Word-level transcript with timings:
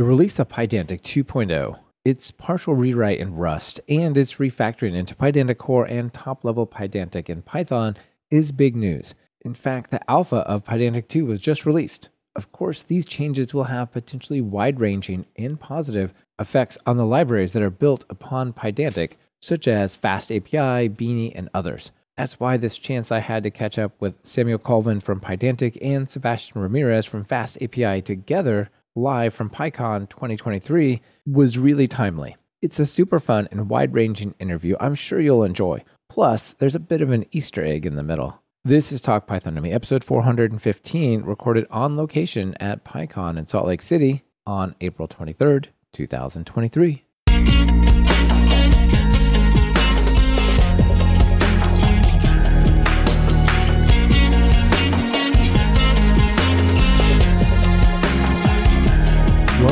The 0.00 0.06
release 0.06 0.38
of 0.38 0.48
Pydantic 0.48 1.02
2.0, 1.02 1.78
its 2.06 2.30
partial 2.30 2.74
rewrite 2.74 3.18
in 3.18 3.36
Rust, 3.36 3.82
and 3.86 4.16
its 4.16 4.36
refactoring 4.36 4.94
into 4.94 5.14
Pydantic 5.14 5.58
Core 5.58 5.84
and 5.84 6.10
top 6.10 6.42
level 6.42 6.66
Pydantic 6.66 7.28
in 7.28 7.42
Python 7.42 7.98
is 8.30 8.50
big 8.50 8.74
news. 8.74 9.14
In 9.44 9.52
fact, 9.52 9.90
the 9.90 10.00
alpha 10.10 10.36
of 10.36 10.64
Pydantic 10.64 11.08
2 11.08 11.26
was 11.26 11.38
just 11.38 11.66
released. 11.66 12.08
Of 12.34 12.50
course, 12.50 12.82
these 12.82 13.04
changes 13.04 13.52
will 13.52 13.64
have 13.64 13.92
potentially 13.92 14.40
wide 14.40 14.80
ranging 14.80 15.26
and 15.36 15.60
positive 15.60 16.14
effects 16.38 16.78
on 16.86 16.96
the 16.96 17.04
libraries 17.04 17.52
that 17.52 17.62
are 17.62 17.68
built 17.68 18.06
upon 18.08 18.54
Pydantic, 18.54 19.16
such 19.42 19.68
as 19.68 19.98
FastAPI, 19.98 20.96
Beanie, 20.96 21.32
and 21.34 21.50
others. 21.52 21.92
That's 22.16 22.40
why 22.40 22.56
this 22.56 22.78
chance 22.78 23.12
I 23.12 23.18
had 23.18 23.42
to 23.42 23.50
catch 23.50 23.78
up 23.78 23.92
with 24.00 24.26
Samuel 24.26 24.60
Colvin 24.60 25.00
from 25.00 25.20
Pydantic 25.20 25.76
and 25.82 26.08
Sebastian 26.08 26.62
Ramirez 26.62 27.04
from 27.04 27.26
FastAPI 27.26 28.02
together 28.02 28.70
live 29.00 29.32
from 29.32 29.50
PyCon 29.50 30.08
2023 30.08 31.00
was 31.26 31.58
really 31.58 31.88
timely. 31.88 32.36
It's 32.60 32.78
a 32.78 32.86
super 32.86 33.18
fun 33.18 33.48
and 33.50 33.70
wide 33.70 33.94
ranging 33.94 34.34
interview 34.38 34.76
I'm 34.78 34.94
sure 34.94 35.20
you'll 35.20 35.42
enjoy. 35.42 35.82
Plus, 36.10 36.52
there's 36.52 36.74
a 36.74 36.80
bit 36.80 37.00
of 37.00 37.10
an 37.10 37.24
Easter 37.30 37.64
egg 37.64 37.86
in 37.86 37.96
the 37.96 38.02
middle. 38.02 38.42
This 38.62 38.92
is 38.92 39.00
Talk 39.00 39.26
Python 39.26 39.54
to 39.54 39.62
Me, 39.62 39.72
episode 39.72 40.04
415, 40.04 41.22
recorded 41.22 41.66
on 41.70 41.96
location 41.96 42.54
at 42.60 42.84
PyCon 42.84 43.38
in 43.38 43.46
Salt 43.46 43.66
Lake 43.66 43.80
City 43.80 44.24
on 44.46 44.74
April 44.82 45.08
23rd, 45.08 45.68
2023. 45.94 47.04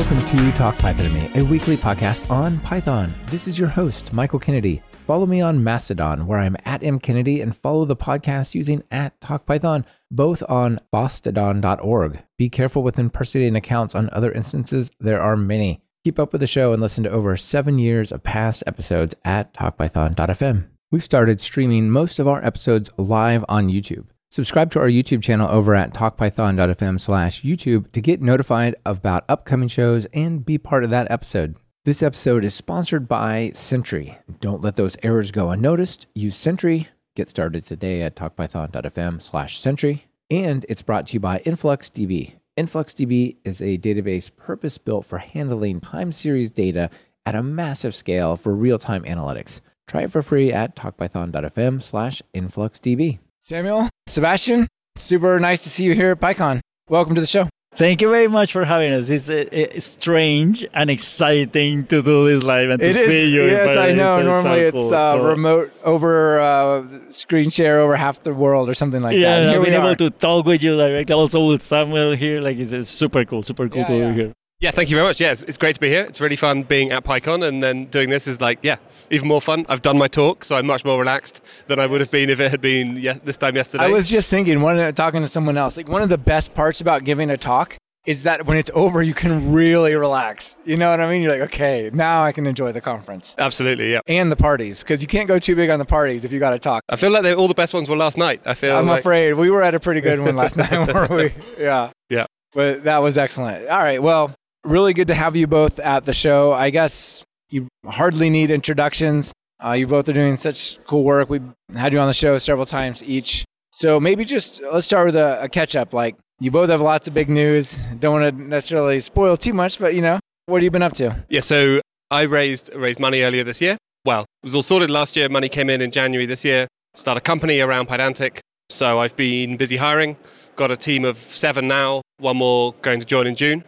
Welcome 0.08 0.38
to 0.38 0.52
Talk 0.52 0.78
Python 0.78 1.04
to 1.04 1.10
Me, 1.10 1.30
a 1.34 1.44
weekly 1.44 1.76
podcast 1.76 2.30
on 2.30 2.60
Python. 2.60 3.12
This 3.26 3.46
is 3.46 3.58
your 3.58 3.68
host, 3.68 4.10
Michael 4.10 4.38
Kennedy. 4.38 4.80
Follow 5.06 5.26
me 5.26 5.42
on 5.42 5.62
Mastodon, 5.62 6.26
where 6.26 6.38
I'm 6.38 6.56
at 6.64 6.80
mkennedy, 6.80 7.42
and 7.42 7.54
follow 7.54 7.84
the 7.84 7.94
podcast 7.94 8.54
using 8.54 8.82
at 8.90 9.20
TalkPython, 9.20 9.84
both 10.10 10.42
on 10.48 10.80
fosstodon.org. 10.90 12.22
Be 12.38 12.48
careful 12.48 12.82
with 12.82 12.98
impersonating 12.98 13.54
accounts 13.54 13.94
on 13.94 14.08
other 14.10 14.32
instances. 14.32 14.90
There 14.98 15.20
are 15.20 15.36
many. 15.36 15.82
Keep 16.04 16.18
up 16.18 16.32
with 16.32 16.40
the 16.40 16.46
show 16.46 16.72
and 16.72 16.80
listen 16.80 17.04
to 17.04 17.10
over 17.10 17.36
seven 17.36 17.78
years 17.78 18.10
of 18.10 18.22
past 18.22 18.64
episodes 18.66 19.14
at 19.26 19.52
talkpython.fm. 19.52 20.68
We've 20.90 21.04
started 21.04 21.38
streaming 21.38 21.90
most 21.90 22.18
of 22.18 22.26
our 22.26 22.42
episodes 22.42 22.88
live 22.96 23.44
on 23.46 23.68
YouTube. 23.68 24.06
Subscribe 24.30 24.70
to 24.72 24.78
our 24.78 24.88
YouTube 24.88 25.22
channel 25.22 25.48
over 25.50 25.74
at 25.74 25.94
talkpython.fm 25.94 27.00
slash 27.00 27.42
YouTube 27.42 27.90
to 27.92 28.02
get 28.02 28.20
notified 28.20 28.74
about 28.84 29.24
upcoming 29.26 29.68
shows 29.68 30.04
and 30.06 30.44
be 30.44 30.58
part 30.58 30.84
of 30.84 30.90
that 30.90 31.10
episode. 31.10 31.56
This 31.86 32.02
episode 32.02 32.44
is 32.44 32.54
sponsored 32.54 33.08
by 33.08 33.50
Sentry. 33.54 34.18
Don't 34.40 34.60
let 34.60 34.74
those 34.74 34.98
errors 35.02 35.30
go 35.30 35.48
unnoticed. 35.48 36.06
Use 36.14 36.36
Sentry. 36.36 36.88
Get 37.16 37.30
started 37.30 37.64
today 37.64 38.02
at 38.02 38.16
talkpython.fm 38.16 39.22
slash 39.22 39.58
Sentry. 39.58 40.04
And 40.30 40.66
it's 40.68 40.82
brought 40.82 41.06
to 41.06 41.14
you 41.14 41.20
by 41.20 41.38
InfluxDB. 41.38 42.34
InfluxDB 42.58 43.36
is 43.44 43.62
a 43.62 43.78
database 43.78 44.34
purpose 44.36 44.76
built 44.76 45.06
for 45.06 45.18
handling 45.18 45.80
time 45.80 46.12
series 46.12 46.50
data 46.50 46.90
at 47.24 47.34
a 47.34 47.42
massive 47.42 47.94
scale 47.94 48.36
for 48.36 48.54
real 48.54 48.78
time 48.78 49.04
analytics. 49.04 49.62
Try 49.86 50.02
it 50.02 50.12
for 50.12 50.20
free 50.20 50.52
at 50.52 50.76
talkpython.fm 50.76 51.82
slash 51.82 52.20
InfluxDB. 52.34 53.20
Samuel, 53.48 53.88
Sebastian, 54.06 54.68
super 54.96 55.40
nice 55.40 55.62
to 55.62 55.70
see 55.70 55.82
you 55.82 55.94
here 55.94 56.10
at 56.10 56.20
PyCon. 56.20 56.60
Welcome 56.90 57.14
to 57.14 57.22
the 57.22 57.26
show. 57.26 57.48
Thank 57.76 58.02
you 58.02 58.10
very 58.10 58.28
much 58.28 58.52
for 58.52 58.62
having 58.66 58.92
us. 58.92 59.08
It's, 59.08 59.30
it's 59.30 59.86
strange 59.86 60.66
and 60.74 60.90
exciting 60.90 61.86
to 61.86 62.02
do 62.02 62.28
this 62.28 62.42
live 62.44 62.68
and 62.68 62.78
to 62.78 62.86
it 62.86 62.94
see 62.94 63.22
is, 63.22 63.32
you. 63.32 63.44
Yes, 63.44 63.78
I 63.78 63.92
know. 63.92 64.18
It's 64.18 64.26
Normally 64.26 64.60
so 64.60 64.66
it's 64.66 64.74
cool. 64.74 64.92
uh, 64.94 65.12
So- 65.14 65.24
remote 65.24 65.72
over 65.82 66.38
uh, 66.42 66.84
screen 67.08 67.48
share 67.48 67.80
over 67.80 67.96
half 67.96 68.22
the 68.22 68.34
world 68.34 68.68
or 68.68 68.74
something 68.74 69.00
like 69.00 69.16
yeah, 69.16 69.40
that. 69.40 69.50
Here 69.50 69.62
being 69.62 69.72
able 69.72 69.96
to 69.96 70.10
talk 70.10 70.44
with 70.44 70.62
you 70.62 70.76
directly, 70.76 71.14
also 71.14 71.48
with 71.48 71.62
Samuel 71.62 72.16
here, 72.16 72.42
like 72.42 72.58
it's, 72.58 72.74
it's 72.74 72.90
super 72.90 73.24
cool, 73.24 73.42
super 73.42 73.66
cool 73.70 73.78
Yeah, 73.80 73.86
to 73.86 73.96
yeah. 73.96 74.10
be 74.10 74.14
here. 74.14 74.32
Yeah, 74.60 74.72
thank 74.72 74.90
you 74.90 74.96
very 74.96 75.06
much. 75.06 75.20
Yeah, 75.20 75.30
it's, 75.30 75.44
it's 75.44 75.56
great 75.56 75.74
to 75.74 75.80
be 75.80 75.88
here. 75.88 76.02
It's 76.02 76.20
really 76.20 76.34
fun 76.34 76.64
being 76.64 76.90
at 76.90 77.04
PyCon, 77.04 77.46
and 77.46 77.62
then 77.62 77.84
doing 77.84 78.10
this 78.10 78.26
is 78.26 78.40
like, 78.40 78.58
yeah, 78.62 78.78
even 79.08 79.28
more 79.28 79.40
fun. 79.40 79.64
I've 79.68 79.82
done 79.82 79.96
my 79.96 80.08
talk, 80.08 80.44
so 80.44 80.56
I'm 80.56 80.66
much 80.66 80.84
more 80.84 80.98
relaxed 80.98 81.40
than 81.68 81.78
I 81.78 81.86
would 81.86 82.00
have 82.00 82.10
been 82.10 82.28
if 82.28 82.40
it 82.40 82.50
had 82.50 82.60
been 82.60 83.00
this 83.22 83.36
time 83.36 83.54
yesterday. 83.54 83.84
I 83.84 83.88
was 83.88 84.10
just 84.10 84.28
thinking, 84.28 84.60
one 84.60 84.76
uh, 84.76 84.90
talking 84.90 85.22
to 85.22 85.28
someone 85.28 85.56
else, 85.56 85.76
like 85.76 85.88
one 85.88 86.02
of 86.02 86.08
the 86.08 86.18
best 86.18 86.54
parts 86.54 86.80
about 86.80 87.04
giving 87.04 87.30
a 87.30 87.36
talk 87.36 87.76
is 88.04 88.22
that 88.22 88.46
when 88.46 88.58
it's 88.58 88.70
over, 88.74 89.00
you 89.00 89.14
can 89.14 89.52
really 89.52 89.94
relax. 89.94 90.56
You 90.64 90.76
know 90.76 90.90
what 90.90 90.98
I 90.98 91.08
mean? 91.08 91.22
You're 91.22 91.38
like, 91.38 91.52
okay, 91.52 91.90
now 91.92 92.24
I 92.24 92.32
can 92.32 92.44
enjoy 92.44 92.72
the 92.72 92.80
conference 92.80 93.36
Absolutely, 93.38 93.92
yeah. 93.92 94.00
and 94.08 94.32
the 94.32 94.36
parties 94.36 94.80
because 94.80 95.02
you 95.02 95.06
can't 95.06 95.28
go 95.28 95.38
too 95.38 95.54
big 95.54 95.70
on 95.70 95.78
the 95.78 95.84
parties 95.84 96.24
if 96.24 96.32
you 96.32 96.40
got 96.40 96.50
to 96.50 96.58
talk. 96.58 96.82
I 96.88 96.96
feel 96.96 97.12
like 97.12 97.22
they, 97.22 97.32
all 97.32 97.46
the 97.46 97.54
best 97.54 97.74
ones 97.74 97.88
were 97.88 97.96
last 97.96 98.18
night. 98.18 98.40
I 98.44 98.54
feel 98.54 98.76
I'm 98.76 98.88
like, 98.88 99.00
afraid 99.00 99.34
we 99.34 99.50
were 99.50 99.62
at 99.62 99.76
a 99.76 99.78
pretty 99.78 100.00
good 100.00 100.18
one 100.18 100.34
last 100.34 100.56
night, 100.56 100.72
weren't 100.92 101.10
we? 101.12 101.32
Yeah. 101.62 101.92
Yeah. 102.10 102.26
But 102.54 102.84
that 102.84 102.98
was 102.98 103.18
excellent. 103.18 103.68
All 103.68 103.78
right. 103.78 104.02
Well, 104.02 104.34
really 104.64 104.94
good 104.94 105.08
to 105.08 105.14
have 105.14 105.36
you 105.36 105.46
both 105.46 105.78
at 105.78 106.04
the 106.04 106.12
show. 106.14 106.52
I 106.52 106.70
guess 106.70 107.24
you 107.50 107.68
hardly 107.86 108.30
need 108.30 108.50
introductions. 108.50 109.32
Uh, 109.64 109.72
you 109.72 109.86
both 109.86 110.08
are 110.08 110.12
doing 110.12 110.36
such 110.36 110.78
cool 110.86 111.04
work. 111.04 111.28
We've 111.28 111.42
had 111.74 111.92
you 111.92 111.98
on 111.98 112.06
the 112.06 112.12
show 112.12 112.38
several 112.38 112.66
times 112.66 113.02
each. 113.02 113.44
So 113.72 113.98
maybe 113.98 114.24
just 114.24 114.62
let's 114.62 114.86
start 114.86 115.06
with 115.06 115.16
a, 115.16 115.42
a 115.42 115.48
catch 115.48 115.74
up. 115.76 115.92
Like 115.92 116.16
you 116.40 116.50
both 116.50 116.70
have 116.70 116.80
lots 116.80 117.08
of 117.08 117.14
big 117.14 117.28
news. 117.28 117.78
Don't 117.98 118.20
want 118.20 118.36
to 118.36 118.42
necessarily 118.42 119.00
spoil 119.00 119.36
too 119.36 119.52
much, 119.52 119.78
but 119.78 119.94
you 119.94 120.02
know, 120.02 120.20
what 120.46 120.58
have 120.58 120.64
you 120.64 120.70
been 120.70 120.82
up 120.82 120.94
to? 120.94 121.24
Yeah, 121.28 121.40
so 121.40 121.80
I 122.10 122.22
raised 122.22 122.72
raised 122.74 123.00
money 123.00 123.22
earlier 123.22 123.44
this 123.44 123.60
year. 123.60 123.76
Well, 124.04 124.22
it 124.22 124.26
was 124.44 124.54
all 124.54 124.62
sorted 124.62 124.90
last 124.90 125.16
year. 125.16 125.28
Money 125.28 125.48
came 125.48 125.68
in 125.68 125.80
in 125.80 125.90
January 125.90 126.26
this 126.26 126.44
year. 126.44 126.68
Start 126.94 127.18
a 127.18 127.20
company 127.20 127.60
around 127.60 127.88
Pydantic. 127.88 128.38
So 128.70 129.00
I've 129.00 129.16
been 129.16 129.56
busy 129.56 129.76
hiring. 129.76 130.16
Got 130.56 130.70
a 130.70 130.76
team 130.76 131.04
of 131.04 131.18
seven 131.18 131.68
now. 131.68 132.02
One 132.18 132.36
more 132.36 132.74
going 132.82 133.00
to 133.00 133.06
join 133.06 133.26
in 133.26 133.34
June. 133.34 133.64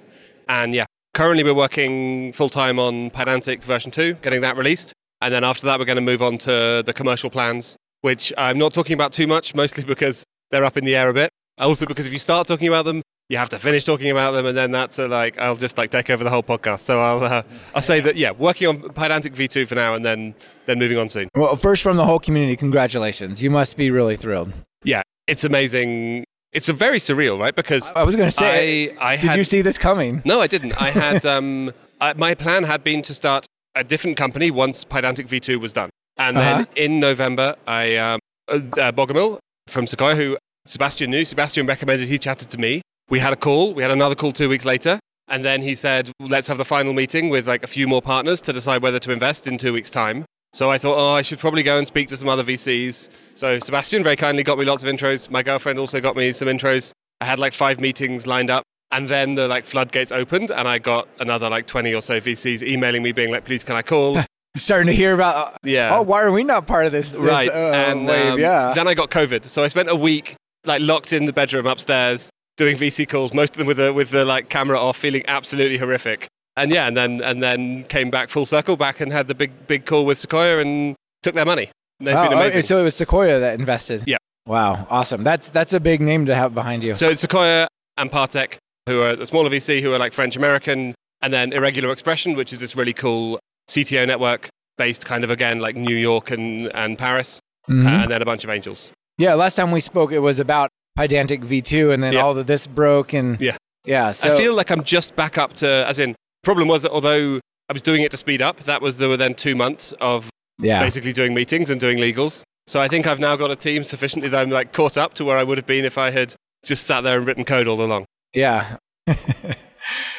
And 0.51 0.75
yeah, 0.75 0.87
currently 1.15 1.45
we're 1.45 1.55
working 1.55 2.33
full 2.33 2.49
time 2.49 2.81
on 2.81 3.11
Pydantic 3.11 3.63
version 3.63 3.93
two, 3.93 4.15
getting 4.15 4.41
that 4.41 4.57
released. 4.57 4.93
And 5.21 5.33
then 5.33 5.45
after 5.45 5.65
that, 5.67 5.79
we're 5.79 5.85
going 5.85 5.97
to 5.97 6.03
move 6.03 6.23
on 6.23 6.39
to 6.39 6.83
the 6.85 6.93
commercial 6.93 7.31
plans, 7.31 7.77
which 8.01 8.33
I'm 8.37 8.59
not 8.59 8.75
talking 8.75 8.95
about 8.95 9.13
too 9.13 9.29
much, 9.29 9.55
mostly 9.55 9.85
because 9.85 10.25
they're 10.51 10.65
up 10.65 10.77
in 10.77 10.85
the 10.85 10.97
air 10.97 11.09
a 11.09 11.15
bit. 11.15 11.31
Also 11.57 11.87
because 11.87 12.07
if 12.07 12.13
you 12.13 12.19
start 12.19 12.49
talking 12.49 12.67
about 12.67 12.85
them, 12.85 13.01
you 13.29 13.37
have 13.37 13.49
to 13.51 13.61
finish 13.61 13.85
talking 13.85 14.11
about 14.11 14.33
them, 14.33 14.45
and 14.45 14.59
then 14.59 14.73
that's 14.73 14.99
uh, 14.99 15.07
like 15.07 15.39
I'll 15.39 15.55
just 15.55 15.79
like 15.79 15.91
take 15.91 16.11
over 16.11 16.25
the 16.25 16.31
whole 16.31 16.43
podcast. 16.43 16.81
So 16.81 17.01
I'll 17.01 17.23
uh, 17.23 17.43
I'll 17.77 17.83
say 17.83 18.01
that 18.01 18.17
yeah, 18.17 18.33
working 18.33 18.67
on 18.67 18.79
Pydantic 18.79 19.37
V2 19.37 19.69
for 19.69 19.77
now, 19.77 19.95
and 19.95 20.05
then 20.05 20.35
then 20.67 20.81
moving 20.81 20.99
on 20.99 21.09
soon. 21.09 21.29
Well, 21.37 21.55
first 21.55 21.85
from 21.85 21.97
the 21.97 22.05
whole 22.05 22.19
community, 22.19 22.57
congratulations. 22.57 23.41
You 23.41 23.51
must 23.51 23.77
be 23.77 23.93
really 23.93 24.17
thrilled. 24.17 24.53
Yeah, 24.83 25.03
it's 25.29 25.45
amazing. 25.45 26.25
It's 26.53 26.69
a 26.69 26.73
very 26.73 26.99
surreal, 26.99 27.39
right? 27.39 27.55
Because 27.55 27.93
I 27.95 28.03
was 28.03 28.17
going 28.17 28.27
to 28.27 28.37
say, 28.37 28.91
I, 28.97 29.13
I 29.13 29.17
did 29.17 29.31
had, 29.31 29.37
you 29.39 29.45
see 29.45 29.63
this 29.63 29.79
coming? 29.79 30.21
No, 30.25 30.41
I 30.41 30.49
didn't. 30.49 30.81
I 30.81 30.91
had 30.91 31.25
um, 31.25 31.73
I, 32.01 32.13
my 32.15 32.35
plan 32.35 32.65
had 32.65 32.83
been 32.83 33.03
to 33.03 33.15
start 33.15 33.47
a 33.77 33.85
different 33.85 34.17
company 34.17 34.51
once 34.51 34.85
Pydantic 34.85 35.29
V2 35.29 35.61
was 35.61 35.73
done, 35.73 35.91
and 36.17 36.37
Uh-huh. 36.37 36.57
then 36.59 36.67
in 36.75 36.99
November, 37.01 37.55
I 37.69 37.97
um, 37.97 38.19
uh, 38.49 38.55
uh, 38.55 38.91
Bogomil 38.93 39.39
from 39.69 39.87
Sequoia, 39.87 40.17
who 40.17 40.37
Sebastian 40.67 41.11
knew. 41.11 41.25
Sebastian 41.25 41.67
recommended. 41.67 42.09
He 42.09 42.19
chatted 42.19 42.51
to 42.51 42.59
me. 42.59 42.83
We 43.09 43.21
had 43.21 43.33
a 43.33 43.37
call. 43.37 43.73
We 43.75 43.83
had 43.83 43.93
another 43.93 44.17
call 44.17 44.33
two 44.33 44.49
weeks 44.49 44.65
later, 44.65 44.99
and 45.29 45.45
then 45.45 45.63
he 45.63 45.77
said, 45.77 46.11
"Let's 46.19 46.49
have 46.49 46.59
the 46.59 46.65
final 46.65 46.93
meeting 46.93 47.29
with 47.29 47.47
like 47.47 47.63
a 47.63 47.69
few 47.69 47.87
more 47.87 48.03
partners 48.03 48.41
to 48.43 48.53
decide 48.53 48.83
whether 48.83 48.99
to 48.99 49.13
invest 49.13 49.47
in 49.47 49.57
two 49.57 49.73
weeks' 49.73 49.91
time." 49.91 50.25
So 50.53 50.71
I 50.71 50.79
thought, 50.79 50.97
oh, 50.97 51.15
I 51.15 51.23
should 51.23 51.39
probably 51.39 51.63
go 51.63 51.79
and 51.79 51.87
speak 51.87 52.09
to 52.09 52.17
some 52.17 52.29
other 52.29 52.43
VCs. 52.43 53.09
So 53.37 53.59
Sebastian 53.61 54.03
very 54.03 54.17
kindly 54.17 54.43
got 54.43 54.59
me 54.59 54.65
lots 54.65 54.83
of 54.83 54.89
intros. 54.89 55.31
My 55.31 55.43
girlfriend 55.43 55.79
also 55.79 56.01
got 56.01 56.17
me 56.17 56.33
some 56.33 56.49
intros. 56.49 56.93
I 57.21 57.27
had 57.27 57.39
like 57.39 57.53
five 57.53 57.81
meetings 57.81 58.27
lined 58.27 58.51
up. 58.51 58.65
And 58.93 59.09
then 59.09 59.37
the 59.37 59.47
like 59.47 59.65
floodgates 59.65 60.11
opened, 60.11 60.51
and 60.51 60.67
I 60.67 60.79
got 60.79 61.07
another 61.21 61.49
like 61.49 61.69
twenty 61.69 61.95
or 61.95 62.03
so 62.03 62.21
VCs 62.21 62.65
emailing 62.65 63.05
me, 63.05 63.13
being 63.13 63.31
like, 63.31 63.45
"Please, 63.45 63.63
can 63.63 63.77
I 63.77 63.83
call?" 63.83 64.19
Starting 64.57 64.89
to 64.89 64.93
hear 64.93 65.15
about, 65.15 65.57
yeah, 65.63 65.97
oh, 65.97 66.03
why 66.03 66.25
are 66.25 66.33
we 66.33 66.43
not 66.43 66.67
part 66.67 66.87
of 66.87 66.91
this? 66.91 67.13
this, 67.13 67.21
right. 67.21 67.49
uh, 67.49 67.53
and 67.53 68.09
wave? 68.09 68.33
um, 68.33 68.41
yeah. 68.41 68.73
then 68.75 68.89
I 68.89 68.95
got 68.95 69.09
COVID, 69.09 69.45
so 69.45 69.63
I 69.63 69.69
spent 69.69 69.89
a 69.89 69.95
week 69.95 70.35
like 70.65 70.83
locked 70.83 71.13
in 71.13 71.27
the 71.27 71.33
bedroom 71.33 71.69
upstairs 71.69 72.31
doing 72.57 72.77
VC 72.77 73.09
calls, 73.09 73.33
most 73.33 73.53
of 73.53 73.59
them 73.59 73.69
with 73.69 73.77
the 73.77 73.93
with 73.93 74.11
the 74.11 74.25
like 74.25 74.49
camera 74.49 74.77
off, 74.77 74.97
feeling 74.97 75.23
absolutely 75.29 75.79
horrific. 75.79 76.27
And 76.57 76.71
yeah, 76.71 76.87
and 76.87 76.97
then 76.97 77.23
and 77.23 77.43
then 77.43 77.85
came 77.85 78.11
back 78.11 78.29
full 78.29 78.45
circle, 78.45 78.77
back 78.77 79.01
and 79.01 79.13
had 79.13 79.29
the 79.29 79.35
big 79.35 79.67
big 79.67 79.87
call 79.87 80.05
with 80.05 80.19
Sequoia 80.19 80.59
and 80.61 80.97
took 81.23 81.35
their 81.35 81.45
money. 81.47 81.71
They've 82.01 82.15
Oh, 82.17 82.23
been 82.29 82.33
oh, 82.35 82.41
amazing. 82.41 82.63
so 82.63 82.81
it 82.81 82.85
was 82.85 82.97
Sequoia 82.97 83.39
that 83.41 83.59
invested. 83.59 84.03
Yeah. 84.07 84.17
Wow, 84.47 84.87
awesome. 84.91 85.23
That's 85.23 85.49
that's 85.51 85.73
a 85.73 85.81
big 85.81 86.01
name 86.01 86.27
to 86.27 86.35
have 86.35 86.55
behind 86.55 86.83
you. 86.83 86.95
So 86.95 87.09
it's 87.11 87.21
Sequoia 87.21 87.69
and 87.97 88.11
Partech, 88.11 88.57
who 88.87 89.01
are 89.01 89.15
the 89.17 89.27
smaller 89.27 89.49
VC, 89.51 89.81
who 89.83 89.93
are 89.93 89.99
like 89.99 90.13
French 90.13 90.35
American, 90.37 90.95
and 91.23 91.33
then 91.33 91.53
Irregular 91.53 91.93
Expression, 91.93 92.35
which 92.35 92.53
is 92.53 92.61
this 92.61 92.75
really 92.75 92.95
cool 92.95 93.39
CTO 93.69 94.07
network 94.07 94.49
based 94.77 95.05
kind 95.07 95.23
of 95.25 95.31
again 95.31 95.61
like 95.61 95.77
New 95.77 95.95
York 95.97 96.31
and, 96.31 96.75
and 96.75 96.99
Paris, 96.99 97.39
Mhm. 97.69 97.85
uh, 97.87 98.03
and 98.03 98.11
then 98.11 98.23
a 98.23 98.25
bunch 98.25 98.43
of 98.45 98.51
angels. 98.51 98.91
yeah, 99.19 99.35
last 99.35 99.55
time 99.57 99.71
we 99.71 99.81
spoke, 99.81 100.11
it 100.11 100.21
was 100.21 100.41
about 100.41 100.71
Pydantic 100.99 101.45
V2, 101.45 101.93
and 101.93 102.03
then 102.03 102.15
Yeah. 102.15 102.23
all 102.23 102.37
of 102.37 102.47
this 102.47 102.67
broke, 102.67 103.13
and 103.13 103.39
Yeah. 103.39 103.57
yeah. 103.85 104.11
So 104.13 104.35
I 104.35 104.39
feel 104.39 104.55
like 104.55 104.71
I'm 104.71 104.83
just 104.83 105.15
back 105.15 105.37
up 105.37 105.53
to, 105.57 105.69
as 105.87 105.99
in, 105.99 106.17
Problem 106.43 106.69
was 106.69 106.83
that 106.83 106.91
although 106.91 107.41
I 107.69 107.73
was 107.73 107.83
doing 107.83 108.03
it 108.03 108.11
to 108.13 108.17
speed 108.17 108.41
up, 108.43 108.61
that 108.65 108.81
was 108.83 108.97
there 108.97 109.09
were 109.09 109.17
then 109.17 109.35
two 109.35 109.55
months 109.55 109.93
of 110.01 110.31
Yeah. 110.61 110.81
basically 110.81 111.13
doing 111.13 111.35
meetings 111.35 111.71
and 111.71 111.81
doing 111.81 111.99
legals. 111.99 112.43
So 112.67 112.81
I 112.81 112.89
think 112.89 113.07
I've 113.07 113.19
now 113.21 113.37
got 113.37 113.51
a 113.51 113.57
team 113.57 113.83
sufficiently 113.85 114.29
that 114.31 114.41
I'm 114.41 114.51
like 114.51 114.73
caught 114.73 114.97
up 114.97 115.15
to 115.15 115.25
where 115.25 115.37
I 115.37 115.43
would 115.43 115.59
have 115.59 115.67
been 115.67 115.85
if 115.85 115.99
I 115.99 116.11
had 116.11 116.35
just 116.65 116.85
sat 116.87 117.01
there 117.03 117.19
and 117.19 117.27
written 117.27 117.45
code 117.45 117.67
all 117.69 117.81
along. 117.83 118.05
Yeah. 118.35 118.77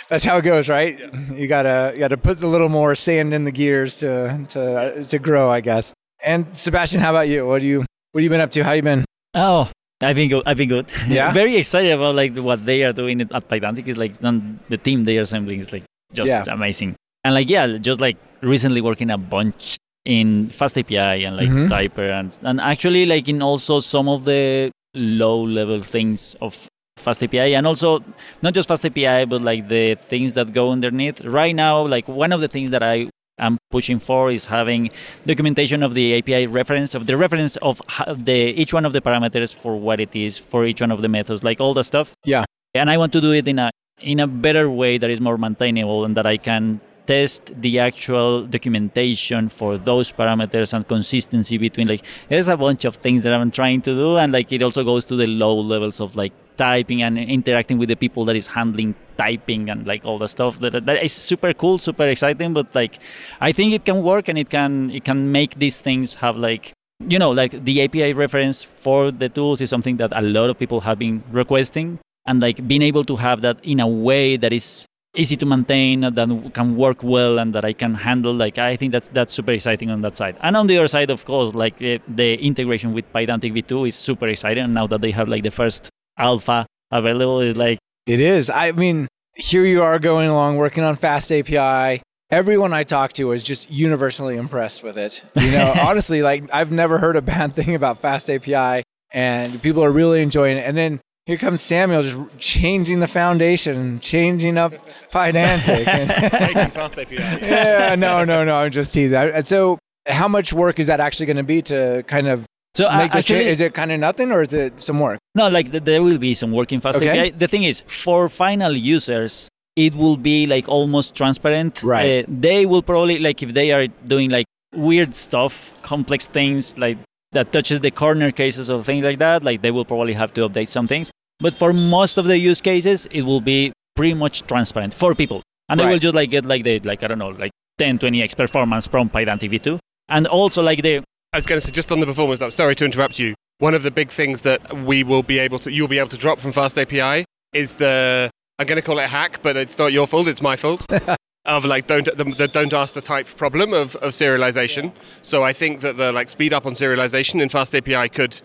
That's 0.09 0.25
how 0.25 0.38
it 0.38 0.41
goes, 0.41 0.68
right? 0.68 1.00
You 1.33 1.47
gotta 1.47 1.91
you 1.94 2.00
gotta 2.00 2.18
put 2.18 2.41
a 2.41 2.47
little 2.47 2.68
more 2.68 2.95
sand 2.95 3.33
in 3.33 3.45
the 3.45 3.51
gears 3.51 4.00
to 4.00 4.45
to 4.50 5.03
to 5.06 5.19
grow, 5.19 5.50
I 5.50 5.62
guess. 5.62 5.94
And 6.23 6.45
Sebastian, 6.56 7.00
how 7.00 7.12
about 7.12 7.29
you? 7.29 7.47
What 7.47 7.62
do 7.62 7.68
you 7.68 7.79
what 8.12 8.19
have 8.19 8.23
you 8.23 8.29
been 8.29 8.41
up 8.41 8.51
to? 8.51 8.63
How 8.63 8.73
you 8.73 8.81
been? 8.81 9.06
Oh, 9.33 9.69
I've 10.01 10.18
been 10.18 10.27
good. 10.29 10.44
I've 10.45 10.57
been 10.57 10.68
good. 10.68 10.88
Yeah? 11.07 11.31
Very 11.41 11.56
excited 11.56 11.91
about 11.94 12.15
like 12.15 12.35
what 12.35 12.65
they 12.65 12.83
are 12.83 12.91
doing 12.91 13.21
at 13.21 13.29
Pydantic. 13.47 13.88
Is 13.88 13.97
like 13.97 14.21
um, 14.21 14.59
the 14.68 14.77
team 14.77 15.06
they 15.06 15.18
are 15.18 15.21
assembling 15.21 15.59
is 15.62 15.71
like 15.71 15.83
just 16.13 16.31
Yeah. 16.31 16.43
amazing. 16.47 16.95
And 17.23 17.33
like 17.33 17.49
yeah, 17.49 17.77
just 17.77 18.01
like 18.01 18.17
recently 18.41 18.81
working 18.81 19.09
a 19.11 19.17
bunch 19.17 19.77
in 20.05 20.49
Fast 20.49 20.77
API 20.77 21.23
and 21.25 21.37
like 21.37 21.49
Mhm. 21.49 21.69
Typer 21.69 22.09
and 22.19 22.37
and 22.41 22.59
actually 22.59 23.05
like 23.05 23.27
in 23.29 23.41
also 23.41 23.79
some 23.79 24.09
of 24.09 24.25
the 24.25 24.71
low 24.95 25.41
level 25.43 25.79
things 25.81 26.35
of 26.41 26.67
Fast 26.97 27.23
API 27.23 27.55
and 27.55 27.65
also 27.67 28.03
not 28.41 28.53
just 28.53 28.67
Fast 28.67 28.85
API 28.85 29.25
but 29.25 29.41
like 29.41 29.69
the 29.69 29.95
things 30.09 30.33
that 30.33 30.53
go 30.53 30.71
underneath. 30.71 31.23
Right 31.23 31.55
now, 31.55 31.85
like 31.85 32.07
one 32.07 32.31
of 32.33 32.41
the 32.41 32.47
things 32.47 32.71
that 32.71 32.83
I 32.83 33.07
am 33.39 33.57
pushing 33.71 33.99
for 33.99 34.29
is 34.29 34.45
having 34.45 34.89
documentation 35.25 35.81
of 35.83 35.93
the 35.93 36.13
API 36.17 36.45
reference 36.47 36.93
of 36.93 37.07
the 37.07 37.17
reference 37.17 37.55
of 37.57 37.81
the 38.17 38.53
each 38.61 38.73
one 38.73 38.85
of 38.85 38.93
the 38.93 39.01
parameters 39.01 39.53
for 39.53 39.75
what 39.77 39.99
it 39.99 40.15
is 40.15 40.37
for 40.37 40.65
each 40.65 40.81
one 40.81 40.91
of 40.91 41.01
the 41.01 41.07
methods, 41.07 41.43
like 41.43 41.59
all 41.61 41.73
the 41.73 41.83
stuff. 41.83 42.11
Yeah. 42.25 42.43
And 42.75 42.89
I 42.89 42.97
want 42.97 43.13
to 43.13 43.21
do 43.21 43.31
it 43.33 43.47
in 43.47 43.57
a 43.59 43.70
in 44.01 44.19
a 44.19 44.27
better 44.27 44.69
way 44.69 44.98
that 44.98 45.09
is 45.09 45.21
more 45.21 45.38
maintainable 45.38 46.06
and 46.06 46.15
that 46.18 46.25
I 46.25 46.38
can 46.38 46.81
test 47.07 47.51
the 47.62 47.80
actual 47.80 48.44
documentation 48.45 49.50
for 49.50 49.77
those 49.77 50.12
parameters 50.12 50.74
and 50.74 50.88
consistency 50.88 51.57
between 51.57 51.88
like 51.88 52.03
there's 52.30 52.48
a 52.48 52.56
bunch 52.56 52.86
of 52.86 52.95
things 52.95 53.24
that 53.24 53.33
I'm 53.33 53.51
trying 53.51 53.81
to 53.81 53.92
do 53.92 54.18
and 54.18 54.31
like 54.31 54.51
it 54.51 54.62
also 54.62 54.83
goes 54.83 55.06
to 55.06 55.15
the 55.15 55.27
low 55.27 55.59
levels 55.59 56.00
of 56.00 56.15
like 56.15 56.31
typing 56.57 57.01
and 57.01 57.18
interacting 57.18 57.80
with 57.80 57.89
the 57.89 57.95
people 57.95 58.24
that 58.25 58.36
is 58.36 58.48
handling 58.48 58.94
typing 59.18 59.69
and 59.69 59.88
like 59.88 60.06
all 60.06 60.19
the 60.19 60.27
stuff 60.27 60.59
that 60.59 60.86
that 60.86 61.04
is 61.04 61.12
super 61.12 61.54
cool 61.54 61.77
super 61.80 62.07
exciting 62.07 62.54
but 62.54 62.74
like 62.75 63.00
I 63.39 63.51
think 63.51 63.74
it 63.74 63.83
can 63.83 64.04
work 64.04 64.27
and 64.27 64.38
it 64.38 64.50
can 64.50 64.92
it 64.92 65.04
can 65.04 65.31
make 65.31 65.56
these 65.56 65.81
things 65.81 66.15
have 66.15 66.38
like 66.38 66.74
you 67.07 67.18
know 67.18 67.31
like 67.31 67.63
the 67.65 67.81
API 67.81 68.13
reference 68.13 68.62
for 68.63 69.12
the 69.12 69.27
tools 69.27 69.59
is 69.59 69.69
something 69.69 69.97
that 69.97 70.12
a 70.15 70.21
lot 70.21 70.50
of 70.51 70.59
people 70.59 70.81
have 70.81 71.00
been 71.00 71.24
requesting 71.31 72.00
and 72.31 72.42
like 72.42 72.66
being 72.72 72.81
able 72.81 73.04
to 73.12 73.16
have 73.18 73.42
that 73.42 73.57
in 73.63 73.80
a 73.80 73.88
way 73.88 74.38
that 74.38 74.54
is 74.54 74.86
easy 75.16 75.36
to 75.36 75.45
maintain 75.45 76.01
that 76.18 76.30
can 76.54 76.78
work 76.78 77.04
well 77.04 77.38
and 77.38 77.54
that 77.56 77.66
I 77.66 77.74
can 77.74 77.94
handle 77.94 78.33
like 78.33 78.57
I 78.57 78.78
think 78.78 78.94
that's 78.94 79.10
that's 79.10 79.33
super 79.33 79.51
exciting 79.51 79.89
on 79.95 80.01
that 80.06 80.16
side 80.16 80.38
and 80.42 80.56
on 80.56 80.68
the 80.68 80.78
other 80.78 80.88
side 80.88 81.10
of 81.10 81.25
course 81.25 81.54
like 81.54 81.81
eh, 81.81 81.98
the 82.07 82.30
integration 82.51 82.94
with 82.94 83.06
Pydantic 83.13 83.51
v2 83.57 83.89
is 83.89 83.95
super 83.95 84.28
exciting 84.30 84.74
now 84.74 84.88
that 84.88 85.01
they 85.01 85.12
have 85.12 85.28
like 85.28 85.44
the 85.44 85.51
first 85.51 85.89
alpha 86.18 86.66
available 86.92 87.42
is 87.42 87.57
like 87.57 87.80
It 88.06 88.19
is. 88.19 88.50
I 88.50 88.72
mean, 88.72 89.07
here 89.36 89.63
you 89.63 89.81
are 89.81 90.00
going 90.00 90.30
along 90.30 90.57
working 90.57 90.83
on 90.83 90.95
Fast 90.95 91.31
API. 91.31 92.01
Everyone 92.31 92.74
I 92.74 92.83
talked 92.83 93.16
to 93.18 93.25
was 93.25 93.44
just 93.44 93.69
universally 93.69 94.38
impressed 94.38 94.83
with 94.83 94.98
it. 94.98 95.24
You 95.36 95.51
know, 95.51 95.74
honestly, 95.80 96.22
like 96.22 96.44
I've 96.54 96.72
never 96.72 96.98
heard 96.98 97.16
a 97.16 97.22
bad 97.22 97.56
thing 97.56 97.75
about 97.75 98.00
Fast 98.00 98.30
API, 98.30 98.83
and 99.12 99.62
people 99.62 99.83
are 99.83 99.92
really 99.92 100.22
enjoying 100.22 100.57
it. 100.57 100.66
And 100.66 100.75
then 100.75 101.00
here 101.25 101.38
comes 101.38 101.62
Samuel 101.62 102.03
just 102.03 102.18
changing 102.39 103.00
the 103.00 103.07
foundation, 103.07 104.00
changing 104.00 104.57
up 104.57 104.73
Pydantic. 105.12 105.88
and- 105.88 106.56
Making 106.56 106.71
fast 106.79 106.97
API. 106.97 107.15
yeah, 107.15 107.95
no, 107.95 108.23
no, 108.25 108.44
no. 108.44 108.56
I'm 108.56 108.71
just 108.71 108.94
teasing. 108.94 109.18
I- 109.18 109.41
So, 109.41 109.77
how 110.07 110.27
much 110.27 110.51
work 110.51 110.79
is 110.79 110.88
that 110.88 111.00
actually 111.00 111.27
going 111.27 111.38
to 111.38 111.44
be 111.44 111.62
to 111.63 112.03
kind 112.07 112.27
of 112.27 112.45
so 112.73 112.88
I 112.88 112.97
make 113.03 113.12
this 113.12 113.25
change? 113.25 113.39
actually 113.41 113.51
Is 113.51 113.62
it 113.62 113.73
kind 113.73 113.91
of 113.91 114.00
nothing, 114.00 114.31
or 114.31 114.41
is 114.41 114.53
it 114.53 114.81
some 114.81 115.00
work? 115.00 115.19
No, 115.35 115.47
like 115.50 115.71
th- 115.71 115.83
there 115.83 116.01
will 116.01 116.18
be 116.18 116.33
some 116.33 116.51
work 116.51 116.71
in 116.71 116.79
Fast 116.81 116.97
Okay. 116.97 117.09
API. 117.27 117.29
The 117.31 117.47
thing 117.47 117.63
is, 117.63 117.81
for 117.81 118.27
final 118.29 118.75
users, 118.75 119.47
it 119.75 119.94
will 119.95 120.18
be 120.18 120.47
like 120.47 120.68
almost 120.68 121.13
transparent. 121.15 121.83
Right. 121.83 122.23
Uh, 122.23 122.27
they 122.27 122.65
will 122.65 122.81
probably 122.81 123.19
like 123.19 123.44
if 123.44 123.53
they 123.53 123.71
are 123.71 123.88
doing 124.07 124.29
like 124.31 124.45
weird 124.73 125.13
stuff, 125.13 125.73
complex 125.83 126.25
things 126.25 126.77
like 126.77 126.97
that 127.31 127.51
touches 127.51 127.80
the 127.80 127.92
corner 127.92 128.31
cases 128.31 128.69
or 128.69 128.83
things 128.83 129.04
like 129.04 129.19
that. 129.19 129.44
Like 129.44 129.62
they 129.62 129.72
will 129.72 129.86
probably 129.86 130.13
have 130.13 130.33
to 130.33 130.48
update 130.48 130.68
some 130.68 130.88
things. 130.88 131.12
But 131.39 131.54
for 131.54 131.74
most 131.74 132.18
of 132.18 132.25
the 132.25 132.38
use 132.38 132.62
cases, 132.62 133.07
it 133.12 133.24
will 133.24 133.42
be 133.42 133.74
pretty 133.95 134.13
much 134.13 134.44
transparent 134.44 134.94
for 134.94 135.16
people, 135.16 135.42
and 135.69 135.80
they 135.80 135.88
will 135.88 136.00
just 136.00 136.16
like 136.16 136.30
get 136.30 136.45
like 136.45 136.63
the 136.63 136.80
like 136.81 137.04
I 137.04 137.07
don't 137.07 137.19
know 137.19 137.30
like 137.30 137.51
10, 137.80 138.00
20x 138.00 138.38
performance 138.38 138.88
from 138.88 139.10
Pydantic 139.10 139.50
v2, 139.50 139.80
and 140.10 140.28
also 140.28 140.62
like 140.62 140.81
the 140.81 141.04
I 141.33 141.38
was 141.38 141.45
going 141.45 141.62
to 141.62 141.66
say, 141.66 141.72
just 141.72 141.89
on 141.94 142.01
the 142.01 142.06
performance, 142.06 142.42
though, 142.42 142.50
sorry 142.50 142.75
to 142.75 142.83
interrupt 142.83 143.18
you. 143.18 143.36
One 143.60 143.74
of 143.74 143.83
the 143.83 143.92
big 143.92 144.10
things 144.10 144.42
that 144.42 144.83
we 144.83 145.01
will 145.01 145.24
be 145.24 145.39
able 145.39 145.60
to, 145.60 145.72
you'll 145.72 145.88
be 145.88 145.98
able 145.98 146.10
to 146.10 146.18
drop 146.18 146.42
from 146.42 146.51
Fast 146.51 146.78
API 146.78 147.24
is 147.54 147.75
the, 147.75 148.30
I'm 148.60 148.68
going 148.68 148.75
to 148.75 148.81
call 148.81 149.00
it 149.00 149.04
a 149.04 149.07
hack, 149.07 149.39
but 149.42 149.56
it's 149.56 149.78
not 149.78 149.94
your 149.94 150.07
fault, 150.07 150.28
it's 150.28 150.42
my 150.42 150.57
fault. 150.57 150.86
of 151.45 151.65
like 151.65 151.88
don't 151.88 152.05
the, 152.05 152.23
the 152.23 152.47
don't 152.47 152.73
ask 152.73 152.93
the 152.93 153.01
type 153.01 153.27
problem 153.35 153.73
of, 153.73 153.95
of 153.97 154.11
serialization. 154.11 154.93
So 155.23 155.43
I 155.43 155.53
think 155.53 155.81
that 155.81 155.97
the 155.97 156.11
like 156.11 156.29
speed 156.29 156.53
up 156.53 156.65
on 156.65 156.73
serialization 156.73 157.41
in 157.41 157.49
Fast 157.49 157.75
API 157.75 158.09
could 158.09 158.39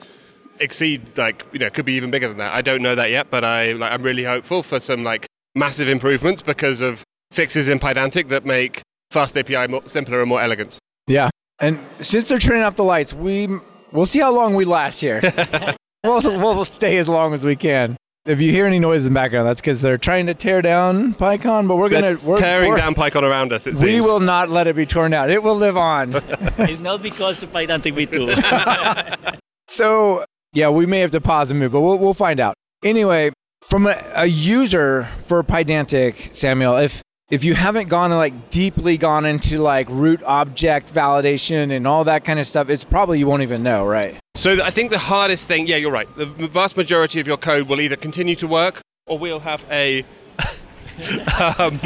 exceed 0.60 1.16
like 1.18 1.44
you 1.52 1.58
know 1.58 1.70
could 1.70 1.84
be 1.84 1.94
even 1.94 2.10
bigger 2.10 2.28
than 2.28 2.38
that. 2.38 2.54
I 2.54 2.62
don't 2.62 2.82
know 2.82 2.94
that 2.94 3.10
yet, 3.10 3.30
but 3.30 3.44
I 3.44 3.72
like 3.72 3.92
I'm 3.92 4.02
really 4.02 4.24
hopeful 4.24 4.62
for 4.62 4.80
some 4.80 5.04
like 5.04 5.26
massive 5.54 5.88
improvements 5.88 6.42
because 6.42 6.80
of 6.80 7.02
fixes 7.32 7.68
in 7.68 7.78
Pydantic 7.78 8.28
that 8.28 8.44
make 8.44 8.82
Fast 9.10 9.36
API 9.36 9.68
more, 9.68 9.86
simpler 9.86 10.20
and 10.20 10.28
more 10.28 10.40
elegant. 10.40 10.78
Yeah. 11.06 11.30
And 11.58 11.78
since 12.00 12.26
they're 12.26 12.38
turning 12.38 12.62
off 12.62 12.76
the 12.76 12.84
lights, 12.84 13.12
we 13.12 13.48
we'll 13.92 14.06
see 14.06 14.20
how 14.20 14.32
long 14.32 14.54
we 14.54 14.64
last 14.64 15.00
here. 15.00 15.20
we'll, 16.04 16.20
we'll 16.22 16.64
stay 16.64 16.98
as 16.98 17.08
long 17.08 17.34
as 17.34 17.44
we 17.44 17.56
can. 17.56 17.96
If 18.26 18.40
you 18.40 18.50
hear 18.50 18.66
any 18.66 18.78
noise 18.80 19.06
in 19.06 19.12
the 19.12 19.14
background, 19.18 19.46
that's 19.46 19.60
because 19.60 19.80
they're 19.80 19.98
trying 19.98 20.26
to 20.26 20.34
tear 20.34 20.60
down 20.60 21.14
PyCon, 21.14 21.68
but 21.68 21.76
we're 21.76 21.88
They're 21.88 22.16
gonna 22.16 22.26
we're, 22.26 22.36
tearing 22.36 22.70
we're- 22.70 22.80
down 22.80 22.94
PyCon 22.94 23.22
around 23.22 23.52
us. 23.52 23.66
It 23.66 23.74
We 23.74 23.92
seems. 23.92 24.04
will 24.04 24.20
not 24.20 24.48
let 24.50 24.66
it 24.66 24.74
be 24.74 24.84
torn 24.86 25.12
down. 25.12 25.30
It 25.30 25.42
will 25.42 25.54
live 25.54 25.76
on. 25.76 26.14
it's 26.58 26.80
not 26.80 27.02
because 27.02 27.38
to 27.40 27.46
Pydantic 27.46 27.94
v2. 27.94 29.38
so 29.68 30.24
yeah, 30.52 30.68
we 30.68 30.86
may 30.86 31.00
have 31.00 31.10
to 31.12 31.20
pause 31.20 31.50
and 31.50 31.60
move, 31.60 31.72
but 31.72 31.80
we'll 31.80 31.98
we'll 31.98 32.14
find 32.14 32.40
out. 32.40 32.54
Anyway, 32.84 33.30
from 33.62 33.86
a, 33.86 33.96
a 34.14 34.26
user 34.26 35.08
for 35.26 35.42
Pydantic, 35.42 36.34
Samuel, 36.34 36.76
if 36.78 37.02
if 37.30 37.42
you 37.44 37.54
haven't 37.54 37.88
gone 37.88 38.10
and 38.12 38.18
like 38.18 38.50
deeply 38.50 38.96
gone 38.96 39.24
into 39.24 39.58
like 39.58 39.88
root 39.90 40.22
object 40.24 40.92
validation 40.94 41.70
and 41.76 41.86
all 41.86 42.04
that 42.04 42.24
kind 42.24 42.38
of 42.40 42.46
stuff, 42.46 42.70
it's 42.70 42.84
probably 42.84 43.18
you 43.18 43.26
won't 43.26 43.42
even 43.42 43.62
know, 43.62 43.84
right? 43.84 44.16
So 44.36 44.62
I 44.62 44.68
think 44.68 44.90
the 44.90 44.98
hardest 44.98 45.48
thing, 45.48 45.66
yeah, 45.66 45.76
you're 45.76 45.90
right. 45.90 46.08
The 46.14 46.26
vast 46.26 46.76
majority 46.76 47.20
of 47.20 47.26
your 47.26 47.38
code 47.38 47.68
will 47.68 47.80
either 47.80 47.96
continue 47.96 48.36
to 48.36 48.46
work 48.46 48.82
or 49.06 49.18
we'll 49.18 49.40
have 49.40 49.64
a. 49.70 50.04
um, 51.58 51.80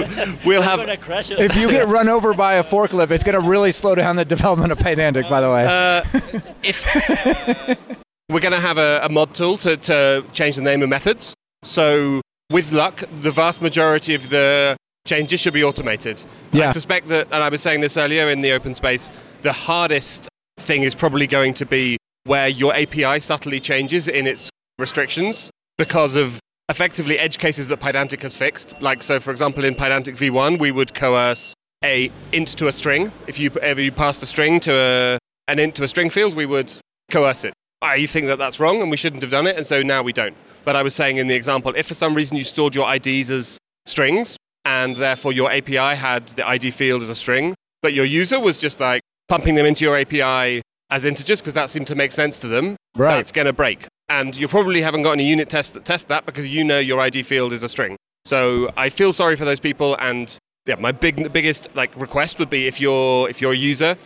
we'll 0.44 0.62
have. 0.62 0.80
gonna 0.80 0.96
crash 0.96 1.30
us. 1.30 1.38
If 1.38 1.56
you 1.56 1.70
get 1.70 1.86
run 1.86 2.08
over 2.08 2.34
by 2.34 2.54
a 2.54 2.64
forklift, 2.64 3.12
it's 3.12 3.22
going 3.22 3.40
to 3.40 3.48
really 3.48 3.70
slow 3.70 3.94
down 3.94 4.16
the 4.16 4.24
development 4.24 4.72
of 4.72 4.78
Pydantic, 4.78 5.30
by 5.30 5.40
the 5.40 5.50
way. 5.50 5.64
Uh, 5.64 6.42
if 6.64 6.84
we're 8.28 8.40
going 8.40 8.52
to 8.52 8.60
have 8.60 8.78
a, 8.78 9.00
a 9.04 9.08
mod 9.08 9.32
tool 9.32 9.56
to, 9.58 9.76
to 9.76 10.24
change 10.32 10.56
the 10.56 10.62
name 10.62 10.82
of 10.82 10.88
methods. 10.88 11.34
So 11.62 12.20
with 12.50 12.72
luck, 12.72 13.04
the 13.20 13.30
vast 13.30 13.62
majority 13.62 14.14
of 14.14 14.28
the 14.28 14.76
changes 15.06 15.38
should 15.38 15.54
be 15.54 15.62
automated. 15.62 16.24
Yeah. 16.50 16.70
I 16.70 16.72
suspect 16.72 17.08
that, 17.08 17.28
and 17.30 17.44
I 17.44 17.48
was 17.48 17.62
saying 17.62 17.80
this 17.80 17.96
earlier 17.96 18.28
in 18.28 18.40
the 18.40 18.50
open 18.52 18.74
space, 18.74 19.08
the 19.42 19.52
hardest 19.52 20.28
thing 20.58 20.82
is 20.82 20.94
probably 20.94 21.26
going 21.26 21.54
to 21.54 21.66
be 21.66 21.96
where 22.24 22.48
your 22.48 22.74
API 22.74 23.20
subtly 23.20 23.60
changes 23.60 24.08
in 24.08 24.26
its 24.26 24.50
restrictions 24.78 25.50
because 25.78 26.16
of 26.16 26.38
effectively 26.68 27.18
edge 27.18 27.38
cases 27.38 27.68
that 27.68 27.80
Pydantic 27.80 28.22
has 28.22 28.34
fixed. 28.34 28.74
Like, 28.80 29.02
so 29.02 29.18
for 29.20 29.30
example, 29.30 29.64
in 29.64 29.74
Pydantic 29.74 30.16
v1, 30.16 30.58
we 30.58 30.70
would 30.70 30.94
coerce 30.94 31.54
a 31.82 32.10
int 32.32 32.48
to 32.58 32.68
a 32.68 32.72
string. 32.72 33.12
If 33.26 33.38
you 33.38 33.50
ever 33.62 33.80
you 33.80 33.90
passed 33.90 34.22
a 34.22 34.26
string 34.26 34.60
to 34.60 34.72
a, 34.72 35.18
an 35.48 35.58
int 35.58 35.74
to 35.76 35.84
a 35.84 35.88
string 35.88 36.10
field, 36.10 36.34
we 36.34 36.46
would 36.46 36.72
coerce 37.10 37.44
it. 37.44 37.54
Ah, 37.82 37.90
I 37.90 38.06
think 38.06 38.26
that 38.26 38.38
that's 38.38 38.60
wrong 38.60 38.82
and 38.82 38.90
we 38.90 38.96
shouldn't 38.96 39.22
have 39.22 39.30
done 39.30 39.46
it, 39.46 39.56
and 39.56 39.66
so 39.66 39.82
now 39.82 40.02
we 40.02 40.12
don't. 40.12 40.36
But 40.64 40.76
I 40.76 40.82
was 40.82 40.94
saying 40.94 41.16
in 41.16 41.26
the 41.26 41.34
example, 41.34 41.72
if 41.74 41.86
for 41.86 41.94
some 41.94 42.14
reason 42.14 42.36
you 42.36 42.44
stored 42.44 42.74
your 42.74 42.92
IDs 42.92 43.30
as 43.30 43.58
strings, 43.86 44.36
and 44.64 44.96
therefore 44.96 45.32
your 45.32 45.50
API 45.50 45.96
had 45.96 46.28
the 46.28 46.46
ID 46.46 46.70
field 46.70 47.02
as 47.02 47.08
a 47.08 47.14
string, 47.14 47.54
but 47.82 47.94
your 47.94 48.04
user 48.04 48.38
was 48.38 48.58
just 48.58 48.78
like 48.78 49.00
pumping 49.28 49.54
them 49.54 49.64
into 49.64 49.84
your 49.84 49.96
API 49.96 50.60
as 50.90 51.04
integers 51.04 51.40
because 51.40 51.54
that 51.54 51.70
seemed 51.70 51.86
to 51.88 51.94
make 51.94 52.12
sense 52.12 52.38
to 52.40 52.48
them, 52.48 52.76
Right. 52.96 53.16
that's 53.16 53.32
going 53.32 53.46
to 53.46 53.52
break. 53.52 53.86
And 54.08 54.34
you 54.36 54.48
probably 54.48 54.82
haven't 54.82 55.02
got 55.02 55.12
any 55.12 55.24
unit 55.24 55.48
tests 55.48 55.72
that 55.74 55.84
test 55.84 56.08
that 56.08 56.26
because 56.26 56.48
you 56.48 56.64
know 56.64 56.78
your 56.78 57.00
ID 57.00 57.22
field 57.22 57.52
is 57.52 57.62
a 57.62 57.68
string. 57.68 57.96
So 58.24 58.70
I 58.76 58.88
feel 58.90 59.12
sorry 59.12 59.36
for 59.36 59.44
those 59.44 59.60
people, 59.60 59.96
and 60.00 60.36
yeah, 60.66 60.74
my 60.74 60.92
big 60.92 61.32
biggest 61.32 61.68
like 61.74 61.94
request 61.98 62.38
would 62.38 62.50
be 62.50 62.66
if 62.66 62.80
you're 62.80 63.28
if 63.30 63.40
you're 63.40 63.52
a 63.52 63.56
user, 63.56 63.96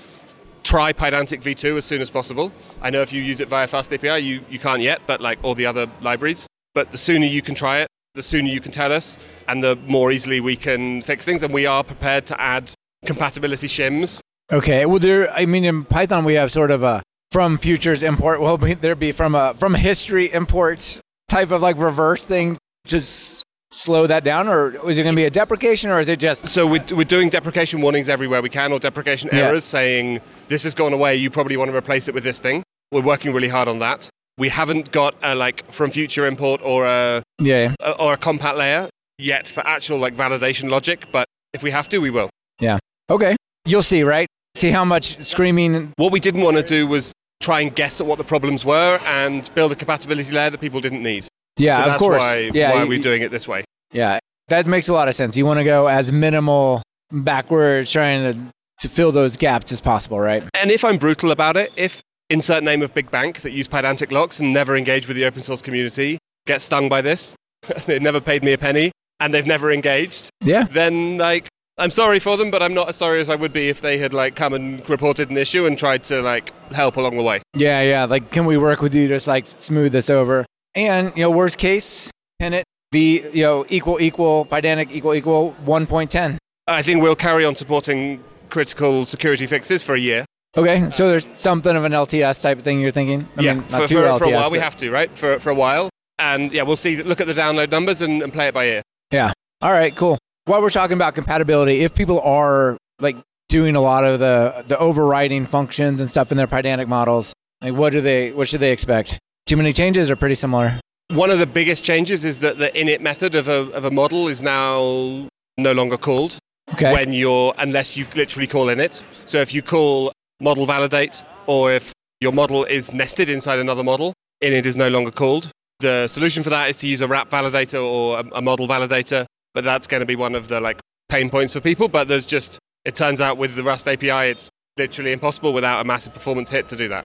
try 0.63 0.93
Pydantic 0.93 1.43
v2 1.43 1.79
as 1.79 1.85
soon 1.85 2.01
as 2.01 2.11
possible. 2.11 2.53
I 2.83 2.91
know 2.91 3.03
if 3.03 3.13
you 3.13 3.23
use 3.23 3.41
it 3.41 3.49
via 3.49 3.67
Fast 3.67 3.93
API, 3.93 4.19
you, 4.19 4.41
you 4.49 4.59
can't 4.59 4.81
yet, 4.83 5.01
but 5.07 5.21
like 5.21 5.39
all 5.43 5.55
the 5.55 5.67
other 5.67 5.87
libraries. 6.01 6.47
But 6.75 6.93
the 6.93 6.99
sooner 6.99 7.27
you 7.27 7.43
can 7.43 7.55
try 7.55 7.81
it, 7.81 7.89
the 8.15 8.23
sooner 8.23 8.49
you 8.49 8.61
can 8.61 8.73
tell 8.73 8.93
us, 8.93 9.19
and 9.49 9.63
the 9.65 9.77
more 9.87 10.13
easily 10.13 10.41
we 10.41 10.57
can 10.57 11.03
fix 11.03 11.25
things. 11.25 11.43
And 11.43 11.53
we 11.53 11.67
are 11.67 11.83
prepared 11.83 12.27
to 12.27 12.41
add 12.41 12.73
compatibility 13.05 13.69
shims. 13.69 14.21
Okay. 14.53 14.87
Well, 14.87 14.99
there. 14.99 15.31
I 15.33 15.47
mean, 15.47 15.65
in 15.65 15.85
Python, 15.85 16.25
we 16.25 16.35
have 16.35 16.53
sort 16.53 16.71
of 16.71 16.83
a 16.83 17.03
from 17.31 17.59
futures 17.59 18.03
import. 18.03 18.41
Well, 18.41 18.57
there 18.81 18.95
be 18.95 19.13
from 19.13 19.35
a 19.35 19.55
from 19.55 19.75
history 19.75 20.33
import 20.33 21.01
type 21.29 21.51
of 21.51 21.63
like 21.63 21.77
reverse 21.79 22.25
thing. 22.25 22.59
Just 22.87 23.43
slow 23.71 24.07
that 24.07 24.23
down, 24.25 24.47
or 24.47 24.89
is 24.89 24.99
it 24.99 25.03
going 25.03 25.15
to 25.15 25.21
be 25.21 25.25
a 25.25 25.31
deprecation, 25.31 25.91
or 25.91 25.99
is 26.01 26.09
it 26.09 26.21
just? 26.21 26.47
So 26.49 26.67
we're, 26.67 26.85
we're 26.93 27.05
doing 27.05 27.29
deprecation 27.31 27.81
warnings 27.81 28.09
everywhere 28.09 28.43
we 28.43 28.51
can, 28.51 28.73
or 28.73 28.79
deprecation 28.79 29.31
Yeah. 29.33 29.49
errors, 29.49 29.65
saying 29.65 30.21
this 30.49 30.63
has 30.65 30.75
gone 30.75 30.93
away. 30.93 31.17
You 31.17 31.31
probably 31.31 31.57
want 31.57 31.71
to 31.71 31.77
replace 31.77 32.07
it 32.07 32.15
with 32.15 32.23
this 32.25 32.39
thing. 32.39 32.63
We're 32.93 33.01
working 33.03 33.33
really 33.33 33.49
hard 33.49 33.67
on 33.69 33.79
that. 33.81 34.09
We 34.37 34.51
haven't 34.51 34.93
got 34.93 35.15
a 35.23 35.35
like 35.35 35.71
from 35.73 35.91
future 35.91 36.27
import 36.27 36.61
or 36.63 36.85
a 36.85 37.23
Yeah. 37.41 37.75
a- 37.81 37.93
or 37.93 38.13
a 38.13 38.17
compat 38.19 38.57
layer 38.59 38.91
yet 39.19 39.49
for 39.49 39.67
actual 39.67 39.99
like 39.99 40.15
validation 40.17 40.69
logic, 40.71 41.07
but 41.11 41.25
if 41.53 41.63
we 41.63 41.71
have 41.71 41.89
to, 41.89 41.99
we 41.99 42.11
will. 42.11 42.29
Yeah. 42.61 42.79
Okay. 43.09 43.35
You'll 43.65 43.83
see, 43.83 44.03
right? 44.03 44.27
See 44.55 44.71
how 44.71 44.85
much 44.85 45.23
screaming. 45.25 45.93
What 45.97 46.13
we 46.13 46.21
didn't 46.21 46.43
want 46.43 46.57
to 46.57 46.63
do 46.63 46.87
was 46.87 47.13
try 47.41 47.61
and 47.61 47.75
guess 47.75 48.01
at 48.01 48.07
what 48.07 48.19
the 48.19 48.25
problems 48.25 48.65
were 48.65 48.99
and 49.05 49.49
build 49.55 49.73
a 49.73 49.75
compatibility 49.77 50.33
layer 50.33 50.51
that 50.51 50.61
people 50.61 50.81
didn't 50.81 51.03
need. 51.03 51.27
Yeah, 51.57 51.85
so 51.85 51.91
of 51.93 51.99
course. 51.99 52.21
why, 52.21 52.51
yeah, 52.53 52.73
why 52.73 52.83
you- 52.83 52.89
we're 52.89 52.99
doing 52.99 53.23
it 53.23 53.31
this 53.31 53.47
way. 53.49 53.65
Yeah, 53.93 54.19
that 54.49 54.67
makes 54.67 54.89
a 54.89 54.93
lot 54.93 55.09
of 55.09 55.15
sense. 55.15 55.37
You 55.37 55.47
want 55.47 55.59
to 55.59 55.65
go 55.65 55.87
as 55.87 56.11
minimal 56.13 56.83
backwards, 57.11 57.91
trying 57.91 58.23
to 58.33 58.39
to 58.81 58.89
fill 58.89 59.13
those 59.13 59.37
gaps 59.37 59.71
as 59.71 59.81
possible, 59.81 60.19
right? 60.19 60.43
And 60.53 60.71
if 60.71 60.85
I'm 60.85 60.99
brutal 60.99 61.31
about 61.31 61.57
it, 61.57 61.73
if 61.77 62.01
insert 62.29 62.65
name 62.65 62.83
of 62.83 62.93
big 62.93 63.09
bank 63.11 63.41
that 63.43 63.53
use 63.53 63.69
Pydantic 63.69 64.11
locks 64.11 64.41
and 64.41 64.53
never 64.53 64.77
engage 64.77 65.07
with 65.07 65.17
the 65.17 65.25
open 65.25 65.43
source 65.43 65.63
community 65.63 66.19
gets 66.47 66.65
stung 66.65 66.89
by 66.89 67.01
this, 67.01 67.37
they've 67.87 68.03
never 68.03 68.21
paid 68.21 68.43
me 68.43 68.53
a 68.53 68.59
penny 68.59 68.91
and 69.21 69.33
they've 69.33 69.47
never 69.47 69.71
engaged, 69.73 70.29
Yeah. 70.43 70.65
then 70.65 71.19
like 71.19 71.47
I'm 71.77 71.91
sorry 71.91 72.21
for 72.21 72.37
them, 72.37 72.51
but 72.51 72.63
I'm 72.63 72.75
not 72.75 72.89
as 72.89 72.97
sorry 72.97 73.21
as 73.21 73.29
I 73.29 73.35
would 73.35 73.53
be 73.53 73.69
if 73.69 73.81
they 73.81 73.99
had 73.99 74.15
like 74.15 74.37
come 74.37 74.55
and 74.55 74.89
reported 74.89 75.31
an 75.31 75.37
issue 75.37 75.67
and 75.67 75.77
tried 75.77 76.05
to 76.05 76.23
like 76.23 76.53
help 76.73 76.97
along 76.97 77.17
the 77.17 77.23
way. 77.23 77.43
Yeah, 77.55 77.83
yeah. 77.83 78.05
Like, 78.05 78.31
can 78.31 78.45
we 78.45 78.57
work 78.57 78.81
with 78.81 78.95
you 78.95 79.09
to 79.09 79.15
just 79.15 79.27
like 79.27 79.47
smooth 79.59 79.93
this 79.93 80.09
over? 80.09 80.47
And 80.75 81.13
you 81.17 81.23
know, 81.23 81.31
worst 81.31 81.59
case, 81.59 82.11
pin 82.39 82.55
it 82.55 82.65
v 82.95 83.27
you 83.33 83.43
know 83.43 83.67
equal 83.69 84.01
equal 84.01 84.47
Pydantic 84.47 84.91
equal 84.93 85.15
equal 85.15 85.51
one 85.65 85.87
point 85.87 86.11
ten. 86.11 86.39
I 86.69 86.83
think 86.83 87.03
we'll 87.03 87.17
carry 87.17 87.45
on 87.45 87.55
supporting 87.57 88.23
critical 88.49 89.05
security 89.05 89.47
fixes 89.47 89.83
for 89.83 89.95
a 89.95 90.01
year. 90.01 90.25
Okay, 90.57 90.89
so 90.91 91.09
there's 91.09 91.27
something 91.35 91.77
of 91.77 91.83
an 91.83 91.91
LTS 91.91 92.41
type 92.41 92.59
of 92.59 92.65
thing 92.65 92.81
you're 92.81 92.93
thinking. 92.93 93.27
I 93.37 93.43
yeah, 93.43 93.55
mean, 93.55 93.65
for, 93.65 93.89
for, 93.89 93.95
LTS, 93.95 94.19
for 94.19 94.25
a 94.27 94.31
while 94.31 94.51
we 94.53 94.61
have 94.61 94.77
to, 94.77 94.91
right? 94.91 95.11
For, 95.19 95.41
for 95.41 95.51
a 95.51 95.55
while. 95.55 95.91
And 96.21 96.53
yeah, 96.53 96.63
we'll 96.63 96.77
see. 96.77 97.03
Look 97.03 97.21
at 97.21 97.27
the 97.27 97.35
download 97.35 97.73
numbers 97.73 98.01
and, 98.01 98.23
and 98.23 98.33
play 98.33 98.47
it 98.47 98.55
by 98.55 98.67
ear. 98.67 98.83
Yeah. 99.11 99.33
All 99.61 99.73
right, 99.73 99.95
cool. 99.97 100.17
While 100.47 100.61
we're 100.61 100.71
talking 100.71 100.95
about 100.95 101.15
compatibility, 101.15 101.81
if 101.81 101.95
people 101.95 102.21
are 102.21 102.77
like 103.01 103.17
doing 103.49 103.77
a 103.77 103.81
lot 103.81 104.05
of 104.05 104.21
the 104.21 104.65
the 104.69 104.79
overriding 104.79 105.47
functions 105.47 106.01
and 106.01 106.11
stuff 106.11 106.31
in 106.31 106.37
their 106.37 106.47
Pydantic 106.47 106.87
models, 106.87 107.33
like 107.63 107.73
what 107.73 107.91
do 107.91 108.01
they 108.03 108.31
what 108.33 108.49
should 108.49 108.61
they 108.61 108.73
expect? 108.73 109.19
Too 109.47 109.57
many 109.57 109.73
changes 109.73 110.11
are 110.11 110.17
pretty 110.17 110.35
similar? 110.35 110.81
One 111.09 111.31
of 111.31 111.39
the 111.39 111.47
biggest 111.47 111.83
changes 111.83 112.25
is 112.25 112.41
that 112.41 112.59
the 112.59 112.69
init 112.71 113.01
method 113.01 113.35
of 113.35 113.49
a, 113.49 113.71
of 113.73 113.85
a 113.85 113.91
model 113.91 114.29
is 114.29 114.43
now 114.43 115.29
no 115.59 115.73
longer 115.73 115.97
called 115.97 116.39
Okay. 116.73 116.93
when 116.93 117.13
you're, 117.13 117.53
unless 117.59 117.95
you 117.95 118.07
literally 118.17 118.47
call 118.47 118.67
init. 118.67 119.03
So 119.27 119.39
if 119.39 119.53
you 119.53 119.61
call 119.61 120.13
model 120.41 120.65
validate 120.65 121.23
or 121.47 121.71
if 121.73 121.93
your 122.21 122.33
model 122.33 122.65
is 122.65 122.93
nested 122.95 123.29
inside 123.29 123.59
another 123.59 123.85
model, 123.85 124.15
init 124.43 124.65
is 124.65 124.77
no 124.79 124.89
longer 124.89 125.11
called. 125.11 125.51
The 125.81 126.09
solution 126.09 126.43
for 126.43 126.49
that 126.51 126.71
is 126.71 126.77
to 126.79 126.89
use 126.89 127.03
a 127.03 127.07
wrap 127.07 127.29
validator 127.31 127.85
or 127.85 128.21
a, 128.21 128.25
a 128.39 128.43
model 128.43 128.67
validator, 128.67 129.27
but 129.55 129.65
that's 129.65 129.87
going 129.87 130.01
to 130.01 130.07
be 130.07 130.17
one 130.17 130.35
of 130.35 130.49
the 130.49 130.61
like 130.61 130.81
pain 131.09 131.31
points 131.31 131.53
for 131.53 131.61
people. 131.61 131.89
But 131.89 132.09
there's 132.09 132.27
just, 132.27 132.59
it 132.85 132.95
turns 132.95 133.21
out 133.21 133.39
with 133.39 133.55
the 133.55 133.63
Rust 133.63 133.89
API, 133.89 134.31
it's 134.31 134.51
literally 134.77 135.13
impossible 135.13 135.53
without 135.53 135.81
a 135.81 135.85
massive 135.85 136.13
performance 136.13 136.51
hit 136.51 136.69
to 136.69 136.77
do 136.77 136.89
that. 136.89 137.05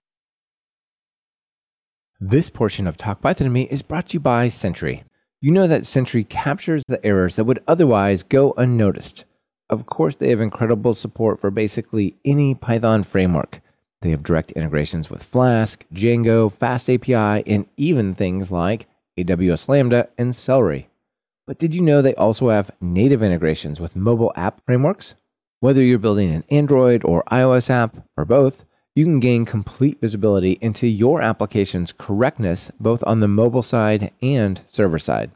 This 2.18 2.50
portion 2.50 2.86
of 2.86 2.98
Talk 2.98 3.22
Python 3.22 3.46
to 3.46 3.50
Me 3.50 3.62
is 3.70 3.80
brought 3.80 4.08
to 4.08 4.14
you 4.14 4.20
by 4.20 4.48
Sentry. 4.48 5.04
You 5.40 5.52
know 5.52 5.66
that 5.66 5.86
Sentry 5.86 6.22
captures 6.22 6.82
the 6.86 7.02
errors 7.06 7.36
that 7.36 7.44
would 7.44 7.62
otherwise 7.66 8.22
go 8.22 8.52
unnoticed. 8.58 9.24
Of 9.70 9.86
course, 9.86 10.16
they 10.16 10.28
have 10.28 10.40
incredible 10.40 10.92
support 10.92 11.40
for 11.40 11.50
basically 11.50 12.16
any 12.26 12.54
Python 12.54 13.04
framework. 13.04 13.62
They 14.02 14.10
have 14.10 14.22
direct 14.22 14.52
integrations 14.52 15.08
with 15.08 15.24
Flask, 15.24 15.86
Django, 15.94 16.52
FastAPI, 16.52 17.44
and 17.46 17.66
even 17.78 18.12
things 18.12 18.52
like 18.52 18.86
AWS 19.16 19.68
Lambda 19.68 20.10
and 20.18 20.36
Celery. 20.36 20.89
But 21.50 21.58
did 21.58 21.74
you 21.74 21.82
know 21.82 22.00
they 22.00 22.14
also 22.14 22.50
have 22.50 22.80
native 22.80 23.24
integrations 23.24 23.80
with 23.80 23.96
mobile 23.96 24.32
app 24.36 24.64
frameworks? 24.64 25.16
Whether 25.58 25.82
you're 25.82 25.98
building 25.98 26.32
an 26.32 26.44
Android 26.48 27.04
or 27.04 27.24
iOS 27.24 27.68
app 27.68 28.06
or 28.16 28.24
both, 28.24 28.68
you 28.94 29.04
can 29.04 29.18
gain 29.18 29.44
complete 29.44 30.00
visibility 30.00 30.58
into 30.60 30.86
your 30.86 31.20
application's 31.20 31.92
correctness 31.92 32.70
both 32.78 33.02
on 33.04 33.18
the 33.18 33.26
mobile 33.26 33.64
side 33.64 34.12
and 34.22 34.60
server 34.68 35.00
side. 35.00 35.32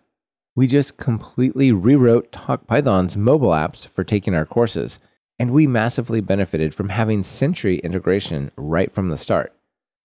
We 0.54 0.68
just 0.68 0.99
completely 0.99 1.73
rewrote 1.73 2.30
TalkPython's 2.30 3.16
mobile 3.16 3.50
apps 3.50 3.85
for 3.85 4.04
taking 4.04 4.37
our 4.37 4.47
courses, 4.47 5.00
and 5.40 5.50
we 5.50 5.66
massively 5.66 6.21
benefited 6.21 6.76
from 6.76 6.90
having 6.90 7.25
Sentry 7.25 7.78
integration 7.78 8.52
right 8.56 8.92
from 8.92 9.09
the 9.09 9.16
start. 9.16 9.52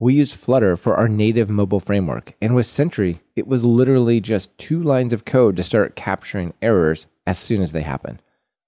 We 0.01 0.13
used 0.13 0.37
Flutter 0.37 0.77
for 0.77 0.95
our 0.95 1.09
native 1.09 1.49
mobile 1.49 1.81
framework, 1.81 2.33
and 2.41 2.55
with 2.55 2.65
Sentry, 2.65 3.19
it 3.35 3.47
was 3.47 3.65
literally 3.65 4.21
just 4.21 4.57
two 4.57 4.81
lines 4.81 5.11
of 5.11 5.25
code 5.25 5.57
to 5.57 5.63
start 5.63 5.97
capturing 5.97 6.53
errors 6.61 7.07
as 7.27 7.37
soon 7.37 7.61
as 7.61 7.73
they 7.73 7.81
happen. 7.81 8.21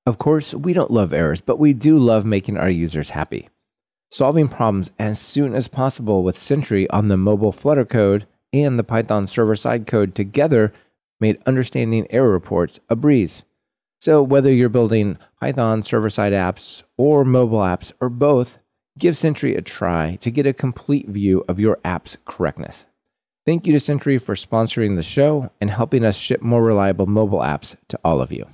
Of 0.05 0.17
course, 0.17 0.53
we 0.53 0.73
don't 0.73 0.91
love 0.91 1.13
errors, 1.13 1.39
but 1.39 1.57
we 1.57 1.71
do 1.71 1.97
love 1.97 2.25
making 2.25 2.57
our 2.57 2.69
users 2.69 3.11
happy. 3.11 3.47
Solving 4.09 4.49
problems 4.49 4.91
as 4.99 5.21
soon 5.21 5.55
as 5.55 5.69
possible 5.69 6.21
with 6.21 6.37
Sentry 6.37 6.89
on 6.89 7.07
the 7.07 7.15
mobile 7.15 7.53
Flutter 7.53 7.85
code 7.85 8.27
and 8.51 8.77
the 8.77 8.83
Python 8.83 9.25
server 9.25 9.55
side 9.55 9.87
code 9.87 10.13
together 10.13 10.73
made 11.21 11.41
understanding 11.45 12.07
error 12.09 12.31
reports 12.31 12.81
a 12.89 12.95
breeze. 12.97 13.43
So, 14.01 14.21
whether 14.21 14.51
you're 14.51 14.67
building 14.67 15.17
Python 15.39 15.81
server 15.81 16.09
side 16.09 16.33
apps 16.33 16.83
or 16.97 17.23
mobile 17.23 17.59
apps 17.59 17.93
or 18.01 18.09
both, 18.09 18.57
give 18.97 19.17
Sentry 19.17 19.55
a 19.55 19.61
try 19.61 20.15
to 20.17 20.31
get 20.31 20.45
a 20.45 20.53
complete 20.53 21.07
view 21.07 21.43
of 21.47 21.59
your 21.59 21.79
app's 21.83 22.17
correctness. 22.25 22.85
Thank 23.45 23.65
you 23.65 23.73
to 23.73 23.79
Sentry 23.79 24.17
for 24.17 24.35
sponsoring 24.35 24.95
the 24.95 25.03
show 25.03 25.51
and 25.59 25.69
helping 25.69 26.05
us 26.05 26.17
ship 26.17 26.41
more 26.41 26.63
reliable 26.63 27.07
mobile 27.07 27.39
apps 27.39 27.75
to 27.89 27.99
all 28.03 28.21
of 28.21 28.31
you. 28.31 28.45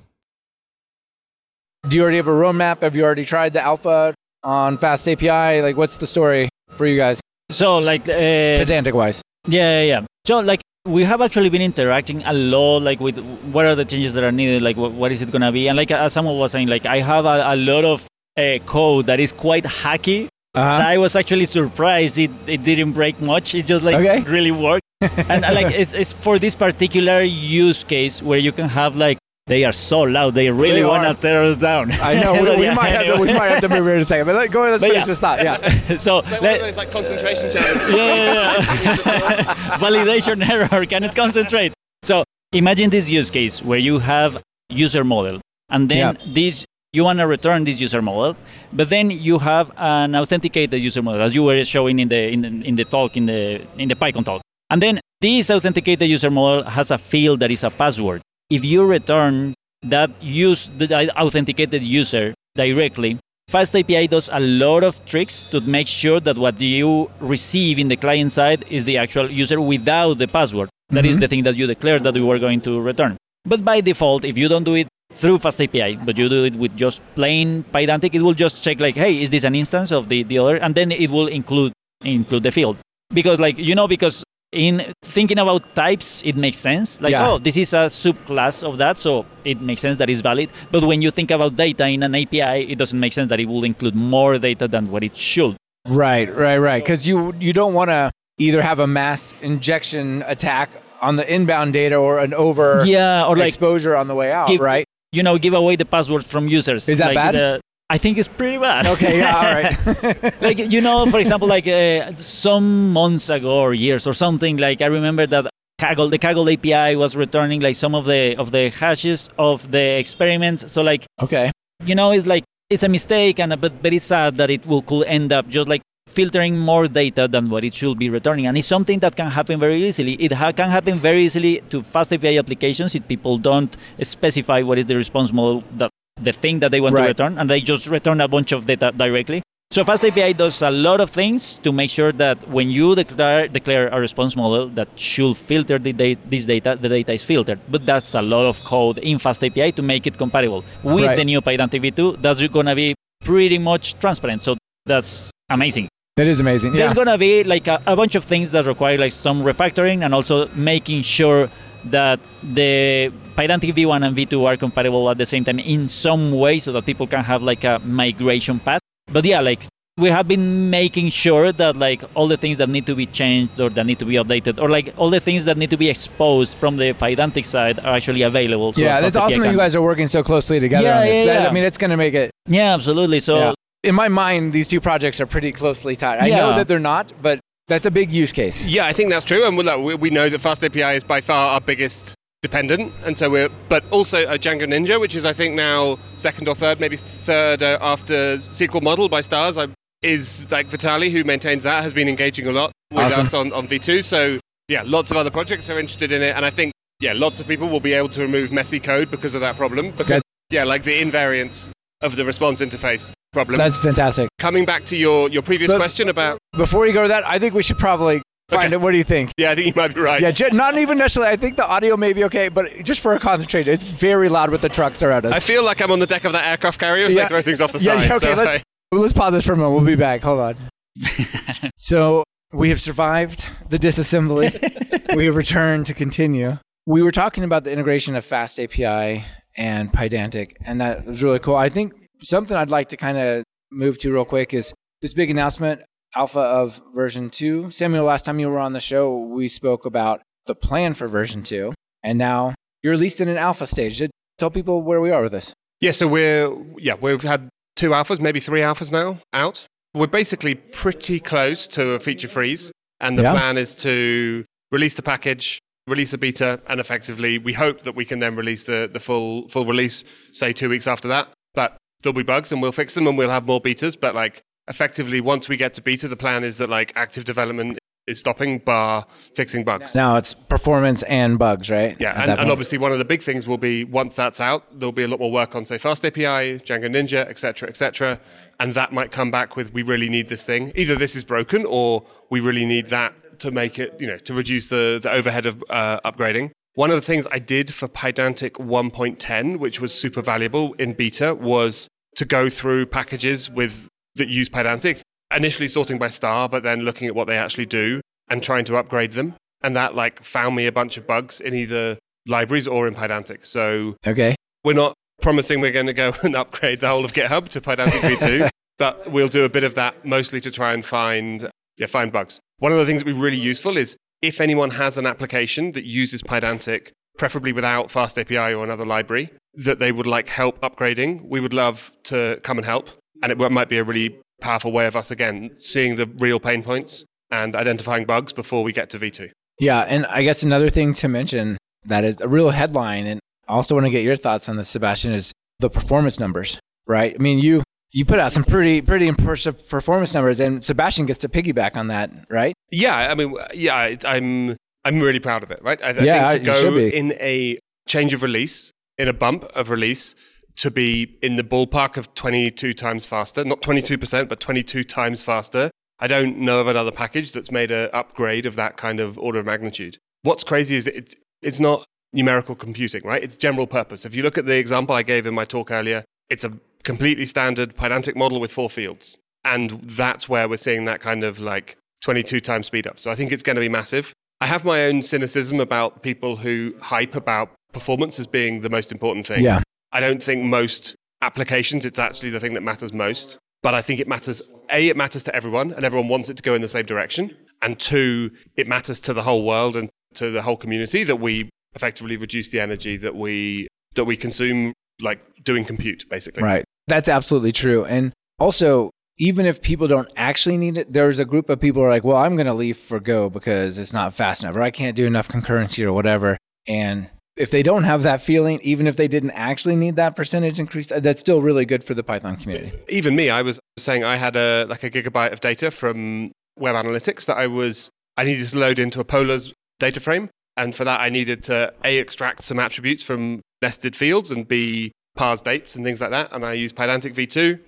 Do 1.88 1.96
you 1.96 2.02
already 2.02 2.16
have 2.16 2.28
a 2.28 2.32
roadmap? 2.32 2.80
Have 2.80 2.96
you 2.96 3.04
already 3.04 3.24
tried 3.24 3.52
the 3.52 3.60
alpha 3.60 4.14
on 4.42 4.78
Fast 4.78 5.06
API? 5.08 5.62
Like, 5.62 5.76
what's 5.76 5.98
the 5.98 6.06
story 6.06 6.48
for 6.70 6.86
you 6.86 6.96
guys, 6.96 7.20
So 7.50 7.78
like 7.78 8.08
uh, 8.08 8.12
Pydantic 8.12 8.92
wise? 8.92 9.22
Yeah, 9.46 9.80
yeah, 9.80 9.86
yeah. 9.86 10.06
So 10.26 10.40
like 10.40 10.60
we 10.86 11.04
have 11.04 11.20
actually 11.20 11.50
been 11.50 11.62
interacting 11.62 12.22
a 12.24 12.32
lot, 12.32 12.78
like 12.82 13.00
with 13.00 13.18
what 13.52 13.66
are 13.66 13.74
the 13.74 13.84
changes 13.84 14.14
that 14.14 14.24
are 14.24 14.32
needed, 14.32 14.62
like 14.62 14.76
what, 14.76 14.92
what 14.92 15.12
is 15.12 15.22
it 15.22 15.30
gonna 15.30 15.52
be, 15.52 15.68
and 15.68 15.76
like 15.76 15.90
as 15.90 16.12
someone 16.12 16.38
was 16.38 16.52
saying, 16.52 16.68
like 16.68 16.86
I 16.86 17.00
have 17.00 17.24
a, 17.24 17.54
a 17.54 17.56
lot 17.56 17.84
of 17.84 18.06
uh, 18.38 18.58
code 18.66 19.06
that 19.06 19.18
is 19.20 19.32
quite 19.32 19.64
hacky. 19.64 20.28
Uh-huh. 20.54 20.88
I 20.94 20.96
was 20.98 21.14
actually 21.14 21.44
surprised 21.44 22.16
it, 22.18 22.30
it 22.46 22.62
didn't 22.64 22.92
break 22.92 23.20
much. 23.20 23.54
It 23.54 23.66
just 23.66 23.84
like 23.84 23.96
Okay. 23.96 24.20
really 24.30 24.50
worked, 24.50 24.84
and 25.02 25.44
uh, 25.44 25.52
like 25.52 25.74
it's, 25.74 25.92
it's 25.94 26.12
for 26.12 26.38
this 26.38 26.54
particular 26.54 27.20
use 27.22 27.84
case 27.84 28.22
where 28.22 28.38
you 28.38 28.52
can 28.52 28.68
have 28.68 28.96
like 28.96 29.18
they 29.46 29.64
are 29.64 29.72
so 29.72 30.00
loud, 30.02 30.34
they 30.34 30.50
really 30.50 30.84
want 30.84 31.04
to 31.08 31.14
tear 31.22 31.42
us 31.42 31.56
down. 31.56 31.90
I 31.92 32.20
know 32.20 32.32
we, 32.34 32.56
we 32.60 32.64
Yeah, 32.64 32.74
might 32.74 32.88
have 32.90 33.06
to, 33.16 33.20
we 33.20 33.32
might 33.32 33.50
have 33.50 33.60
to 33.62 33.68
move 33.70 33.84
here 33.86 33.94
in 33.94 34.02
a 34.02 34.04
second, 34.04 34.26
but 34.26 34.34
let, 34.34 34.50
go 34.50 34.60
ahead. 34.62 34.72
Let's 34.72 34.82
But 34.84 34.90
finish 34.90 35.02
yeah. 35.02 35.06
this 35.06 35.20
thought. 35.20 35.42
Yeah. 35.42 35.96
so 36.06 36.16
Like 36.16 36.30
one 36.32 36.42
let- 36.42 36.56
of 36.60 36.66
those 36.66 36.76
like 36.76 36.90
concentration 36.90 37.50
challenges. 37.50 37.88
yeah, 37.88 38.14
yeah, 38.14 38.84
yeah. 38.92 39.78
validation 39.78 40.46
error 40.48 40.84
cannot 40.86 41.14
concentrate 41.14 41.72
so 42.02 42.24
imagine 42.52 42.90
this 42.90 43.08
use 43.10 43.30
case 43.30 43.62
where 43.62 43.78
you 43.78 43.98
have 43.98 44.42
user 44.70 45.04
model 45.04 45.40
and 45.70 45.88
then 45.88 45.98
Yeah. 45.98 46.32
this 46.34 46.64
you 46.98 47.04
want 47.08 47.18
to 47.22 47.26
return 47.36 47.60
this 47.68 47.78
user 47.86 48.02
model 48.10 48.32
but 48.78 48.86
then 48.94 49.06
you 49.28 49.36
have 49.50 49.66
an 49.76 50.10
authenticated 50.22 50.78
user 50.88 51.02
model 51.08 51.22
as 51.28 51.32
you 51.38 51.42
were 51.48 51.58
showing 51.74 51.96
in 52.04 52.08
the 52.14 52.22
in 52.34 52.40
the, 52.44 52.50
in 52.70 52.74
the 52.80 52.86
talk 52.94 53.16
in 53.20 53.24
the 53.32 53.40
in 53.82 53.88
the 53.92 53.98
pycon 54.02 54.24
talk 54.30 54.40
and 54.70 54.82
then 54.84 54.94
this 55.26 55.50
authenticated 55.56 56.08
user 56.16 56.30
model 56.38 56.60
has 56.78 56.90
a 56.90 56.98
field 57.12 57.36
that 57.42 57.50
is 57.56 57.62
a 57.70 57.72
password 57.82 58.20
if 58.58 58.62
you 58.72 58.80
return 58.96 59.54
that 59.94 60.10
use 60.48 60.62
the 60.80 60.86
authenticated 61.24 61.82
user 62.00 62.26
directly 62.56 63.12
Fast 63.48 63.74
API 63.74 64.06
does 64.08 64.28
a 64.30 64.40
lot 64.40 64.82
of 64.84 64.94
tricks 65.06 65.46
to 65.52 65.58
make 65.62 65.88
sure 65.88 66.20
that 66.20 66.36
what 66.36 66.60
you 66.60 67.10
receive 67.18 67.78
in 67.78 67.88
the 67.88 67.96
client 67.96 68.30
side 68.30 68.60
is 68.68 68.84
the 68.84 68.98
actual 68.98 69.30
user 69.30 69.58
without 69.58 70.18
the 70.18 70.28
password. 70.28 70.68
That 70.96 71.06
is 71.06 71.16
Mhm. 71.16 71.20
the 71.22 71.28
thing 71.32 71.42
that 71.44 71.56
you 71.56 71.66
declared 71.66 72.02
that 72.04 72.14
you 72.14 72.26
were 72.30 72.38
going 72.46 72.60
to 72.68 72.72
return. 72.90 73.16
But 73.52 73.64
by 73.64 73.80
default, 73.80 74.26
if 74.26 74.36
you 74.36 74.48
don't 74.52 74.64
do 74.64 74.74
it 74.82 74.88
through 75.14 75.38
Fast 75.38 75.60
API, 75.60 75.96
but 75.96 76.18
you 76.18 76.28
do 76.28 76.44
it 76.44 76.54
with 76.54 76.76
just 76.76 77.02
plain 77.14 77.64
Pydantic, 77.72 78.14
it 78.14 78.22
will 78.22 78.34
just 78.34 78.62
check 78.62 78.78
like, 78.80 78.94
hey, 78.94 79.20
is 79.22 79.30
this 79.30 79.44
an 79.44 79.54
instance 79.54 79.90
of 79.92 80.08
the, 80.08 80.22
the 80.22 80.38
other? 80.38 80.56
And 80.56 80.74
then 80.74 80.92
it 80.92 81.10
will 81.10 81.26
include 81.28 81.72
include 82.04 82.42
the 82.44 82.52
field. 82.52 82.76
Because 83.12 83.40
like 83.40 83.58
you 83.58 83.74
know, 83.74 83.88
because 83.88 84.22
in 84.52 84.94
thinking 85.02 85.38
about 85.38 85.74
types, 85.74 86.22
it 86.24 86.36
makes 86.36 86.56
sense. 86.56 87.00
Like, 87.00 87.10
Yeah. 87.12 87.28
oh, 87.28 87.38
this 87.38 87.56
is 87.56 87.72
a 87.74 87.86
subclass 87.86 88.62
of 88.62 88.78
that, 88.78 88.96
so 88.96 89.26
it 89.44 89.60
makes 89.60 89.80
sense 89.82 89.98
that 89.98 90.08
it's 90.08 90.20
valid. 90.22 90.48
But 90.70 90.84
when 90.84 91.02
you 91.02 91.10
think 91.10 91.30
about 91.30 91.56
data 91.56 91.86
in 91.86 92.02
an 92.02 92.14
API, 92.14 92.70
it 92.70 92.78
doesn't 92.78 92.98
make 92.98 93.12
sense 93.12 93.28
that 93.28 93.40
it 93.40 93.46
will 93.46 93.64
include 93.64 93.94
more 93.94 94.38
data 94.38 94.66
than 94.68 94.90
what 94.90 95.02
it 95.04 95.14
should. 95.16 95.56
Right, 95.86 96.34
right, 96.34 96.58
right. 96.58 96.82
Because 96.82 97.06
you 97.06 97.34
you 97.40 97.52
don't 97.52 97.74
want 97.74 97.88
to 97.90 98.10
either 98.38 98.62
have 98.62 98.78
a 98.78 98.86
mass 98.86 99.34
injection 99.42 100.22
attack 100.26 100.70
on 101.02 101.16
the 101.16 101.26
inbound 101.34 101.72
data 101.74 101.96
or 101.96 102.18
an 102.18 102.32
over 102.34 102.82
Yeah, 102.86 103.24
or 103.26 103.36
like 103.36 103.48
exposure 103.48 103.96
on 103.96 104.08
the 104.08 104.14
way 104.14 104.32
out, 104.32 104.48
give- 104.48 104.60
right? 104.60 104.86
You 105.12 105.22
know, 105.22 105.38
give 105.38 105.54
away 105.54 105.76
the 105.76 105.84
password 105.84 106.24
from 106.24 106.48
users. 106.48 106.88
Is 106.88 106.98
that 106.98 107.08
like 107.08 107.14
bad? 107.14 107.34
the- 107.34 107.60
I 107.90 107.96
think 107.96 108.18
it's 108.18 108.28
pretty 108.28 108.58
bad. 108.58 108.86
Okay, 108.86 109.18
yeah, 109.18 109.34
all 109.34 109.54
right. 109.54 110.42
like 110.42 110.58
you 110.58 110.82
know, 110.82 111.06
for 111.06 111.18
example, 111.18 111.48
like 111.48 111.66
uh, 111.66 112.14
some 112.16 112.92
months 112.92 113.30
ago 113.30 113.60
or 113.60 113.72
years 113.72 114.06
or 114.06 114.12
something. 114.12 114.58
Like 114.58 114.82
I 114.82 114.86
remember 114.86 115.26
that 115.26 115.46
Kaggle, 115.80 116.10
the 116.10 116.18
Kaggle 116.18 116.52
API 116.52 116.96
was 116.96 117.16
returning 117.16 117.62
like 117.62 117.76
some 117.76 117.94
of 117.94 118.04
the 118.04 118.36
of 118.36 118.50
the 118.50 118.68
hashes 118.68 119.30
of 119.38 119.70
the 119.70 119.98
experiments. 119.98 120.70
So 120.70 120.82
like 120.82 121.06
okay. 121.22 121.50
you 121.86 121.94
know, 121.94 122.12
it's 122.12 122.26
like 122.26 122.44
it's 122.68 122.82
a 122.82 122.88
mistake, 122.88 123.40
and 123.40 123.58
but 123.58 123.80
but 123.80 123.94
it's 123.94 124.04
sad 124.04 124.36
that 124.36 124.50
it 124.50 124.66
will 124.66 124.82
could 124.82 125.06
end 125.06 125.32
up 125.32 125.48
just 125.48 125.66
like 125.66 125.80
filtering 126.08 126.58
more 126.58 126.86
data 126.88 127.28
than 127.28 127.48
what 127.50 127.62
it 127.64 127.74
should 127.74 127.98
be 127.98 128.08
returning, 128.10 128.46
and 128.46 128.56
it's 128.58 128.66
something 128.66 128.98
that 129.00 129.14
can 129.16 129.30
happen 129.30 129.60
very 129.60 129.84
easily. 129.88 130.14
It 130.14 130.32
ha- 130.32 130.52
can 130.52 130.70
happen 130.70 130.98
very 130.98 131.22
easily 131.24 131.60
to 131.70 131.82
fast 131.82 132.12
API 132.12 132.38
applications 132.38 132.94
if 132.94 133.06
people 133.06 133.36
don't 133.38 133.76
specify 134.02 134.62
what 134.62 134.78
is 134.78 134.86
the 134.86 134.96
response 134.96 135.32
model 135.32 135.62
that 135.76 135.90
the 136.20 136.32
thing 136.32 136.58
that 136.60 136.70
they 136.72 136.80
want 136.80 136.94
Right. 136.94 137.02
to 137.02 137.08
return, 137.08 137.38
and 137.38 137.48
they 137.48 137.60
just 137.60 137.86
return 137.86 138.20
a 138.20 138.28
bunch 138.28 138.50
of 138.52 138.66
data 138.66 138.92
directly. 138.96 139.42
So 139.70 139.84
Fast 139.84 140.02
API 140.02 140.32
does 140.32 140.62
a 140.62 140.70
lot 140.70 140.98
of 140.98 141.10
things 141.10 141.58
to 141.62 141.70
make 141.72 141.90
sure 141.90 142.10
that 142.12 142.48
when 142.48 142.70
you 142.70 142.94
declare 142.94 143.48
declare 143.48 143.88
a 143.88 144.00
response 144.00 144.34
model 144.34 144.66
that 144.78 144.88
should 144.96 145.36
filter 145.36 145.78
the 145.78 145.92
da- 145.92 146.16
this 146.24 146.46
data, 146.46 146.76
the 146.80 146.88
data 146.88 147.12
is 147.12 147.22
filtered. 147.22 147.60
But 147.70 147.84
that's 147.84 148.14
a 148.14 148.22
lot 148.22 148.46
of 148.46 148.64
code 148.64 148.96
in 149.10 149.18
Fast 149.18 149.44
API 149.44 149.70
to 149.72 149.82
make 149.82 150.06
it 150.06 150.16
compatible 150.16 150.64
with 150.82 151.04
Right. 151.04 151.14
the 151.16 151.24
new 151.24 151.40
Pydantic 151.42 151.82
V2. 151.82 152.16
That's 152.22 152.40
gonna 152.48 152.74
be 152.74 152.94
pretty 153.22 153.58
much 153.58 153.98
transparent. 154.00 154.40
So 154.42 154.56
that's 154.86 155.30
amazing. 155.50 155.87
That 156.18 156.26
is 156.26 156.40
amazing. 156.40 156.72
There's 156.72 156.94
gonna 156.94 157.16
be 157.16 157.44
like 157.44 157.68
a, 157.68 157.80
a 157.86 157.94
bunch 157.94 158.16
of 158.16 158.24
things 158.24 158.50
that 158.50 158.66
require 158.66 158.98
like 158.98 159.12
some 159.12 159.40
refactoring 159.44 160.04
and 160.04 160.12
also 160.12 160.48
making 160.48 161.02
sure 161.02 161.48
that 161.84 162.18
the 162.42 163.12
Pydantic 163.36 163.72
V1 163.72 164.04
and 164.04 164.16
V2 164.16 164.44
are 164.44 164.56
compatible 164.56 165.08
at 165.10 165.16
the 165.16 165.24
same 165.24 165.44
time 165.44 165.60
in 165.60 165.88
some 165.88 166.32
way 166.32 166.58
so 166.58 166.72
that 166.72 166.84
people 166.84 167.06
can 167.06 167.22
have 167.22 167.44
like 167.44 167.62
a 167.62 167.78
migration 167.84 168.58
path. 168.58 168.80
But 169.12 169.24
yeah, 169.24 169.40
like 169.40 169.62
we 169.96 170.10
have 170.10 170.26
been 170.26 170.70
making 170.70 171.10
sure 171.10 171.52
that 171.52 171.76
like 171.76 172.02
all 172.16 172.26
the 172.26 172.36
things 172.36 172.58
that 172.58 172.68
need 172.68 172.86
to 172.86 172.96
be 172.96 173.06
changed 173.06 173.60
or 173.60 173.70
that 173.70 173.86
need 173.86 174.00
to 174.00 174.04
be 174.04 174.14
updated 174.14 174.60
or 174.60 174.68
like 174.68 174.92
all 174.96 175.10
the 175.10 175.20
things 175.20 175.44
that 175.44 175.56
need 175.56 175.70
to 175.70 175.76
be 175.76 175.88
exposed 175.88 176.54
from 176.54 176.78
the 176.78 176.94
Pydantic 176.94 177.44
side 177.44 177.78
are 177.78 177.94
actually 177.94 178.22
available. 178.22 178.72
So 178.72 178.80
yeah, 178.80 179.00
that's 179.00 179.16
awesome 179.16 179.42
that 179.42 179.52
you 179.52 179.56
guys 179.56 179.76
are 179.76 179.82
working 179.82 180.08
so 180.08 180.24
closely 180.24 180.58
together 180.58 180.82
Yeah, 180.82 180.98
on 180.98 181.06
this. 181.06 181.26
yeah, 181.26 181.42
yeah. 181.42 181.48
I 181.48 181.52
mean, 181.52 181.62
it's 181.62 181.78
going 181.78 181.92
to 181.92 181.96
make 181.96 182.14
it. 182.14 182.32
Yeah, 182.46 182.74
absolutely. 182.74 183.20
So 183.20 183.36
Yeah. 183.38 183.54
In 183.84 183.94
my 183.94 184.08
mind, 184.08 184.52
these 184.52 184.66
two 184.66 184.80
projects 184.80 185.20
are 185.20 185.26
pretty 185.26 185.52
closely 185.52 185.94
tied. 185.94 186.18
I 186.18 186.30
know 186.30 186.56
that 186.56 186.66
they're 186.66 186.80
not, 186.80 187.12
but 187.22 187.38
that's 187.68 187.86
a 187.86 187.90
big 187.90 188.10
use 188.10 188.32
case. 188.32 188.66
Yeah, 188.66 188.86
I 188.86 188.92
think 188.92 189.10
that's 189.10 189.24
true, 189.24 189.46
and 189.46 189.56
we, 189.56 189.62
look, 189.62 189.80
we, 189.80 189.94
we 189.94 190.10
know 190.10 190.28
that 190.28 190.40
Fast 190.40 190.64
API 190.64 190.96
is 190.96 191.04
by 191.04 191.20
far 191.20 191.50
our 191.52 191.60
biggest 191.60 192.14
dependent, 192.42 192.92
and 193.04 193.16
so 193.16 193.30
we're. 193.30 193.48
But 193.68 193.84
also 193.90 194.26
a 194.26 194.36
Django 194.36 194.62
Ninja, 194.66 195.00
which 195.00 195.14
is 195.14 195.24
I 195.24 195.32
think 195.32 195.54
now 195.54 195.98
second 196.16 196.48
or 196.48 196.56
third, 196.56 196.80
maybe 196.80 196.96
third 196.96 197.62
uh, 197.62 197.78
after 197.80 198.36
SQL 198.38 198.82
Model 198.82 199.08
by 199.08 199.20
Stars, 199.20 199.56
I, 199.56 199.68
is 200.02 200.50
like 200.50 200.66
Vitali, 200.66 201.10
who 201.10 201.22
maintains 201.22 201.62
that, 201.62 201.84
has 201.84 201.92
been 201.92 202.08
engaging 202.08 202.48
a 202.48 202.52
lot 202.52 202.72
with 202.90 202.98
Awesome. 203.04 203.20
us 203.22 203.34
on, 203.34 203.52
on 203.52 203.68
V2. 203.68 204.02
So 204.02 204.40
yeah, 204.66 204.82
lots 204.84 205.12
of 205.12 205.16
other 205.16 205.30
projects 205.30 205.70
are 205.70 205.78
interested 205.78 206.10
in 206.10 206.20
it, 206.22 206.34
and 206.34 206.44
I 206.44 206.50
think 206.50 206.72
yeah, 206.98 207.12
lots 207.12 207.38
of 207.38 207.46
people 207.46 207.68
will 207.68 207.78
be 207.80 207.92
able 207.92 208.08
to 208.08 208.20
remove 208.20 208.50
messy 208.50 208.80
code 208.80 209.08
because 209.08 209.36
of 209.36 209.40
that 209.42 209.56
problem. 209.56 209.92
Because 209.92 210.20
That- 210.20 210.22
yeah, 210.50 210.64
like 210.64 210.82
the 210.82 211.00
invariance 211.00 211.70
of 212.00 212.16
the 212.16 212.24
response 212.24 212.60
interface 212.60 213.12
problem. 213.46 213.58
That's 213.58 213.78
fantastic. 213.78 214.28
Coming 214.38 214.64
back 214.64 214.84
to 214.86 214.96
your 214.96 215.28
your 215.30 215.42
previous 215.42 215.70
But- 215.70 215.78
question 215.78 216.08
about 216.08 216.38
Before 216.56 216.80
we 216.80 216.92
go 216.92 217.02
to 217.02 217.08
that, 217.08 217.26
I 217.26 217.38
think 217.38 217.54
we 217.54 217.62
should 217.62 217.78
probably 217.78 218.22
find 218.50 218.66
Okay. 218.66 218.74
it. 218.74 218.80
What 218.80 218.92
do 218.92 218.98
you 218.98 219.04
think? 219.04 219.30
yeah, 219.36 219.50
I 219.50 219.54
think 219.54 219.66
you 219.66 219.72
might 219.76 219.94
be 219.94 220.00
right. 220.00 220.20
Yeah, 220.20 220.30
ju- 220.30 220.50
not 220.52 220.78
even 220.78 220.98
necessarily. 220.98 221.32
I 221.32 221.36
think 221.36 221.56
the 221.56 221.66
audio 221.66 221.96
may 221.96 222.12
be 222.12 222.24
okay, 222.24 222.48
but 222.48 222.66
just 222.84 223.00
for 223.00 223.14
a 223.14 223.20
concentration, 223.20 223.72
it's 223.72 223.84
very 223.84 224.28
loud 224.28 224.50
with 224.50 224.62
the 224.62 224.68
trucks 224.68 225.02
around 225.02 225.26
us. 225.26 225.34
I 225.34 225.40
feel 225.40 225.62
like 225.64 225.80
I'm 225.80 225.90
on 225.90 225.98
the 225.98 226.06
deck 226.06 226.24
of 226.24 226.32
that 226.32 226.46
aircraft 226.46 226.78
carrier 226.80 227.06
as 227.06 227.14
Yeah. 227.14 227.22
they 227.24 227.28
throw 227.28 227.42
things 227.42 227.60
off 227.60 227.72
the 227.72 227.78
yeah, 227.80 227.96
side. 227.96 228.08
yeah, 228.08 228.16
okay, 228.16 228.26
so 228.34 228.34
let's 228.34 228.64
let's 228.92 229.12
pause 229.12 229.32
this 229.32 229.44
for 229.46 229.52
a 229.52 229.56
moment. 229.56 229.76
We'll 229.82 229.96
be 229.96 230.00
back. 230.00 230.22
Hold 230.22 230.40
on. 230.40 230.54
so 231.76 232.24
we 232.52 232.70
have 232.70 232.80
survived 232.80 233.44
the 233.68 233.78
disassembly. 233.78 235.14
we 235.16 235.26
have 235.26 235.36
returned 235.36 235.86
to 235.86 235.94
continue. 235.94 236.58
We 236.86 237.02
were 237.02 237.12
talking 237.12 237.44
about 237.44 237.64
the 237.64 237.70
integration 237.72 238.16
of 238.16 238.24
Fast 238.24 238.58
API 238.58 239.24
and 239.56 239.92
Pydantic, 239.92 240.52
and 240.64 240.80
that 240.80 241.04
was 241.04 241.22
really 241.22 241.38
cool. 241.38 241.56
I 241.56 241.68
think 241.68 241.92
something 242.22 242.56
I'd 242.56 242.70
like 242.70 242.88
to 242.90 242.96
kind 242.96 243.18
of 243.18 243.44
move 243.70 243.98
to 244.00 244.12
real 244.12 244.24
quick 244.24 244.54
is 244.54 244.72
this 245.02 245.14
big 245.14 245.30
announcement, 245.30 245.82
alpha 246.14 246.40
of 246.40 246.80
version 246.94 247.30
two. 247.30 247.70
Samuel, 247.70 248.04
last 248.04 248.24
time 248.24 248.38
you 248.40 248.48
were 248.48 248.58
on 248.58 248.72
the 248.72 248.80
show, 248.80 249.16
we 249.18 249.48
spoke 249.48 249.84
about 249.84 250.20
the 250.46 250.54
plan 250.54 250.94
for 250.94 251.08
version 251.08 251.42
two, 251.42 251.72
and 252.02 252.18
now 252.18 252.54
you're 252.82 252.94
at 252.94 253.00
least 253.00 253.20
in 253.20 253.28
an 253.28 253.36
alpha 253.36 253.66
stage. 253.66 254.02
Tell 254.38 254.50
people 254.50 254.82
where 254.82 255.00
we 255.00 255.10
are 255.10 255.22
with 255.22 255.32
this. 255.32 255.52
yeah, 255.80 255.90
so 255.90 256.06
we're 256.08 256.54
yeah 256.78 256.94
we've 257.00 257.22
had 257.22 257.48
two 257.76 257.90
alphas, 257.90 258.20
maybe 258.20 258.40
three 258.40 258.60
alphas 258.60 258.90
now 258.92 259.18
out. 259.32 259.66
We're 259.94 260.06
basically 260.06 260.54
pretty 260.54 261.18
close 261.20 261.66
to 261.68 261.92
a 261.92 262.00
feature 262.00 262.28
freeze, 262.28 262.70
and 263.00 263.18
the 263.18 263.22
Yeah. 263.22 263.32
plan 263.32 263.56
is 263.58 263.74
to 263.76 264.44
release 264.70 264.94
the 264.94 265.02
package, 265.02 265.58
release 265.88 266.12
a 266.12 266.18
beta, 266.18 266.60
and 266.68 266.78
effectively 266.80 267.38
we 267.38 267.52
hope 267.54 267.82
that 267.82 267.94
we 267.94 268.04
can 268.04 268.18
then 268.20 268.36
release 268.36 268.64
the 268.64 268.88
the 268.92 269.00
full 269.00 269.48
full 269.48 269.64
release, 269.64 270.04
say 270.32 270.52
two 270.52 270.68
weeks 270.68 270.86
after 270.86 271.08
that. 271.08 271.28
But 271.54 271.76
there'll 272.02 272.14
be 272.14 272.22
bugs, 272.22 272.52
and 272.52 272.62
we'll 272.62 272.72
fix 272.72 272.94
them, 272.94 273.06
and 273.06 273.16
we'll 273.18 273.30
have 273.30 273.46
more 273.46 273.60
betas. 273.60 273.98
But 273.98 274.14
like 274.14 274.42
effectively, 274.68 275.20
once 275.20 275.48
we 275.48 275.56
get 275.56 275.74
to 275.74 275.82
beta, 275.82 276.08
the 276.08 276.16
plan 276.16 276.44
is 276.44 276.58
that 276.58 276.68
like 276.68 276.92
active 276.96 277.24
development 277.24 277.78
is 278.08 278.18
stopping, 278.18 278.58
bar 278.58 279.06
fixing 279.34 279.64
bugs. 279.64 279.94
Now 279.94 280.16
it's 280.16 280.34
performance 280.34 281.02
and 281.04 281.38
bugs, 281.38 281.70
right? 281.70 281.96
Yeah, 282.00 282.20
and, 282.20 282.40
and 282.40 282.50
obviously 282.50 282.78
one 282.78 282.90
of 282.90 282.98
the 282.98 283.04
big 283.04 283.22
things 283.22 283.46
will 283.46 283.58
be 283.58 283.84
once 283.84 284.14
that's 284.14 284.40
out, 284.40 284.64
there'll 284.78 284.92
be 284.92 285.02
a 285.02 285.08
lot 285.08 285.20
more 285.20 285.30
work 285.30 285.54
on 285.54 285.66
say 285.66 285.78
Fast 285.78 286.04
API, 286.04 286.58
Django 286.58 286.90
Ninja, 286.90 287.28
etc., 287.28 287.68
etc., 287.68 288.20
and 288.58 288.74
that 288.74 288.92
might 288.92 289.12
come 289.12 289.30
back 289.30 289.56
with 289.56 289.72
we 289.72 289.82
really 289.82 290.08
need 290.08 290.28
this 290.28 290.42
thing. 290.42 290.72
Either 290.74 290.96
this 290.96 291.14
is 291.14 291.22
broken 291.22 291.64
or 291.66 292.04
we 292.30 292.40
really 292.40 292.64
need 292.64 292.86
that 292.86 293.14
to 293.40 293.50
make 293.50 293.78
it, 293.78 293.94
you 294.00 294.06
know, 294.06 294.18
to 294.18 294.34
reduce 294.34 294.68
the 294.68 294.98
the 295.00 295.12
overhead 295.12 295.46
of 295.46 295.62
uh, 295.70 296.00
upgrading. 296.00 296.50
One 296.78 296.90
of 296.90 296.96
the 296.96 297.02
things 297.02 297.26
I 297.32 297.40
did 297.40 297.74
for 297.74 297.88
Pydantic 297.88 298.52
1.10, 298.52 299.56
which 299.56 299.80
was 299.80 299.92
super 299.92 300.22
valuable 300.22 300.74
in 300.74 300.92
beta, 300.92 301.34
was 301.34 301.88
to 302.14 302.24
go 302.24 302.48
through 302.48 302.86
packages 302.86 303.50
with 303.50 303.88
that 304.14 304.28
use 304.28 304.48
Pydantic, 304.48 305.00
initially 305.34 305.66
sorting 305.66 305.98
by 305.98 306.06
star, 306.06 306.48
but 306.48 306.62
then 306.62 306.82
looking 306.82 307.08
at 307.08 307.16
what 307.16 307.26
they 307.26 307.36
actually 307.36 307.66
do 307.66 308.00
and 308.30 308.44
trying 308.44 308.64
to 308.66 308.76
upgrade 308.76 309.14
them. 309.14 309.34
And 309.60 309.74
that 309.74 309.96
like 309.96 310.22
found 310.22 310.54
me 310.54 310.66
a 310.66 310.72
bunch 310.72 310.96
of 310.96 311.04
bugs 311.04 311.40
in 311.40 311.52
either 311.52 311.98
libraries 312.28 312.68
or 312.68 312.86
in 312.86 312.94
Pydantic. 312.94 313.44
So 313.44 313.96
okay. 314.06 314.36
we're 314.62 314.74
not 314.74 314.94
promising 315.20 315.60
we're 315.60 315.72
going 315.72 315.86
to 315.86 315.92
go 315.92 316.14
and 316.22 316.36
upgrade 316.36 316.78
the 316.78 316.86
whole 316.86 317.04
of 317.04 317.12
GitHub 317.12 317.48
to 317.48 317.60
Pydantic 317.60 318.02
v2, 318.02 318.50
but 318.78 319.10
we'll 319.10 319.26
do 319.26 319.42
a 319.42 319.48
bit 319.48 319.64
of 319.64 319.74
that 319.74 320.04
mostly 320.04 320.40
to 320.42 320.50
try 320.52 320.74
and 320.74 320.86
find 320.86 321.50
yeah, 321.76 321.86
find 321.86 322.12
bugs. 322.12 322.38
One 322.58 322.70
of 322.70 322.78
the 322.78 322.86
things 322.86 323.00
that 323.00 323.06
would 323.06 323.16
be 323.16 323.20
really 323.20 323.36
useful 323.36 323.76
is 323.76 323.96
if 324.22 324.40
anyone 324.40 324.70
has 324.70 324.98
an 324.98 325.06
application 325.06 325.72
that 325.72 325.84
uses 325.84 326.22
Pydantic, 326.22 326.90
preferably 327.16 327.52
without 327.52 327.90
Fast 327.90 328.18
API 328.18 328.54
or 328.54 328.64
another 328.64 328.86
library, 328.86 329.30
that 329.54 329.78
they 329.78 329.92
would 329.92 330.06
like 330.06 330.28
help 330.28 330.60
upgrading, 330.60 331.28
we 331.28 331.40
would 331.40 331.52
love 331.52 331.92
to 332.04 332.40
come 332.42 332.58
and 332.58 332.64
help. 332.64 332.90
And 333.22 333.32
it 333.32 333.38
might 333.38 333.68
be 333.68 333.78
a 333.78 333.84
really 333.84 334.18
powerful 334.40 334.70
way 334.70 334.86
of 334.86 334.94
us, 334.94 335.10
again, 335.10 335.50
seeing 335.58 335.96
the 335.96 336.06
real 336.06 336.38
pain 336.38 336.62
points 336.62 337.04
and 337.30 337.56
identifying 337.56 338.04
bugs 338.04 338.32
before 338.32 338.62
we 338.62 338.72
get 338.72 338.90
to 338.90 338.98
V2. 338.98 339.30
Yeah, 339.58 339.80
and 339.80 340.06
I 340.06 340.22
guess 340.22 340.44
another 340.44 340.70
thing 340.70 340.94
to 340.94 341.08
mention 341.08 341.58
that 341.84 342.04
is 342.04 342.20
a 342.20 342.28
real 342.28 342.50
headline, 342.50 343.06
and 343.06 343.20
I 343.48 343.54
also 343.54 343.74
want 343.74 343.86
to 343.86 343.90
get 343.90 344.04
your 344.04 344.16
thoughts 344.16 344.48
on 344.48 344.56
this, 344.56 344.68
Sebastian, 344.68 345.12
is 345.12 345.32
the 345.58 345.68
performance 345.68 346.20
numbers. 346.20 346.60
Right? 346.86 347.14
I 347.14 347.22
mean, 347.22 347.38
you 347.38 347.62
you 347.92 348.04
put 348.04 348.18
out 348.18 348.32
some 348.32 348.44
pretty 348.44 348.80
pretty 348.82 349.08
impressive 349.08 349.68
performance 349.68 350.14
numbers, 350.14 350.40
and 350.40 350.64
Sebastian 350.64 351.06
gets 351.06 351.20
to 351.20 351.28
piggyback 351.28 351.76
on 351.76 351.88
that, 351.88 352.10
right? 352.28 352.54
Yeah, 352.70 352.96
I 352.96 353.14
mean, 353.14 353.34
yeah, 353.54 353.94
I'm 354.04 354.56
I'm 354.84 355.00
really 355.00 355.20
proud 355.20 355.42
of 355.42 355.50
it, 355.50 355.62
right? 355.62 355.80
I, 355.82 355.88
I 355.90 356.02
Yeah, 356.04 356.28
think 356.30 356.44
to 356.44 356.46
go 356.62 356.76
in 356.78 357.12
a 357.12 357.58
change 357.86 358.12
of 358.12 358.22
release, 358.22 358.72
in 358.98 359.08
a 359.08 359.12
bump 359.12 359.44
of 359.54 359.70
release, 359.70 360.14
to 360.56 360.70
be 360.70 361.18
in 361.22 361.36
the 361.36 361.44
ballpark 361.44 361.96
of 361.96 362.14
22 362.14 362.74
times 362.74 363.06
faster, 363.06 363.44
not 363.44 363.62
22%, 363.62 364.28
but 364.28 364.40
22 364.40 364.84
times 364.84 365.22
faster. 365.22 365.70
I 366.00 366.06
don't 366.06 366.38
know 366.38 366.60
of 366.60 366.68
another 366.68 366.92
package 366.92 367.32
that's 367.32 367.50
made 367.50 367.70
an 367.70 367.90
upgrade 367.92 368.46
of 368.46 368.54
that 368.56 368.76
kind 368.76 369.00
of 369.00 369.18
order 369.18 369.38
of 369.40 369.46
magnitude. 369.46 369.98
What's 370.22 370.44
crazy 370.44 370.76
is 370.76 370.86
it's 370.86 371.14
it's 371.42 371.60
not 371.60 371.84
numerical 372.12 372.54
computing, 372.54 373.02
right? 373.04 373.22
It's 373.22 373.36
general 373.36 373.66
purpose. 373.66 374.04
If 374.04 374.14
you 374.14 374.22
look 374.22 374.38
at 374.38 374.46
the 374.46 374.56
example 374.56 374.94
I 374.94 375.02
gave 375.02 375.26
in 375.26 375.34
my 375.34 375.44
talk 375.44 375.70
earlier, 375.70 376.04
it's 376.30 376.44
a 376.44 376.52
completely 376.84 377.26
standard 377.26 377.76
Pydantic 377.76 378.16
model 378.16 378.40
with 378.40 378.52
four 378.52 378.70
fields. 378.70 379.18
And 379.44 379.70
that's 379.82 380.28
where 380.28 380.48
we're 380.48 380.56
seeing 380.56 380.84
that 380.86 381.00
kind 381.00 381.24
of 381.24 381.38
like 381.38 381.76
22 382.02 382.40
times 382.40 382.66
speed 382.66 382.86
up. 382.86 383.00
So 383.00 383.10
I 383.10 383.14
think 383.14 383.32
it's 383.32 383.42
going 383.42 383.56
to 383.56 383.60
be 383.60 383.68
massive. 383.68 384.12
I 384.40 384.46
have 384.46 384.64
my 384.64 384.84
own 384.84 385.02
cynicism 385.02 385.60
about 385.60 386.02
people 386.02 386.36
who 386.36 386.74
hype 386.80 387.14
about 387.14 387.50
performance 387.72 388.20
as 388.20 388.26
being 388.26 388.60
the 388.60 388.70
most 388.70 388.92
important 388.92 389.26
thing. 389.26 389.42
Yeah. 389.42 389.62
I 389.92 390.00
don't 390.00 390.22
think 390.22 390.44
most 390.44 390.94
applications 391.22 391.84
it's 391.84 391.98
actually 391.98 392.30
the 392.30 392.40
thing 392.40 392.54
that 392.54 392.62
matters 392.62 392.92
most. 392.92 393.38
But 393.62 393.74
I 393.74 393.82
think 393.82 393.98
it 393.98 394.06
matters 394.06 394.40
A, 394.70 394.88
it 394.88 394.96
matters 394.96 395.24
to 395.24 395.34
everyone 395.34 395.72
and 395.72 395.84
everyone 395.84 396.08
wants 396.08 396.28
it 396.28 396.36
to 396.36 396.42
go 396.42 396.54
in 396.54 396.62
the 396.62 396.68
same 396.68 396.86
direction. 396.86 397.36
And 397.60 397.78
two, 397.78 398.30
it 398.56 398.68
matters 398.68 399.00
to 399.00 399.12
the 399.12 399.22
whole 399.22 399.44
world 399.44 399.74
and 399.74 399.90
to 400.14 400.30
the 400.30 400.42
whole 400.42 400.56
community 400.56 401.02
that 401.04 401.16
we 401.16 401.50
effectively 401.74 402.16
reduce 402.16 402.48
the 402.50 402.60
energy 402.60 402.96
that 402.96 403.16
we 403.16 403.68
that 403.94 404.04
we 404.04 404.16
consume 404.16 404.72
like 405.00 405.20
doing 405.42 405.64
compute 405.64 406.08
basically. 406.08 406.42
Right. 406.42 406.64
That's 406.86 407.08
absolutely 407.08 407.52
true. 407.52 407.84
And 407.84 408.12
also, 408.38 408.90
even 409.18 409.46
if 409.46 409.60
people 409.60 409.88
don't 409.88 410.08
actually 410.16 410.56
need 410.56 410.78
it, 410.78 410.92
there's 410.92 411.18
a 411.18 411.24
group 411.24 411.50
of 411.50 411.60
people 411.60 411.82
who 411.82 411.86
are 411.86 411.90
like, 411.90 412.04
well, 412.04 412.16
I'm 412.16 412.36
going 412.36 412.46
to 412.46 412.54
leave 412.54 412.76
for 412.76 413.00
Go 413.00 413.28
because 413.28 413.78
it's 413.78 413.92
not 413.92 414.14
fast 414.14 414.42
enough, 414.42 414.56
or 414.56 414.62
I 414.62 414.70
can't 414.70 414.94
do 414.96 415.06
enough 415.06 415.28
concurrency 415.28 415.84
or 415.84 415.92
whatever. 415.92 416.38
And 416.66 417.10
if 417.36 417.50
they 417.50 417.62
don't 417.62 417.84
have 417.84 418.02
that 418.04 418.20
feeling, 418.20 418.60
even 418.62 418.86
if 418.86 418.96
they 418.96 419.08
didn't 419.08 419.30
actually 419.32 419.76
need 419.76 419.96
that 419.96 420.16
percentage 420.16 420.58
increase, 420.58 420.90
uh, 420.90 421.00
that's 421.00 421.20
still 421.20 421.40
really 421.40 421.64
good 421.64 421.84
for 421.84 421.94
the 421.94 422.02
Python 422.02 422.36
community. 422.36 422.72
Even 422.88 423.16
me, 423.16 423.30
I 423.30 423.42
was 423.42 423.60
saying 423.78 424.04
I 424.04 424.16
had 424.16 424.36
a 424.36 424.66
like 424.68 424.82
a 424.82 424.90
gigabyte 424.90 425.32
of 425.32 425.40
data 425.40 425.70
from 425.70 426.32
web 426.58 426.74
analytics 426.74 427.26
that 427.26 427.36
I 427.36 427.46
was 427.46 427.90
I 428.16 428.24
needed 428.24 428.48
to 428.48 428.58
load 428.58 428.78
into 428.78 429.00
a 429.00 429.04
Polars 429.04 429.52
data 429.78 430.00
frame. 430.00 430.30
And 430.56 430.74
for 430.74 430.84
that 430.84 431.00
I 431.00 431.08
needed 431.08 431.42
to 431.44 431.72
A 431.84 431.98
extract 431.98 432.42
some 432.42 432.58
attributes 432.58 433.04
from 433.04 433.40
nested 433.62 433.96
fields 433.96 434.30
and 434.30 434.46
be 434.46 434.92
parse 435.16 435.40
dates 435.40 435.74
and 435.76 435.84
things 435.84 436.00
like 436.00 436.10
that. 436.10 436.32
And 436.32 436.44
I 436.44 436.52
used 436.52 436.76
Pydantic 436.76 437.14
V2 437.14 437.58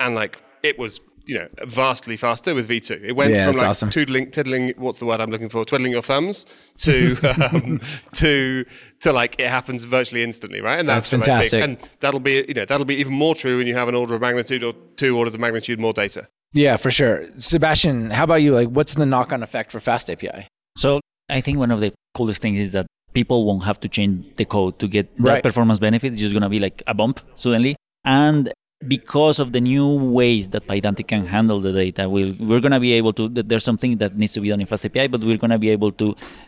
and 0.00 0.14
like 0.14 0.42
it 0.62 0.78
was 0.78 1.00
you 1.24 1.36
know 1.36 1.48
vastly 1.64 2.16
faster 2.16 2.54
with 2.54 2.68
V2. 2.68 3.02
It 3.02 3.12
went 3.16 3.32
Yeah, 3.32 3.46
from 3.46 3.52
that's 3.54 3.58
like 3.58 3.68
awesome. 3.70 3.90
tootling, 3.90 4.30
tiddling. 4.30 4.74
What's 4.76 5.00
the 5.00 5.06
word 5.06 5.20
I'm 5.20 5.30
looking 5.30 5.48
for? 5.48 5.64
Twiddling 5.64 5.90
your 5.92 6.02
thumbs 6.02 6.46
to 6.78 7.16
um, 7.52 7.80
to 8.14 8.64
to 9.00 9.12
like 9.12 9.38
it 9.40 9.48
happens 9.48 9.84
virtually 9.86 10.22
instantly, 10.22 10.60
right? 10.60 10.78
And 10.78 10.88
That's 10.88 11.10
for, 11.10 11.16
like, 11.18 11.26
fantastic. 11.26 11.62
and 11.64 11.78
that'll 12.00 12.20
be 12.20 12.44
you 12.46 12.54
know 12.54 12.64
that'll 12.64 12.86
be 12.86 12.94
even 12.96 13.12
more 13.12 13.34
true 13.34 13.58
when 13.58 13.66
you 13.66 13.74
have 13.74 13.88
an 13.88 13.94
order 13.96 14.14
of 14.14 14.20
magnitude 14.20 14.62
or 14.62 14.72
two 14.96 15.16
orders 15.18 15.34
of 15.34 15.40
magnitude 15.40 15.80
more 15.80 15.92
data. 15.92 16.28
Yeah, 16.52 16.76
for 16.76 16.90
sure. 16.92 17.26
Sebastian, 17.38 18.10
how 18.10 18.24
about 18.24 18.36
you? 18.36 18.54
Like, 18.54 18.68
what's 18.68 18.94
the 18.94 19.04
knock 19.04 19.32
on 19.32 19.42
effect 19.42 19.72
for 19.72 19.80
Fast 19.80 20.08
API? 20.08 20.46
So 20.76 21.00
I 21.28 21.40
think 21.40 21.58
one 21.58 21.70
of 21.72 21.80
the 21.80 21.92
coolest 22.14 22.40
things 22.40 22.58
is 22.60 22.72
that 22.72 22.86
people 23.18 23.38
won't 23.48 23.64
have 23.70 23.78
to 23.84 23.88
change 23.96 24.14
the 24.40 24.46
code 24.54 24.74
to 24.82 24.86
get 24.96 25.06
that 25.16 25.22
Right. 25.32 25.42
performance 25.48 25.78
benefit. 25.88 26.08
It's 26.12 26.22
just 26.26 26.34
going 26.36 26.46
to 26.48 26.54
be 26.56 26.60
like 26.66 26.78
a 26.92 26.94
bump 27.00 27.16
suddenly. 27.42 27.72
And 28.22 28.42
because 28.94 29.36
of 29.42 29.48
the 29.56 29.60
new 29.72 29.88
ways 30.20 30.44
that 30.54 30.62
Pydantic 30.70 31.06
can 31.12 31.22
handle 31.34 31.58
the 31.66 31.72
data, 31.82 32.02
we'll, 32.14 32.34
we're 32.48 32.60
going 32.66 32.76
to 32.78 32.84
be 32.88 32.92
able 33.00 33.12
to, 33.18 33.22
there's 33.50 33.64
something 33.70 33.92
that 34.02 34.10
needs 34.20 34.32
to 34.36 34.40
be 34.44 34.48
done 34.52 34.60
in 34.64 34.66
FastAPI, 34.72 35.06
but 35.12 35.20
we're 35.28 35.38
going 35.44 35.54
to 35.58 35.62
be 35.66 35.70
able 35.78 35.92
to 36.02 36.06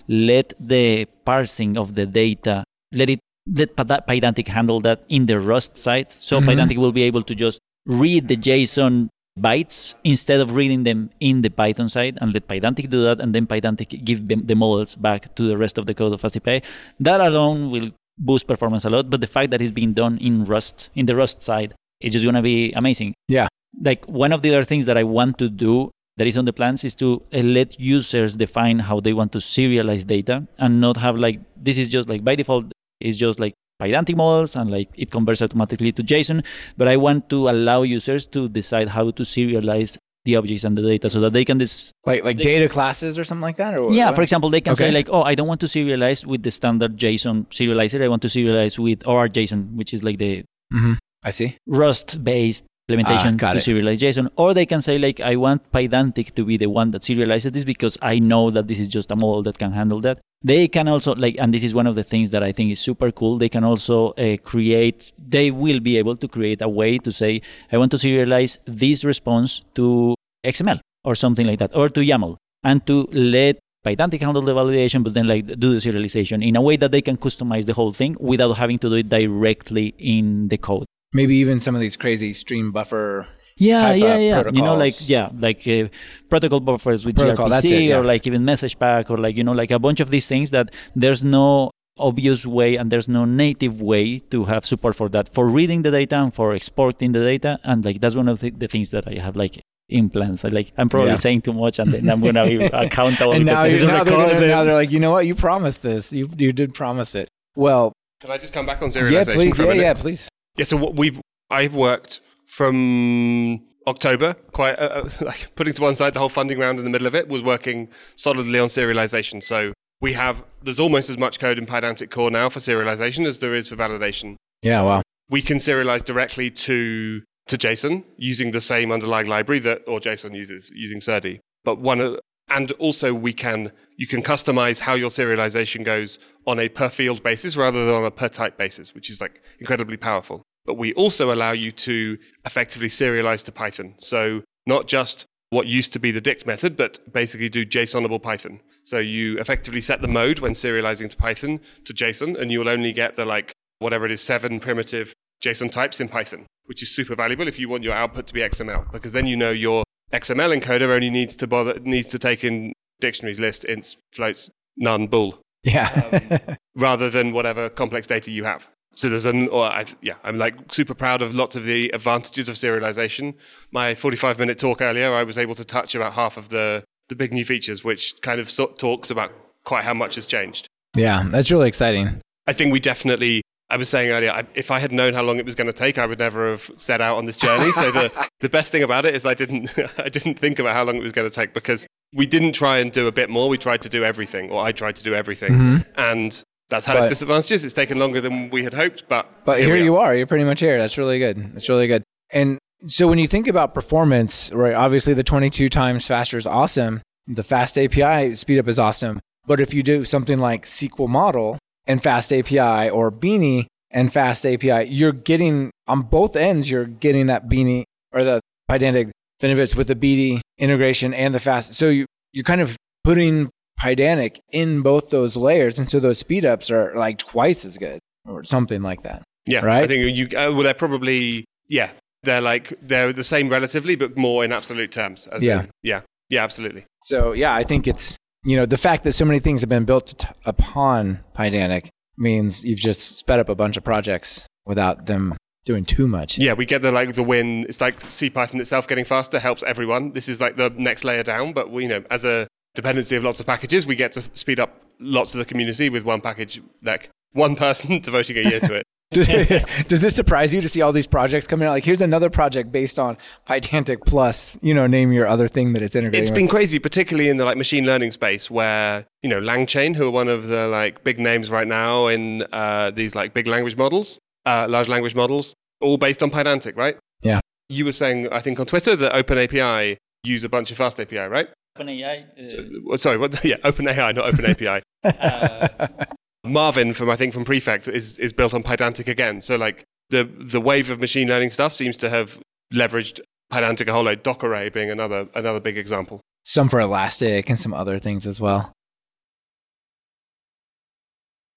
let 0.08 0.52
the 0.74 1.06
parsing 1.24 1.72
of 1.82 1.94
the 1.98 2.04
data, 2.22 2.56
let 3.00 3.08
it, 3.14 3.20
let 3.60 3.70
Pyda- 3.78 4.04
Pydantic 4.06 4.48
handle 4.48 4.78
that 4.88 4.98
in 5.08 5.22
the 5.30 5.38
Rust 5.50 5.72
side. 5.86 6.08
So 6.28 6.38
Mhm. 6.38 6.46
Pydantic 6.48 6.76
will 6.84 6.92
be 7.00 7.04
able 7.10 7.22
to 7.30 7.34
just 7.44 7.58
read 8.04 8.28
the 8.28 8.36
JSON 8.48 9.08
bytes 9.38 9.94
instead 10.04 10.40
of 10.40 10.54
reading 10.54 10.84
them 10.84 11.10
in 11.20 11.42
the 11.42 11.50
Python 11.50 11.88
side 11.88 12.18
and 12.20 12.34
let 12.34 12.48
Pydantic 12.48 12.90
do 12.90 13.02
that 13.04 13.20
and 13.20 13.34
then 13.34 13.46
Pydantic 13.46 14.04
give 14.04 14.28
them 14.28 14.46
the 14.46 14.54
models 14.54 14.94
back 14.94 15.34
to 15.36 15.46
the 15.48 15.56
rest 15.56 15.78
of 15.78 15.86
the 15.86 15.94
code 15.94 16.12
of 16.12 16.20
FastAPI. 16.20 16.62
That 17.00 17.20
alone 17.20 17.70
will 17.70 17.90
boost 18.18 18.46
performance 18.46 18.84
a 18.84 18.90
lot, 18.90 19.08
but 19.10 19.20
the 19.20 19.26
fact 19.26 19.50
that 19.50 19.62
it's 19.62 19.70
being 19.70 19.92
done 19.92 20.18
in 20.18 20.44
Rust, 20.44 20.90
in 20.94 21.06
the 21.06 21.14
Rust 21.14 21.42
side, 21.42 21.74
is 22.00 22.12
just 22.12 22.24
going 22.24 22.34
to 22.34 22.42
be 22.42 22.72
amazing. 22.72 23.14
Yeah. 23.28 23.48
Like 23.80 24.04
one 24.06 24.32
of 24.32 24.42
the 24.42 24.50
other 24.54 24.64
things 24.64 24.86
that 24.86 24.96
I 24.96 25.04
want 25.04 25.38
to 25.38 25.48
do 25.48 25.90
that 26.16 26.26
is 26.26 26.36
on 26.36 26.44
the 26.44 26.52
plans 26.52 26.84
is 26.84 26.94
to 26.96 27.22
uh, 27.32 27.38
let 27.38 27.78
users 27.78 28.36
define 28.36 28.80
how 28.80 28.98
they 29.00 29.12
want 29.12 29.30
to 29.32 29.38
serialize 29.38 30.04
data 30.06 30.46
and 30.58 30.80
not 30.80 30.96
have 30.96 31.16
like, 31.16 31.40
this 31.56 31.78
is 31.78 31.88
just 31.88 32.08
like 32.08 32.24
by 32.24 32.34
default, 32.34 32.66
it's 33.00 33.16
just 33.16 33.38
like 33.38 33.54
Pydantic 33.80 34.16
models 34.16 34.56
and 34.56 34.70
like 34.70 34.88
it 34.96 35.10
converts 35.10 35.40
automatically 35.42 35.92
to 35.92 36.02
JSON. 36.02 36.44
But 36.76 36.88
I 36.88 36.96
want 36.96 37.28
to 37.30 37.48
allow 37.48 37.82
users 37.82 38.26
to 38.28 38.48
decide 38.48 38.88
how 38.88 39.10
to 39.12 39.22
serialize 39.22 39.96
the 40.24 40.36
objects 40.36 40.64
and 40.64 40.76
the 40.76 40.82
data 40.82 41.08
so 41.08 41.20
that 41.20 41.32
they 41.32 41.44
can 41.44 41.58
dis- 41.58 41.92
Like, 42.04 42.24
like 42.24 42.36
They- 42.36 42.42
data 42.42 42.68
classes 42.68 43.18
or 43.18 43.24
something 43.24 43.42
like 43.42 43.56
that? 43.56 43.78
Or 43.78 43.92
yeah, 43.92 44.06
what? 44.06 44.16
for 44.16 44.22
example, 44.22 44.50
they 44.50 44.60
can 44.60 44.74
say 44.74 44.90
like, 44.90 45.08
"Oh, 45.10 45.22
I 45.22 45.34
don't 45.34 45.46
want 45.46 45.60
to 45.60 45.66
serialize 45.66 46.26
with 46.26 46.42
the 46.42 46.50
standard 46.50 46.98
JSON 46.98 47.46
serializer. 47.50 48.02
I 48.02 48.08
want 48.08 48.22
to 48.22 48.28
serialize 48.28 48.78
with 48.78 49.00
orjson 49.04 49.74
which 49.74 49.94
is 49.94 50.02
like 50.02 50.18
the 50.18 50.42
Mhm. 50.74 50.98
I 51.24 51.30
see. 51.30 51.56
Rust-based 51.66 52.64
implementation 52.88 53.38
Ah, 53.42 53.52
to 53.52 53.58
it. 53.58 53.64
serialize 53.64 53.98
JSON." 53.98 54.28
Or 54.36 54.54
they 54.54 54.66
can 54.66 54.80
say 54.80 54.98
like, 54.98 55.20
"I 55.20 55.36
want 55.36 55.62
Pydantic 55.72 56.34
to 56.34 56.44
be 56.44 56.56
the 56.56 56.66
one 56.68 56.90
that 56.92 57.02
serializes 57.02 57.52
this 57.52 57.64
because 57.64 57.98
I 58.02 58.18
know 58.18 58.50
that 58.50 58.66
this 58.68 58.80
is 58.80 58.88
just 58.88 59.10
a 59.10 59.16
model 59.16 59.42
that 59.42 59.58
can 59.58 59.72
handle 59.72 60.00
that." 60.00 60.18
They 60.42 60.68
can 60.68 60.86
also 60.88 61.14
like, 61.14 61.36
and 61.38 61.52
this 61.52 61.64
is 61.64 61.74
one 61.74 61.86
of 61.86 61.94
the 61.94 62.04
things 62.04 62.30
that 62.30 62.42
I 62.42 62.52
think 62.52 62.70
is 62.70 62.80
super 62.80 63.10
cool. 63.10 63.38
They 63.38 63.48
can 63.48 63.64
also 63.64 64.10
uh, 64.10 64.36
create. 64.52 65.12
They 65.36 65.50
will 65.50 65.80
be 65.80 65.98
able 65.98 66.16
to 66.16 66.28
create 66.28 66.60
a 66.62 66.68
way 66.68 66.98
to 66.98 67.10
say, 67.12 67.42
"I 67.72 67.76
want 67.78 67.90
to 67.92 67.98
serialize 67.98 68.58
this 68.66 69.04
response 69.04 69.62
to 69.74 70.14
XML 70.44 70.80
or 71.04 71.14
something 71.14 71.46
like 71.46 71.58
that, 71.58 71.74
or 71.74 71.88
to 71.88 72.00
YAML." 72.00 72.36
and 72.64 72.84
to 72.84 73.08
let 73.12 73.56
Pydantic 73.86 74.20
handle 74.20 74.42
the 74.42 74.52
validation, 74.52 75.04
but 75.04 75.14
then 75.14 75.28
like 75.28 75.46
do 75.46 75.68
the 75.72 75.78
serialization 75.78 76.44
in 76.46 76.56
a 76.56 76.60
way 76.60 76.76
that 76.76 76.90
they 76.90 77.00
can 77.00 77.16
customize 77.16 77.66
the 77.66 77.72
whole 77.74 77.92
thing 77.92 78.16
without 78.18 78.52
having 78.56 78.78
to 78.80 78.88
do 78.88 78.96
it 78.96 79.08
directly 79.08 79.94
in 79.98 80.48
the 80.48 80.58
code. 80.58 80.84
Maybe 81.12 81.36
even 81.36 81.60
some 81.60 81.74
of 81.74 81.80
these 81.80 81.96
crazy 81.96 82.32
stream 82.32 82.70
buffer. 82.72 83.28
Yeah, 83.56 83.80
type 83.80 84.00
yeah, 84.00 84.14
of 84.14 84.22
yeah. 84.22 84.50
You 84.52 84.62
know, 84.62 84.76
like 84.76 84.94
yeah, 85.08 85.30
like 85.38 85.66
uh, 85.66 85.88
protocol 86.28 86.60
buffers 86.60 87.04
with 87.04 87.16
Protocol, 87.16 87.50
gRPC 87.50 87.72
it, 87.72 87.82
yeah. 87.88 87.96
or 87.96 88.04
like 88.04 88.26
even 88.26 88.44
message 88.44 88.78
pack 88.78 89.10
or 89.10 89.18
like 89.18 89.36
you 89.36 89.42
know 89.42 89.52
like 89.52 89.72
a 89.72 89.78
bunch 89.80 89.98
of 89.98 90.10
these 90.10 90.28
things 90.28 90.50
that 90.52 90.70
there's 90.94 91.24
no 91.24 91.70
obvious 91.98 92.46
way 92.46 92.76
and 92.76 92.92
there's 92.92 93.08
no 93.08 93.24
native 93.24 93.80
way 93.80 94.20
to 94.20 94.44
have 94.44 94.64
support 94.64 94.94
for 94.94 95.08
that 95.08 95.34
for 95.34 95.48
reading 95.48 95.82
the 95.82 95.90
data 95.90 96.16
and 96.16 96.32
for 96.32 96.54
exporting 96.54 97.10
the 97.10 97.18
data 97.18 97.58
and 97.64 97.84
like 97.84 98.00
that's 98.00 98.14
one 98.14 98.28
of 98.28 98.38
the, 98.38 98.50
the 98.50 98.68
things 98.68 98.92
that 98.92 99.08
I 99.08 99.14
have 99.14 99.34
like 99.34 99.60
implants. 99.88 100.44
I 100.44 100.48
like 100.50 100.72
I'm 100.76 100.88
probably 100.88 101.10
Yeah. 101.10 101.16
saying 101.16 101.42
too 101.42 101.52
much 101.52 101.80
and 101.80 101.92
then 101.92 102.08
I'm 102.08 102.20
gonna 102.20 102.44
be 102.44 102.56
accountable. 102.84 103.32
and 103.32 103.44
because 103.44 103.56
now, 103.56 103.62
this 103.64 103.72
you 103.72 103.78
is 103.78 103.84
now, 103.84 104.04
they're 104.04 104.16
gonna, 104.16 104.46
now 104.46 104.64
they're 104.64 104.74
like, 104.74 104.92
you 104.92 105.00
know 105.00 105.10
what? 105.12 105.26
You 105.26 105.34
promised 105.34 105.82
this. 105.82 106.12
You, 106.12 106.28
you 106.36 106.52
did 106.52 106.74
promise 106.74 107.14
it. 107.14 107.28
Well, 107.56 107.92
Can 108.20 108.30
I 108.30 108.38
just 108.38 108.52
come 108.52 108.66
back 108.66 108.80
on 108.82 108.90
yeah, 108.92 109.24
please. 109.24 109.58
Yeah, 109.58 109.72
yeah, 109.72 109.94
please. 109.94 110.28
Yeah, 110.58 110.64
so 110.64 110.76
what 110.76 110.96
we've 110.96 111.20
I've 111.50 111.74
worked 111.74 112.20
from 112.46 113.62
October, 113.86 114.34
quite 114.52 114.78
uh, 114.78 115.04
uh, 115.04 115.10
like 115.20 115.54
putting 115.54 115.72
to 115.74 115.82
one 115.82 115.94
side 115.94 116.14
the 116.14 116.20
whole 116.20 116.28
funding 116.28 116.58
round 116.58 116.78
in 116.78 116.84
the 116.84 116.90
middle 116.90 117.06
of 117.06 117.14
it 117.14 117.28
was 117.28 117.42
working 117.42 117.88
solidly 118.16 118.58
on 118.58 118.68
serialization. 118.68 119.42
So 119.42 119.72
we 120.00 120.12
have 120.14 120.44
there's 120.62 120.80
almost 120.80 121.10
as 121.10 121.16
much 121.16 121.38
code 121.38 121.58
in 121.58 121.66
Pydantic 121.66 122.10
core 122.10 122.30
now 122.30 122.48
for 122.48 122.58
serialization 122.58 123.24
as 123.24 123.38
there 123.38 123.54
is 123.54 123.68
for 123.68 123.76
validation. 123.76 124.36
Yeah, 124.62 124.82
wow. 124.82 125.02
We 125.30 125.42
can 125.42 125.58
serialize 125.58 126.04
directly 126.04 126.50
to 126.50 127.22
to 127.46 127.56
JSON 127.56 128.04
using 128.16 128.50
the 128.50 128.60
same 128.60 128.92
underlying 128.92 129.28
library 129.28 129.60
that 129.60 129.86
orjson 129.86 130.34
uses 130.34 130.70
using 130.74 131.00
Serde. 131.00 131.38
But 131.64 131.78
one 131.78 132.18
and 132.50 132.70
also 132.72 133.14
we 133.14 133.32
can 133.32 133.72
you 133.96 134.06
can 134.06 134.22
customize 134.22 134.80
how 134.80 134.94
your 134.94 135.10
serialization 135.10 135.84
goes 135.84 136.18
on 136.46 136.58
a 136.58 136.68
per 136.68 136.88
field 136.88 137.22
basis 137.22 137.56
rather 137.56 137.84
than 137.84 137.94
on 137.94 138.04
a 138.04 138.10
per 138.10 138.28
type 138.28 138.56
basis, 138.56 138.94
which 138.94 139.10
is 139.10 139.20
like 139.20 139.42
incredibly 139.60 139.96
powerful. 139.96 140.42
But 140.68 140.74
we 140.74 140.92
also 140.92 141.32
allow 141.32 141.52
you 141.52 141.70
to 141.70 142.18
effectively 142.44 142.88
serialize 142.88 143.42
to 143.46 143.52
Python. 143.52 143.94
So 143.96 144.42
not 144.66 144.86
just 144.86 145.24
what 145.48 145.66
used 145.66 145.94
to 145.94 145.98
be 145.98 146.10
the 146.10 146.20
dict 146.20 146.44
method, 146.44 146.76
but 146.76 146.98
basically 147.10 147.48
do 147.48 147.64
JSONable 147.64 148.22
Python. 148.22 148.60
So 148.84 148.98
you 148.98 149.38
effectively 149.38 149.80
set 149.80 150.02
the 150.02 150.08
mode 150.08 150.40
when 150.40 150.52
serializing 150.52 151.08
to 151.08 151.16
Python 151.16 151.60
to 151.86 151.94
JSON, 151.94 152.38
and 152.38 152.52
you'll 152.52 152.68
only 152.68 152.92
get 152.92 153.16
the 153.16 153.24
like 153.24 153.54
whatever 153.78 154.04
it 154.04 154.10
is, 154.10 154.20
seven 154.20 154.60
primitive 154.60 155.14
JSON 155.42 155.70
types 155.70 156.00
in 156.00 156.08
Python, 156.10 156.44
which 156.66 156.82
is 156.82 156.94
super 156.94 157.16
valuable 157.16 157.48
if 157.48 157.58
you 157.58 157.70
want 157.70 157.82
your 157.82 157.94
output 157.94 158.26
to 158.26 158.34
be 158.34 158.40
XML, 158.40 158.92
because 158.92 159.14
then 159.14 159.26
you 159.26 159.38
know 159.38 159.50
your 159.50 159.84
XML 160.12 160.60
encoder 160.60 160.90
only 160.90 161.08
needs 161.08 161.34
to 161.36 161.46
bother 161.46 161.78
needs 161.80 162.10
to 162.10 162.18
take 162.18 162.44
in 162.44 162.74
dictionaries, 163.00 163.40
list, 163.40 163.64
ints, 163.64 163.96
floats, 164.12 164.50
none, 164.76 165.06
bool, 165.06 165.40
Yeah. 165.64 166.28
Um, 166.30 166.56
rather 166.74 167.08
than 167.08 167.32
whatever 167.32 167.70
complex 167.70 168.06
data 168.06 168.30
you 168.30 168.44
have. 168.44 168.68
So 168.98 169.08
there's 169.08 169.26
an, 169.26 169.46
or 169.48 169.62
I, 169.64 169.84
yeah, 170.02 170.14
I'm 170.24 170.38
like 170.38 170.54
super 170.72 170.92
proud 170.92 171.22
of 171.22 171.32
lots 171.32 171.54
of 171.54 171.62
the 171.64 171.88
advantages 171.94 172.48
of 172.48 172.56
serialization. 172.56 173.34
My 173.70 173.94
45 173.94 174.40
minute 174.40 174.58
talk 174.58 174.82
earlier, 174.82 175.12
I 175.14 175.22
was 175.22 175.38
able 175.38 175.54
to 175.54 175.64
touch 175.64 175.94
about 175.94 176.14
half 176.14 176.36
of 176.36 176.48
the 176.48 176.82
the 177.08 177.14
big 177.14 177.32
new 177.32 177.44
features, 177.44 177.84
which 177.84 178.20
kind 178.22 178.40
of 178.40 178.50
sort 178.50 178.76
talks 178.76 179.08
about 179.10 179.30
quite 179.62 179.84
how 179.84 179.94
much 179.94 180.16
has 180.16 180.26
changed. 180.26 180.66
yeah, 180.96 181.24
that's 181.30 181.50
really 181.50 181.68
exciting. 181.68 182.20
I 182.48 182.52
think 182.52 182.72
we 182.72 182.80
definitely. 182.80 183.42
I 183.70 183.76
was 183.76 183.88
saying 183.88 184.10
earlier, 184.10 184.32
I, 184.32 184.44
if 184.54 184.70
I 184.70 184.78
had 184.80 184.90
known 184.92 185.12
how 185.14 185.22
long 185.22 185.38
it 185.38 185.44
was 185.44 185.54
going 185.54 185.66
to 185.68 185.72
take, 185.74 185.98
I 185.98 186.06
would 186.06 186.18
never 186.18 186.50
have 186.50 186.70
set 186.78 187.00
out 187.00 187.18
on 187.18 187.26
this 187.26 187.36
journey. 187.36 187.70
so 187.72 187.92
the 187.92 188.10
the 188.40 188.48
best 188.48 188.72
thing 188.72 188.82
about 188.82 189.06
it 189.06 189.14
is 189.14 189.24
I 189.24 189.34
didn't 189.34 189.72
I 189.98 190.08
didn't 190.08 190.40
think 190.40 190.58
about 190.58 190.74
how 190.74 190.82
long 190.82 190.96
it 190.96 191.02
was 191.04 191.12
going 191.12 191.28
to 191.30 191.34
take 191.34 191.54
because 191.54 191.86
we 192.12 192.26
didn't 192.26 192.52
try 192.52 192.78
and 192.78 192.90
do 192.90 193.06
a 193.06 193.12
bit 193.12 193.30
more. 193.30 193.48
We 193.48 193.58
tried 193.58 193.82
to 193.82 193.88
do 193.88 194.02
everything, 194.02 194.50
or 194.50 194.60
I 194.64 194.72
tried 194.72 194.96
to 194.96 195.04
do 195.04 195.14
everything, 195.14 195.52
Mhm. 195.52 195.86
and 195.96 196.42
that's 196.70 196.86
had 196.86 196.94
But- 196.94 197.04
its 197.04 197.10
disadvantages. 197.10 197.64
It's 197.64 197.74
taken 197.74 197.98
longer 197.98 198.20
than 198.20 198.50
we 198.50 198.64
had 198.64 198.74
hoped, 198.74 199.04
but 199.08 199.44
But 199.44 199.60
here, 199.60 199.74
we 199.74 199.84
you 199.84 199.96
are. 199.96 200.14
You're 200.14 200.26
pretty 200.26 200.44
much 200.44 200.60
here. 200.60 200.78
That's 200.78 200.98
really 200.98 201.18
good. 201.18 201.54
That's 201.54 201.68
really 201.68 201.86
good. 201.88 202.02
And 202.32 202.58
so 202.86 203.08
when 203.08 203.18
you 203.18 203.26
think 203.26 203.48
about 203.48 203.74
performance, 203.74 204.50
right? 204.52 204.74
Obviously, 204.74 205.14
the 205.14 205.22
22 205.24 205.68
times 205.68 206.06
faster 206.06 206.36
is 206.36 206.46
awesome. 206.46 207.00
The 207.26 207.42
fast 207.42 207.76
API 207.78 208.34
speed 208.34 208.58
up 208.58 208.68
is 208.68 208.78
awesome. 208.78 209.20
But 209.46 209.60
if 209.60 209.72
you 209.72 209.82
do 209.82 210.04
something 210.04 210.38
like 210.38 210.66
SQL 210.66 211.08
model 211.08 211.58
and 211.86 212.02
Fast 212.02 212.32
API 212.32 212.90
or 212.90 213.10
Beanie 213.10 213.66
and 213.90 214.12
Fast 214.12 214.44
API, 214.44 214.84
you're 214.88 215.12
getting 215.12 215.70
on 215.86 216.02
both 216.02 216.36
ends, 216.36 216.70
you're 216.70 216.84
getting 216.84 217.26
that 217.28 217.48
Beanie 217.48 217.84
or 218.12 218.24
the 218.24 218.40
Pydantic 218.70 219.10
benefits 219.40 219.74
with 219.74 219.88
the 219.88 219.94
Beanie 219.96 220.40
integration 220.58 221.14
and 221.14 221.34
the 221.34 221.40
Fast. 221.40 221.72
So 221.74 221.88
you, 221.88 222.04
you're 222.32 222.44
kind 222.44 222.60
of 222.60 222.76
putting 223.04 223.48
Pydantic 223.80 224.38
in 224.50 224.82
both 224.82 225.10
those 225.10 225.36
layers. 225.36 225.78
And 225.78 225.90
so 225.90 226.00
those 226.00 226.18
speed 226.18 226.44
ups 226.44 226.70
are 226.70 226.92
like 226.94 227.18
twice 227.18 227.64
as 227.64 227.78
good 227.78 228.00
or 228.26 228.44
something 228.44 228.82
like 228.82 229.02
that. 229.02 229.22
Yeah. 229.46 229.64
Right? 229.64 229.84
I 229.84 229.86
think 229.86 230.16
you, 230.16 230.26
uh, 230.38 230.52
well, 230.52 230.62
they're 230.62 230.74
probably, 230.74 231.44
yeah, 231.68 231.90
they're 232.22 232.40
like, 232.40 232.72
they're 232.82 233.12
the 233.12 233.24
same 233.24 233.48
relatively, 233.48 233.94
but 233.96 234.16
more 234.16 234.44
in 234.44 234.52
absolute 234.52 234.92
terms. 234.92 235.26
As 235.28 235.42
Yeah. 235.42 235.60
in- 235.62 235.70
yeah. 235.82 236.00
Yeah, 236.30 236.44
absolutely. 236.44 236.84
So 237.04 237.32
yeah, 237.32 237.54
I 237.54 237.62
think 237.64 237.86
it's 237.86 238.16
you 238.44 238.56
know 238.56 238.66
the 238.66 238.76
fact 238.76 239.04
that 239.04 239.12
so 239.12 239.24
many 239.24 239.40
things 239.40 239.62
have 239.62 239.70
been 239.70 239.86
built 239.86 240.14
t- 240.18 240.28
upon 240.44 241.20
Pydantic 241.34 241.88
means 242.18 242.64
you've 242.64 242.78
just 242.78 243.18
sped 243.18 243.40
up 243.40 243.48
a 243.48 243.54
bunch 243.54 243.76
of 243.78 243.84
projects 243.84 244.46
without 244.66 245.06
them 245.06 245.34
doing 245.64 245.84
too 245.86 246.06
much. 246.06 246.36
Yeah, 246.36 246.52
we 246.52 246.66
get 246.66 246.82
the 246.82 246.92
like 246.92 247.14
the 247.14 247.22
win. 247.22 247.64
It's 247.68 247.80
like 247.80 248.00
C 248.10 248.28
Python 248.28 248.60
itself 248.60 248.86
getting 248.86 249.06
faster 249.06 249.38
helps 249.38 249.62
everyone. 249.62 250.12
This 250.12 250.28
is 250.28 250.38
like 250.40 250.56
the 250.56 250.68
next 250.76 251.02
layer 251.04 251.22
down, 251.22 251.54
but 251.54 251.70
we 251.70 251.84
you 251.84 251.88
know 251.88 252.04
as 252.10 252.26
a 252.26 252.46
dependency 252.74 253.16
of 253.16 253.24
lots 253.24 253.40
of 253.40 253.46
packages, 253.46 253.86
we 253.86 253.94
get 253.94 254.12
to 254.12 254.22
speed 254.34 254.60
up 254.60 254.82
lots 255.00 255.34
of 255.34 255.38
the 255.38 255.44
community 255.44 255.88
with 255.88 256.04
one 256.04 256.20
package, 256.20 256.60
like 256.82 257.10
one 257.32 257.56
person 257.56 257.98
devoting 258.02 258.38
a 258.38 258.42
year 258.42 258.60
to 258.60 258.74
it. 258.74 258.86
Does 259.88 260.02
this 260.02 260.14
surprise 260.14 260.52
you 260.52 260.60
to 260.60 260.68
see 260.68 260.82
all 260.82 260.92
these 260.92 261.06
projects 261.06 261.46
coming 261.46 261.66
out? 261.66 261.70
Like 261.70 261.84
here's 261.84 262.02
another 262.02 262.28
project 262.28 262.70
based 262.70 262.98
on 262.98 263.16
Pydantic 263.48 264.04
plus, 264.04 264.58
you 264.60 264.74
know, 264.74 264.86
name 264.86 265.12
your 265.12 265.26
other 265.26 265.48
thing 265.48 265.72
that 265.72 265.80
it's 265.80 265.96
integrating. 265.96 266.20
It's 266.20 266.30
been 266.30 266.46
crazy, 266.46 266.78
particularly 266.78 267.30
in 267.30 267.38
the 267.38 267.46
like 267.46 267.56
machine 267.56 267.86
learning 267.86 268.10
space, 268.10 268.50
where 268.50 269.06
you 269.22 269.30
know 269.30 269.40
LangChain, 269.40 269.96
who 269.96 270.08
are 270.08 270.10
one 270.10 270.28
of 270.28 270.48
the 270.48 270.68
like 270.68 271.04
big 271.04 271.18
names 271.18 271.50
right 271.50 271.66
now 271.66 272.06
in 272.08 272.42
uh, 272.52 272.90
these 272.90 273.14
like 273.14 273.32
big 273.32 273.46
language 273.46 273.78
models, 273.78 274.18
uh, 274.44 274.66
large 274.68 274.88
language 274.88 275.14
models, 275.14 275.54
all 275.80 275.96
based 275.96 276.22
on 276.22 276.30
Pydantic, 276.30 276.76
right? 276.76 276.98
Yeah. 277.22 277.40
You 277.70 277.86
were 277.86 277.92
saying, 277.92 278.28
I 278.30 278.40
think 278.40 278.60
on 278.60 278.66
Twitter, 278.66 278.94
that 278.96 279.12
OpenAPI 279.12 279.96
use 280.24 280.44
a 280.44 280.48
bunch 280.48 280.70
of 280.70 280.76
Fast 280.76 281.00
API, 281.00 281.18
right? 281.18 281.48
OpenAI. 281.78 282.24
uh, 282.44 282.48
So- 282.48 282.96
sorry, 282.96 283.18
what? 283.18 283.42
Yeah, 283.44 283.56
OpenAI, 283.58 284.14
not 284.14 284.32
OpenAPI. 284.34 284.82
Marvin 286.44 286.94
from 286.94 287.10
I 287.10 287.16
think 287.16 287.34
from 287.34 287.44
Prefect 287.44 287.88
is 287.88 288.18
is 288.18 288.32
built 288.32 288.54
on 288.54 288.62
Pydantic 288.62 289.06
again. 289.08 289.40
So 289.42 289.56
like 289.56 289.84
the 290.10 290.24
the 290.24 290.60
wave 290.60 290.88
of 290.90 290.98
machine 291.00 291.28
learning 291.28 291.50
stuff 291.50 291.72
seems 291.72 291.96
to 291.98 292.08
have 292.10 292.40
leveraged 292.72 293.20
Pydantic 293.52 293.86
a 293.88 293.92
whole 293.92 294.04
lot. 294.04 294.22
DocArray 294.24 294.72
being 294.72 294.90
another 294.90 295.28
another 295.34 295.60
big 295.60 295.76
example. 295.76 296.20
some 296.44 296.68
for 296.68 296.80
Elastic 296.80 297.50
and 297.50 297.58
some 297.60 297.74
other 297.74 297.98
things 297.98 298.26
as 298.26 298.40
well. 298.40 298.72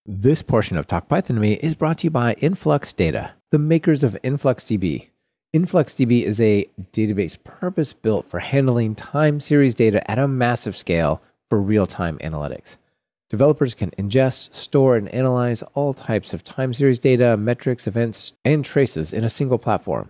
This 0.06 0.42
portion 0.42 0.78
of 0.78 0.88
Talk 0.88 1.08
Python 1.08 1.36
to 1.36 1.42
Me 1.42 1.54
is 1.54 1.76
brought 1.76 2.00
to 2.00 2.08
you 2.08 2.12
by 2.12 2.34
Influx 2.40 2.92
Data, 2.92 3.34
the 3.52 3.60
makers 3.60 4.04
of 4.04 4.18
InfluxDB. 4.24 5.10
InfluxDB 5.54 6.24
is 6.24 6.40
a 6.40 6.66
database 6.94 7.38
purpose 7.44 7.92
built 7.92 8.26
for 8.26 8.40
handling 8.40 8.96
time 8.96 9.42
series 9.42 9.76
data 9.76 10.10
at 10.10 10.18
a 10.18 10.26
massive 10.26 10.78
scale 10.78 11.22
for 11.50 11.62
real 11.62 11.86
time 11.86 12.18
analytics. 12.20 12.78
Developers 13.30 13.74
can 13.74 13.92
ingest, 13.92 14.54
store, 14.54 14.96
and 14.96 15.10
analyze 15.10 15.62
all 15.74 15.94
types 15.94 16.34
of 16.34 16.46
time 16.46 16.72
series 16.72 17.00
data, 17.00 17.36
metrics, 17.36 17.86
events, 17.86 18.34
and 18.46 18.64
traces 18.64 19.12
in 19.12 19.26
a 19.26 19.30
single 19.30 19.58
platform. 19.58 20.10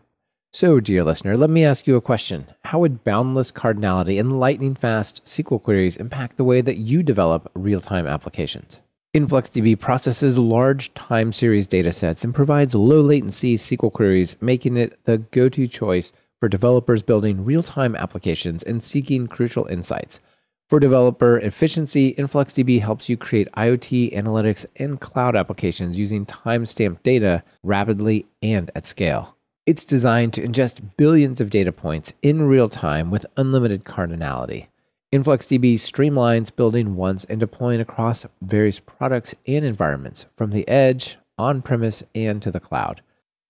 So, 0.54 0.80
dear 0.80 1.04
listener, 1.04 1.36
let 1.36 1.49
me 1.49 1.65
ask 1.65 1.88
you 1.88 1.95
a 1.95 2.01
question. 2.01 2.45
How 2.65 2.77
would 2.77 3.04
boundless 3.04 3.51
cardinality 3.51 4.19
and 4.19 4.39
lightning 4.39 4.75
fast 4.75 5.23
SQL 5.23 5.63
queries 5.63 5.97
impact 5.97 6.38
the 6.38 6.43
way 6.43 6.62
that 6.62 6.77
you 6.77 7.01
develop 7.01 7.49
real 7.56 7.82
time 7.82 8.06
applications? 8.06 8.80
InfluxDB 9.13 9.78
processes 9.78 10.39
large 10.39 10.93
time 10.93 11.34
series 11.34 11.67
datasets 11.67 12.24
and 12.24 12.34
provides 12.34 12.74
low 12.74 13.02
latency 13.02 13.58
SQL 13.58 13.91
queries, 13.91 14.38
making 14.39 14.78
it 14.78 14.97
the 15.04 15.17
go 15.17 15.50
to 15.50 15.67
choice 15.67 16.13
for 16.39 16.47
developers 16.47 17.02
building 17.02 17.43
real 17.43 17.62
time 17.62 17.93
applications 17.93 18.63
and 18.63 18.82
seeking 18.82 19.28
crucial 19.28 19.65
insights. 19.65 20.21
For 20.69 20.80
developer 20.80 21.38
efficiency, 21.38 22.13
InfluxDB 22.13 22.80
helps 22.80 23.10
you 23.10 23.17
create 23.17 23.52
IoT, 23.52 24.15
analytics, 24.15 24.65
and 24.78 24.97
cloud 24.97 25.36
applications 25.36 26.00
using 26.00 26.26
timestamped 26.26 27.04
data 27.04 27.43
rapidly 27.63 28.28
and 28.41 28.71
at 28.74 28.86
scale. 28.86 29.36
It's 29.65 29.84
designed 29.84 30.32
to 30.34 30.41
ingest 30.41 30.95
billions 30.95 31.41
of 31.41 31.50
data 31.50 31.74
points 31.74 32.13
in 32.21 32.43
real 32.43 32.69
time 32.69 33.12
with 33.12 33.26
unlimited 33.36 33.84
cardinality. 33.84 34.67
InfluxDB 35.13 35.74
streamlines 35.74 36.56
building 36.56 36.95
once 36.95 37.26
and 37.26 37.38
deploying 37.38 37.82
across 37.82 38.26
various 38.41 38.80
products 38.80 39.36
and 39.45 39.65
environments 39.65 40.26
from 40.38 40.52
the 40.52 40.65
edge, 40.69 41.17
on 41.38 41.62
premise, 41.62 42.04
and 42.15 42.41
to 42.41 42.50
the 42.50 42.62
cloud. 42.62 43.02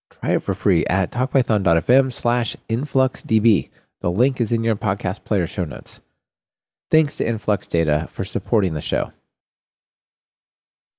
Try 0.09 0.31
it 0.31 0.43
for 0.43 0.55
free 0.55 0.85
at 0.87 1.11
talkpython.fm 1.11 2.11
slash 2.11 2.55
influxdb. 2.67 3.69
The 4.01 4.11
link 4.11 4.41
is 4.41 4.51
in 4.51 4.63
your 4.63 4.75
podcast 4.75 5.23
player 5.23 5.45
show 5.45 5.63
notes. 5.63 5.99
Thanks 6.89 7.15
to 7.17 7.27
Influx 7.27 7.67
Data 7.67 8.07
for 8.09 8.25
supporting 8.25 8.73
the 8.73 8.81
show. 8.81 9.11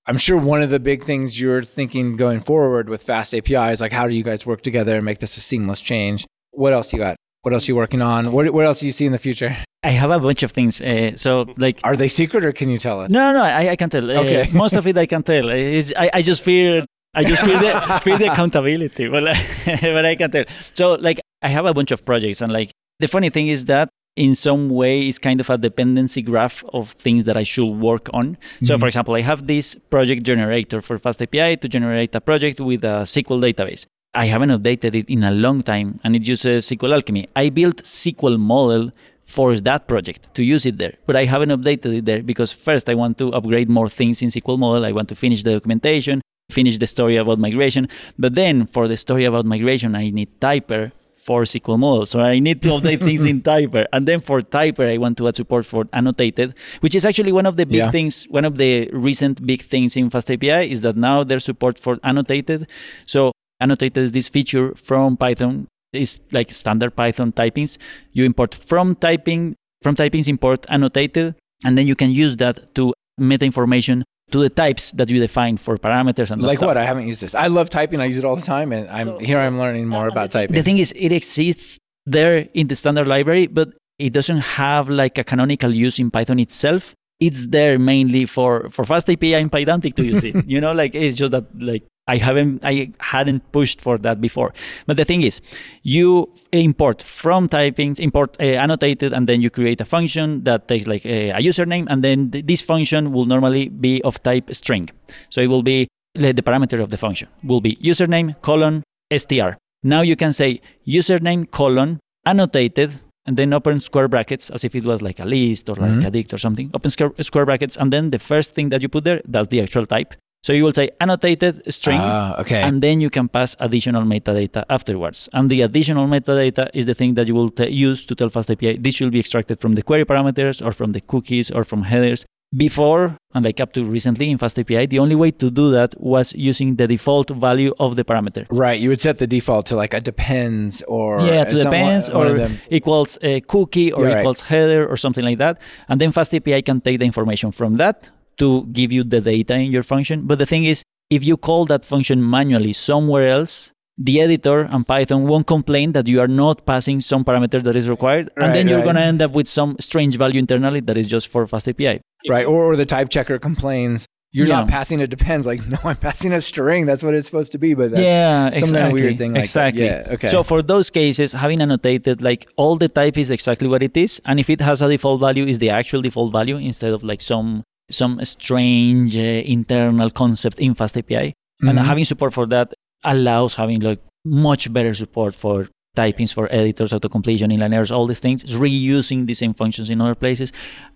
I'm 0.06 0.18
sure 0.18 0.38
one 0.38 0.62
of 0.62 0.70
the 0.70 0.80
big 0.80 1.04
things 1.04 1.40
you're 1.40 1.62
thinking 1.62 2.16
going 2.16 2.40
forward 2.40 2.88
with 2.88 3.02
Fast 3.02 3.34
API 3.34 3.72
is 3.72 3.80
like, 3.80 3.92
how 3.92 4.06
do 4.06 4.14
you 4.14 4.22
guys 4.22 4.46
work 4.46 4.62
together 4.62 4.96
and 4.96 5.04
make 5.04 5.18
this 5.18 5.36
a 5.36 5.40
seamless 5.40 5.80
change? 5.80 6.24
What 6.52 6.72
else 6.72 6.92
you 6.92 7.00
got? 7.00 7.16
What 7.42 7.52
else 7.52 7.66
you 7.66 7.74
working 7.74 8.00
on? 8.00 8.30
What, 8.32 8.52
what 8.52 8.64
else 8.66 8.80
do 8.80 8.86
you 8.86 8.92
see 8.92 9.04
in 9.04 9.12
the 9.12 9.18
future? 9.18 9.56
I 9.82 9.90
have 9.90 10.12
a 10.12 10.18
bunch 10.20 10.44
of 10.44 10.52
things. 10.52 10.80
Uh, 10.80 11.16
so 11.16 11.52
like 11.56 11.80
Are 11.82 11.96
they 11.96 12.06
secret 12.06 12.44
or 12.44 12.52
can 12.52 12.68
you 12.68 12.78
tell 12.78 13.00
us? 13.00 13.10
No, 13.10 13.32
no, 13.32 13.42
I, 13.42 13.70
I 13.70 13.76
can 13.76 13.90
tell. 13.90 14.08
Uh, 14.10 14.22
Okay. 14.22 14.48
most 14.52 14.74
of 14.74 14.86
it 14.86 14.96
I 14.96 15.06
can 15.06 15.24
tell. 15.24 15.48
It's, 15.50 15.92
I, 15.96 16.10
I 16.14 16.22
just 16.22 16.42
feel, 16.44 16.84
I 17.14 17.24
just 17.24 17.42
feel 17.42 17.58
the, 17.58 18.00
fear 18.04 18.16
the 18.16 18.30
accountability, 18.32 19.08
but, 19.08 19.24
but 19.66 20.04
I 20.04 20.14
can 20.14 20.30
tell. 20.30 20.44
So, 20.74 20.94
like, 20.94 21.20
I 21.42 21.48
have 21.48 21.66
a 21.66 21.74
bunch 21.74 21.90
of 21.90 22.04
projects, 22.04 22.40
and 22.42 22.52
like, 22.52 22.70
the 23.00 23.08
funny 23.08 23.28
thing 23.28 23.48
is 23.48 23.64
that 23.64 23.88
in 24.14 24.36
some 24.36 24.68
way 24.70 25.08
it's 25.08 25.18
kind 25.18 25.40
of 25.40 25.50
a 25.50 25.58
dependency 25.58 26.22
graph 26.22 26.62
of 26.72 26.92
things 26.92 27.24
that 27.24 27.36
I 27.36 27.42
should 27.42 27.66
work 27.80 28.08
on. 28.14 28.38
So, 28.62 28.78
for 28.78 28.86
example, 28.86 29.14
I 29.16 29.22
have 29.22 29.48
this 29.48 29.74
project 29.90 30.22
generator 30.22 30.80
for 30.80 30.96
FastAPI 30.96 31.60
to 31.60 31.68
generate 31.68 32.14
a 32.14 32.20
project 32.20 32.60
with 32.60 32.84
a 32.84 33.02
SQL 33.02 33.40
database. 33.42 33.86
I 34.14 34.26
haven't 34.26 34.50
updated 34.50 34.94
it 34.94 35.08
in 35.08 35.24
a 35.24 35.30
long 35.30 35.62
time, 35.62 35.98
and 36.04 36.14
it 36.14 36.26
uses 36.28 36.66
SQL 36.66 36.92
Alchemy. 36.92 37.28
I 37.34 37.48
built 37.48 37.82
SQL 37.82 38.38
model 38.38 38.90
for 39.24 39.56
that 39.60 39.88
project 39.88 40.34
to 40.34 40.42
use 40.42 40.66
it 40.66 40.76
there. 40.76 40.94
But 41.06 41.16
I 41.16 41.24
haven't 41.24 41.48
updated 41.48 41.96
it 41.98 42.04
there 42.04 42.22
because 42.22 42.52
first 42.52 42.88
I 42.90 42.94
want 42.94 43.16
to 43.18 43.32
upgrade 43.32 43.70
more 43.70 43.88
things 43.88 44.20
in 44.20 44.28
SQL 44.28 44.58
model. 44.58 44.84
I 44.84 44.92
want 44.92 45.08
to 45.08 45.14
finish 45.14 45.42
the 45.42 45.52
documentation, 45.52 46.20
finish 46.50 46.76
the 46.76 46.86
story 46.86 47.16
about 47.16 47.38
migration. 47.38 47.88
But 48.18 48.34
then 48.34 48.66
for 48.66 48.86
the 48.86 48.98
story 48.98 49.24
about 49.24 49.46
migration, 49.46 49.94
I 49.94 50.10
need 50.10 50.28
Typer 50.40 50.92
for 51.16 51.44
SQL 51.44 51.78
model. 51.78 52.04
So 52.04 52.20
I 52.20 52.38
need 52.40 52.60
to 52.62 52.68
update 52.70 53.02
things 53.08 53.24
in 53.24 53.40
Typer. 53.40 53.86
And 53.94 54.06
then 54.06 54.20
for 54.20 54.42
Typer, 54.42 54.92
I 54.92 54.98
want 54.98 55.16
to 55.18 55.28
add 55.28 55.36
support 55.36 55.64
for 55.64 55.86
annotated, 55.94 56.52
which 56.80 56.94
is 56.94 57.06
actually 57.06 57.32
one 57.32 57.46
of 57.46 57.56
the 57.56 57.64
big 57.64 57.76
Yeah. 57.76 57.90
things, 57.90 58.24
one 58.24 58.44
of 58.44 58.58
the 58.58 58.90
recent 58.92 59.46
big 59.46 59.62
things 59.62 59.96
in 59.96 60.10
FastAPI 60.10 60.68
is 60.68 60.82
that 60.82 60.96
now 60.96 61.24
there's 61.24 61.44
support 61.46 61.78
for 61.78 61.98
annotated. 62.02 62.66
So 63.06 63.32
annotated 63.62 64.02
is 64.06 64.12
this 64.12 64.28
feature 64.28 64.66
from 64.88 65.16
Python 65.16 65.66
is 65.92 66.20
like 66.32 66.50
standard 66.50 66.92
Python 66.96 67.32
typings. 67.32 67.78
You 68.12 68.24
import 68.24 68.54
from 68.54 68.94
typing, 68.96 69.42
from 69.82 69.94
typings 69.94 70.26
import 70.28 70.60
annotated, 70.68 71.34
and 71.64 71.76
then 71.76 71.86
you 71.86 71.94
can 72.02 72.10
use 72.10 72.36
that 72.38 72.74
to 72.76 72.92
meta 73.18 73.44
information 73.44 74.04
to 74.32 74.38
the 74.40 74.48
types 74.48 74.92
that 74.92 75.10
you 75.10 75.18
define 75.20 75.56
for 75.58 75.76
parameters 75.76 76.30
and 76.30 76.40
that 76.40 76.46
Like 76.46 76.56
stuff. 76.56 76.68
what? 76.68 76.76
I 76.78 76.86
haven't 76.86 77.06
used 77.06 77.20
this. 77.20 77.34
I 77.34 77.48
love 77.48 77.68
typing. 77.68 78.00
I 78.00 78.06
use 78.06 78.18
it 78.18 78.24
all 78.24 78.36
the 78.36 78.48
time, 78.56 78.72
and 78.72 78.88
I'm 78.88 79.06
So- 79.06 79.18
here. 79.18 79.38
I'm 79.38 79.58
learning 79.58 79.86
more 79.88 80.08
about 80.08 80.30
typing. 80.30 80.56
The 80.56 80.62
thing 80.62 80.78
is, 80.78 80.92
it 80.96 81.12
exists 81.12 81.78
there 82.06 82.48
in 82.54 82.68
the 82.68 82.74
standard 82.74 83.06
library, 83.06 83.46
but 83.46 83.68
it 83.98 84.12
doesn't 84.14 84.38
have 84.58 84.88
like 84.88 85.18
a 85.18 85.24
canonical 85.24 85.70
use 85.86 85.98
in 85.98 86.10
Python 86.10 86.38
itself. 86.40 86.94
It's 87.20 87.46
there 87.48 87.78
mainly 87.78 88.24
for 88.26 88.52
for 88.70 88.84
FastAPI 88.84 89.32
and 89.38 89.52
Pydantic 89.52 89.94
to 89.98 90.04
use 90.04 90.24
it. 90.24 90.34
you 90.52 90.60
know, 90.64 90.72
like 90.72 90.94
it's 90.96 91.16
just 91.22 91.30
that 91.36 91.44
like 91.60 91.84
I 92.08 92.16
haven't 92.16 92.64
I 92.64 92.90
hadn't 92.98 93.42
pushed 93.52 93.80
for 93.80 93.96
that 93.98 94.20
before. 94.20 94.52
But 94.86 94.96
the 94.96 95.04
thing 95.04 95.22
is, 95.22 95.40
you 95.82 96.28
import 96.52 97.02
from 97.02 97.48
typings, 97.48 98.00
import 98.00 98.36
uh, 98.40 98.44
annotated, 98.44 99.12
and 99.12 99.28
then 99.28 99.40
you 99.40 99.50
create 99.50 99.80
a 99.80 99.84
function 99.84 100.42
that 100.44 100.66
takes 100.68 100.86
like 100.86 101.06
a, 101.06 101.30
a 101.30 101.38
username, 101.38 101.86
and 101.88 102.02
then 102.02 102.30
th- 102.30 102.44
this 102.46 102.60
function 102.60 103.12
will 103.12 103.24
normally 103.26 103.68
be 103.68 104.02
of 104.02 104.22
type 104.22 104.52
string. 104.54 104.90
So 105.30 105.40
it 105.40 105.46
will 105.46 105.62
be 105.62 105.86
the 106.14 106.32
the 106.32 106.42
parameter 106.42 106.80
of 106.82 106.90
the 106.90 106.96
function 106.98 107.28
will 107.44 107.60
be 107.60 107.76
username 107.76 108.34
colon 108.42 108.82
str. 109.16 109.50
Now 109.84 110.00
you 110.02 110.16
can 110.16 110.32
say 110.32 110.60
username 110.86 111.50
colon 111.50 112.00
annotated 112.26 112.90
and 113.26 113.36
then 113.36 113.52
open 113.52 113.78
square 113.80 114.08
brackets 114.08 114.50
as 114.50 114.64
if 114.64 114.74
it 114.74 114.84
was 114.84 115.00
like 115.02 115.20
a 115.20 115.24
list 115.24 115.68
or 115.70 115.76
like 115.76 115.90
Mhm. 115.92 116.06
a 116.06 116.10
dict 116.10 116.32
or 116.34 116.38
something. 116.38 116.70
Open 116.74 116.90
square, 116.90 117.12
square 117.20 117.46
brackets 117.46 117.76
and 117.76 117.92
then 117.92 118.10
the 118.10 118.18
first 118.18 118.54
thing 118.54 118.70
that 118.70 118.82
you 118.82 118.88
put 118.88 119.04
there, 119.04 119.20
that's 119.24 119.48
the 119.48 119.60
actual 119.60 119.86
type. 119.86 120.14
So 120.42 120.52
you 120.52 120.64
will 120.64 120.72
say 120.72 120.90
annotated 121.00 121.62
string 121.72 122.00
Ah, 122.00 122.40
okay. 122.40 122.60
and 122.62 122.82
then 122.82 123.00
you 123.00 123.10
can 123.10 123.28
pass 123.28 123.56
additional 123.60 124.02
metadata 124.02 124.64
afterwards. 124.68 125.28
And 125.32 125.48
the 125.48 125.62
additional 125.62 126.06
metadata 126.08 126.68
is 126.74 126.86
the 126.86 126.94
thing 126.94 127.14
that 127.14 127.28
you 127.28 127.34
will 127.34 127.50
t- 127.50 127.68
use 127.70 128.04
to 128.06 128.14
tell 128.16 128.28
FastAPI 128.28 128.82
this 128.82 128.96
should 128.96 129.12
be 129.12 129.20
extracted 129.20 129.60
from 129.60 129.76
the 129.76 129.82
query 129.82 130.04
parameters 130.04 130.64
or 130.64 130.72
from 130.72 130.92
the 130.92 131.00
cookies 131.00 131.50
or 131.50 131.62
from 131.64 131.84
headers. 131.84 132.24
before 132.54 133.16
and 133.34 133.46
like 133.46 133.60
up 133.64 133.72
to 133.72 133.82
recently 133.82 134.26
in 134.30 134.36
FastAPI, 134.36 134.86
the 134.90 134.98
only 134.98 135.14
way 135.14 135.30
to 135.30 135.50
do 135.50 135.70
that 135.70 135.90
was 135.98 136.34
using 136.34 136.76
the 136.76 136.86
default 136.86 137.30
value 137.30 137.72
of 137.84 137.96
the 137.96 138.04
parameter. 138.04 138.44
Right. 138.50 138.78
You 138.78 138.90
would 138.90 139.00
set 139.00 139.16
the 139.18 139.26
default 139.26 139.64
to 139.70 139.74
like 139.82 139.94
a 139.94 140.00
depends 140.00 140.82
or 140.96 141.18
yeah, 141.24 141.44
to 141.44 141.56
depends 141.56 142.10
or 142.10 142.26
equals 142.68 143.16
a 143.22 143.40
cookie 143.52 143.90
or 143.96 144.02
equals 144.18 144.42
right. 144.42 144.48
header 144.50 144.82
or 144.86 144.96
something 144.98 145.24
like 145.24 145.38
that. 145.38 145.54
And 145.88 145.96
then 146.00 146.12
FastAPI 146.12 146.62
can 146.68 146.80
take 146.82 146.98
the 146.98 147.06
information 147.06 147.52
from 147.52 147.76
that 147.76 148.10
to 148.38 148.66
give 148.72 148.92
you 148.92 149.04
the 149.04 149.20
data 149.20 149.54
in 149.54 149.70
your 149.70 149.82
function. 149.82 150.26
But 150.26 150.38
the 150.38 150.46
thing 150.46 150.64
is, 150.64 150.82
if 151.10 151.24
you 151.24 151.36
call 151.36 151.66
that 151.66 151.84
function 151.84 152.28
manually 152.28 152.72
somewhere 152.72 153.28
else, 153.28 153.72
the 153.98 154.20
editor 154.20 154.62
and 154.62 154.86
Python 154.86 155.24
won't 155.24 155.46
complain 155.46 155.92
that 155.92 156.06
you 156.06 156.20
are 156.20 156.28
not 156.28 156.64
passing 156.64 157.00
some 157.00 157.24
parameter 157.24 157.62
that 157.62 157.76
is 157.76 157.88
required, 157.88 158.30
right, 158.36 158.46
and 158.46 158.54
then 158.54 158.66
you're 158.66 158.78
right. 158.78 158.84
going 158.84 158.96
to 158.96 159.02
end 159.02 159.20
up 159.20 159.32
with 159.32 159.46
some 159.46 159.76
strange 159.78 160.16
value 160.16 160.38
internally 160.38 160.80
that 160.80 160.96
is 160.96 161.06
just 161.06 161.28
for 161.28 161.46
FastAPI. 161.46 162.00
Right, 162.28 162.46
or, 162.46 162.72
or 162.72 162.76
the 162.76 162.86
type 162.86 163.10
checker 163.10 163.38
complains 163.38 164.06
you're 164.34 164.46
yeah. 164.46 164.60
not 164.60 164.68
passing 164.68 165.00
it 165.00 165.10
depends. 165.10 165.46
Like, 165.46 165.66
no, 165.68 165.78
I'm 165.84 165.96
passing 165.96 166.32
a 166.32 166.40
string. 166.40 166.86
That's 166.86 167.02
what 167.02 167.14
it's 167.14 167.26
supposed 167.26 167.52
to 167.52 167.58
be. 167.58 167.74
But 167.74 167.90
that's 167.92 168.02
yeah, 168.02 168.48
exactly. 168.48 169.02
weird 169.02 169.18
thing. 169.18 169.34
Like 169.34 169.42
exactly. 169.42 169.86
That. 169.86 170.06
Yeah. 170.06 170.12
Okay. 170.14 170.28
So 170.28 170.42
for 170.42 170.62
those 170.62 170.90
cases, 170.90 171.32
having 171.32 171.60
annotated 171.60 172.22
like 172.22 172.48
all 172.56 172.76
the 172.76 172.88
type 172.88 173.18
is 173.18 173.30
exactly 173.30 173.68
what 173.68 173.82
it 173.82 173.96
is, 173.96 174.20
and 174.24 174.40
if 174.40 174.48
it 174.48 174.60
has 174.60 174.80
a 174.80 174.88
default 174.88 175.20
value, 175.20 175.44
is 175.44 175.58
the 175.58 175.70
actual 175.70 176.00
default 176.00 176.32
value 176.32 176.56
instead 176.56 176.92
of 176.92 177.04
like 177.04 177.20
some 177.20 177.62
some 177.92 178.24
strange 178.24 179.16
uh, 179.16 179.20
internal 179.20 180.10
concept 180.10 180.58
in 180.58 180.74
FastAPI. 180.74 181.28
Mm-hmm. 181.28 181.68
And 181.68 181.78
having 181.78 182.04
support 182.04 182.32
for 182.32 182.46
that 182.46 182.72
allows 183.04 183.54
having 183.54 183.80
like 183.80 184.00
much 184.24 184.72
better 184.72 184.94
support 184.94 185.34
for 185.34 185.68
typings 185.96 186.32
for 186.32 186.48
editors, 186.50 186.92
auto-completion, 186.92 187.50
inline 187.50 187.74
errors, 187.74 187.90
all 187.90 188.06
these 188.06 188.20
things, 188.20 188.44
reusing 188.44 189.26
the 189.26 189.34
same 189.34 189.52
functions 189.52 189.90
in 189.90 190.00
other 190.00 190.14
places. 190.14 190.52